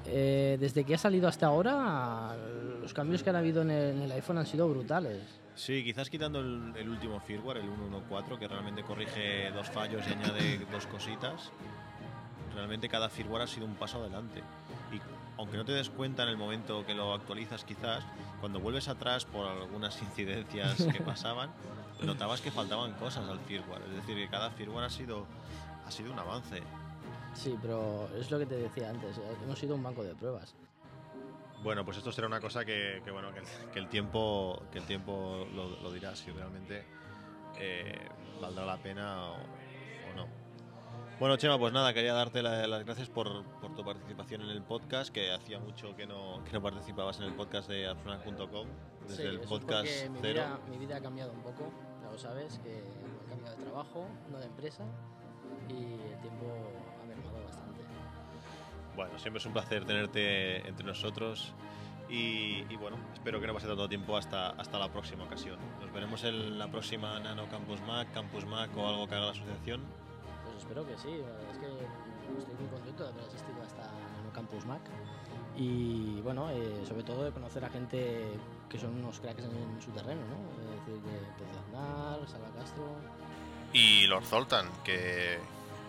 Eh, 0.06 0.58
desde 0.60 0.84
que 0.86 0.96
ha 0.96 0.98
salido 0.98 1.28
hasta 1.28 1.48
ahora, 1.48 2.36
los 2.82 2.94
cambios 2.94 3.24
que 3.24 3.30
han 3.30 3.36
habido 3.36 3.62
en 3.62 3.72
el, 3.72 3.96
en 3.96 4.02
el 4.04 4.12
iPhone 4.14 4.38
han 4.38 4.46
sido 4.46 4.68
brutales. 4.70 5.22
Sí, 5.56 5.84
quizás 5.84 6.10
quitando 6.10 6.40
el, 6.40 6.74
el 6.78 6.88
último 6.90 7.20
firmware, 7.20 7.58
el 7.58 7.70
1.1.4, 7.70 8.38
que 8.38 8.48
realmente 8.48 8.84
corrige 8.84 9.52
dos 9.52 9.68
fallos 9.70 10.02
y 10.08 10.14
añade 10.14 10.60
dos 10.72 10.86
cositas, 10.88 11.52
realmente 12.54 12.88
cada 12.88 13.10
firmware 13.10 13.44
ha 13.44 13.48
sido 13.48 13.66
un 13.66 13.76
paso 13.76 14.00
adelante. 14.00 14.42
Aunque 15.38 15.58
no 15.58 15.66
te 15.66 15.72
des 15.72 15.90
cuenta 15.90 16.24
en 16.24 16.30
el 16.30 16.38
momento 16.38 16.84
que 16.86 16.96
lo 16.96 17.14
actualizas, 17.14 17.64
quizás, 17.64 18.04
cuando 18.40 18.60
vuelves 18.60 18.88
atrás 18.88 19.26
por 19.26 19.46
algunas 19.46 20.02
incidencias 20.02 20.84
que 20.92 21.02
pasaban, 21.02 21.52
notabas 22.02 22.42
que 22.42 22.52
faltaban 22.52 22.94
cosas 22.94 23.28
al 23.30 23.40
firmware. 23.42 23.84
Es 23.84 23.94
decir, 23.96 24.16
que 24.16 24.30
cada 24.30 24.50
firmware 24.52 24.86
ha 24.86 24.90
sido, 24.90 25.26
ha 25.86 25.92
sido 25.92 26.12
un 26.12 26.20
avance. 26.20 26.62
Sí, 27.36 27.56
pero 27.62 28.10
es 28.18 28.32
lo 28.32 28.40
que 28.40 28.48
te 28.48 28.56
decía 28.56 28.90
antes, 28.90 29.18
eh, 29.18 29.22
hemos 29.44 29.60
sido 29.60 29.76
un 29.76 29.84
banco 29.84 30.04
de 30.04 30.16
pruebas. 30.16 30.56
Bueno, 31.62 31.84
pues 31.86 31.98
esto 31.98 32.12
será 32.12 32.28
una 32.28 32.40
cosa 32.40 32.66
que, 32.66 33.02
que, 33.04 33.12
bueno, 33.12 33.32
que 33.34 33.40
el, 33.40 33.46
que 33.74 33.80
el 33.80 33.88
tiempo, 33.90 34.62
que 34.72 34.80
el 34.80 34.86
tiempo 34.86 35.48
lo, 35.54 35.70
lo 35.82 35.92
dirá 35.92 36.16
si 36.16 36.32
realmente 36.32 36.84
eh, 37.60 38.10
valdrá 38.42 38.66
la 38.66 38.78
pena 38.78 39.24
o, 39.32 39.36
o 39.36 40.14
no. 40.16 40.28
Bueno, 41.20 41.36
Chema, 41.38 41.58
pues 41.58 41.74
nada, 41.74 41.94
quería 41.94 42.14
darte 42.14 42.44
la- 42.44 42.68
las 42.68 42.86
gracias 42.86 43.10
por 43.10 43.44
tu 43.78 43.86
participación 43.86 44.42
en 44.42 44.50
el 44.50 44.62
podcast, 44.64 45.14
que 45.14 45.32
hacía 45.32 45.60
mucho 45.60 45.96
que 45.96 46.06
no, 46.08 46.44
que 46.44 46.52
no 46.52 46.62
participabas 46.62 47.20
en 47.20 47.26
el 47.26 47.34
podcast 47.34 47.70
de 47.70 47.88
Absonal.com, 47.88 48.68
desde 49.08 49.16
Sí, 49.16 49.22
el 49.24 49.40
es 49.40 49.48
podcast 49.48 49.88
porque 49.88 50.10
mi 50.10 50.20
cero. 50.22 50.34
vida, 50.44 50.60
mi 50.70 50.78
vida 50.78 50.98
ha 50.98 51.02
cambiado 51.02 51.32
un 51.32 51.42
poco, 51.42 51.72
ya 52.04 52.12
lo 52.12 52.18
sabes, 52.18 52.60
que 52.60 52.80
he 52.80 53.30
cambiado 53.30 53.56
de 53.56 53.64
trabajo, 53.64 54.06
no 54.32 54.40
de 54.40 54.46
empresa, 54.48 54.84
y 55.70 55.74
el 56.12 56.20
tiempo 56.22 56.46
ha 57.02 57.06
mermado 57.06 57.44
bastante. 57.46 57.82
Bueno, 58.96 59.20
siempre 59.20 59.40
es 59.40 59.46
un 59.46 59.54
placer 59.54 59.86
tenerte 59.86 60.68
entre 60.68 60.86
nosotros 60.88 61.54
y, 62.10 62.64
y 62.70 62.76
bueno, 62.78 62.98
espero 63.14 63.40
que 63.40 63.46
no 63.46 63.54
pase 63.54 63.68
tanto 63.68 63.88
tiempo 63.88 64.18
hasta, 64.18 64.50
hasta 64.52 64.80
la 64.80 64.92
próxima 64.92 65.24
ocasión. 65.26 65.60
Nos 65.80 65.94
veremos 65.94 66.24
en 66.24 66.58
la 66.58 66.68
próxima 66.68 67.20
Nano 67.20 67.48
Campus 67.50 67.80
Mac, 67.82 68.12
Campus 68.12 68.46
Mac 68.48 68.72
o 68.76 68.88
algo 68.88 69.08
que 69.08 69.14
haga 69.16 69.26
la 69.26 69.32
asociación. 69.34 69.82
Pues 70.46 70.58
espero 70.58 70.84
que 70.88 70.98
sí, 70.98 71.22
es 71.52 71.58
que 71.60 71.68
estoy 72.38 72.56
muy 72.56 72.68
contento 72.68 73.04
de 73.04 73.10
haber 73.10 73.24
asistido 73.26 73.62
a 73.62 73.66
esta 73.66 73.82
Nano 73.84 74.32
Campus 74.34 74.66
Mac 74.66 74.82
y 75.56 76.22
bueno, 76.22 76.50
eh, 76.52 76.84
sobre 76.88 77.04
todo 77.04 77.24
de 77.24 77.32
conocer 77.32 77.66
a 77.66 77.70
gente 77.70 78.28
que 78.70 78.78
son 78.78 78.94
unos 78.96 79.20
cracks 79.20 79.44
en, 79.44 79.82
su 79.82 79.90
terreno, 79.92 80.22
¿no? 80.22 80.64
Es 80.64 80.86
decir, 80.86 81.02
de 81.02 81.18
Pedro 81.38 81.60
Aznar, 81.66 82.28
Salva 82.28 82.50
Castro. 82.60 82.96
Y 83.74 84.06
Lord 84.08 84.26
Zoltan, 84.26 84.70
que, 84.84 85.40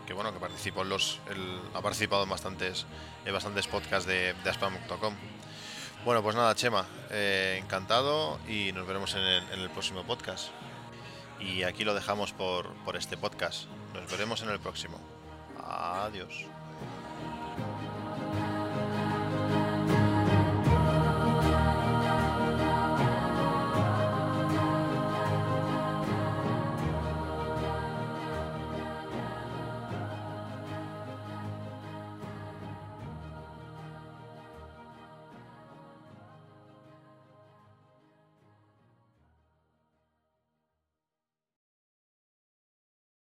que 0.07 0.13
bueno, 0.15 0.33
que 0.33 0.39
participó 0.39 0.83
en 0.83 0.89
los, 0.89 1.21
el- 1.31 1.61
ha 1.75 1.83
participado 1.83 2.23
en 2.23 2.31
bastantes, 2.31 2.87
en 3.27 3.33
bastantes 3.35 3.67
podcasts 3.67 4.07
de, 4.07 4.33
de 4.43 4.51
Aspam.com. 4.51 5.15
Bueno, 6.05 6.23
pues 6.23 6.35
nada, 6.35 6.55
Chema, 6.55 6.87
eh, 7.11 7.61
encantado 7.63 8.39
y 8.49 8.73
nos 8.73 8.87
veremos 8.87 9.15
en 9.17 9.21
el, 9.23 9.43
en 9.53 9.61
el 9.61 9.71
próximo 9.71 10.03
podcast. 10.05 10.49
Y 11.41 11.65
aquí 11.65 11.85
lo 11.85 11.93
dejamos 11.95 12.33
por, 12.33 12.73
por 12.85 12.97
este 12.97 13.17
podcast. 13.19 13.67
Nos 13.93 14.11
veremos 14.11 14.41
en 14.43 14.49
el 14.51 14.61
próximo. 14.61 14.99
Adiós. 15.63 16.47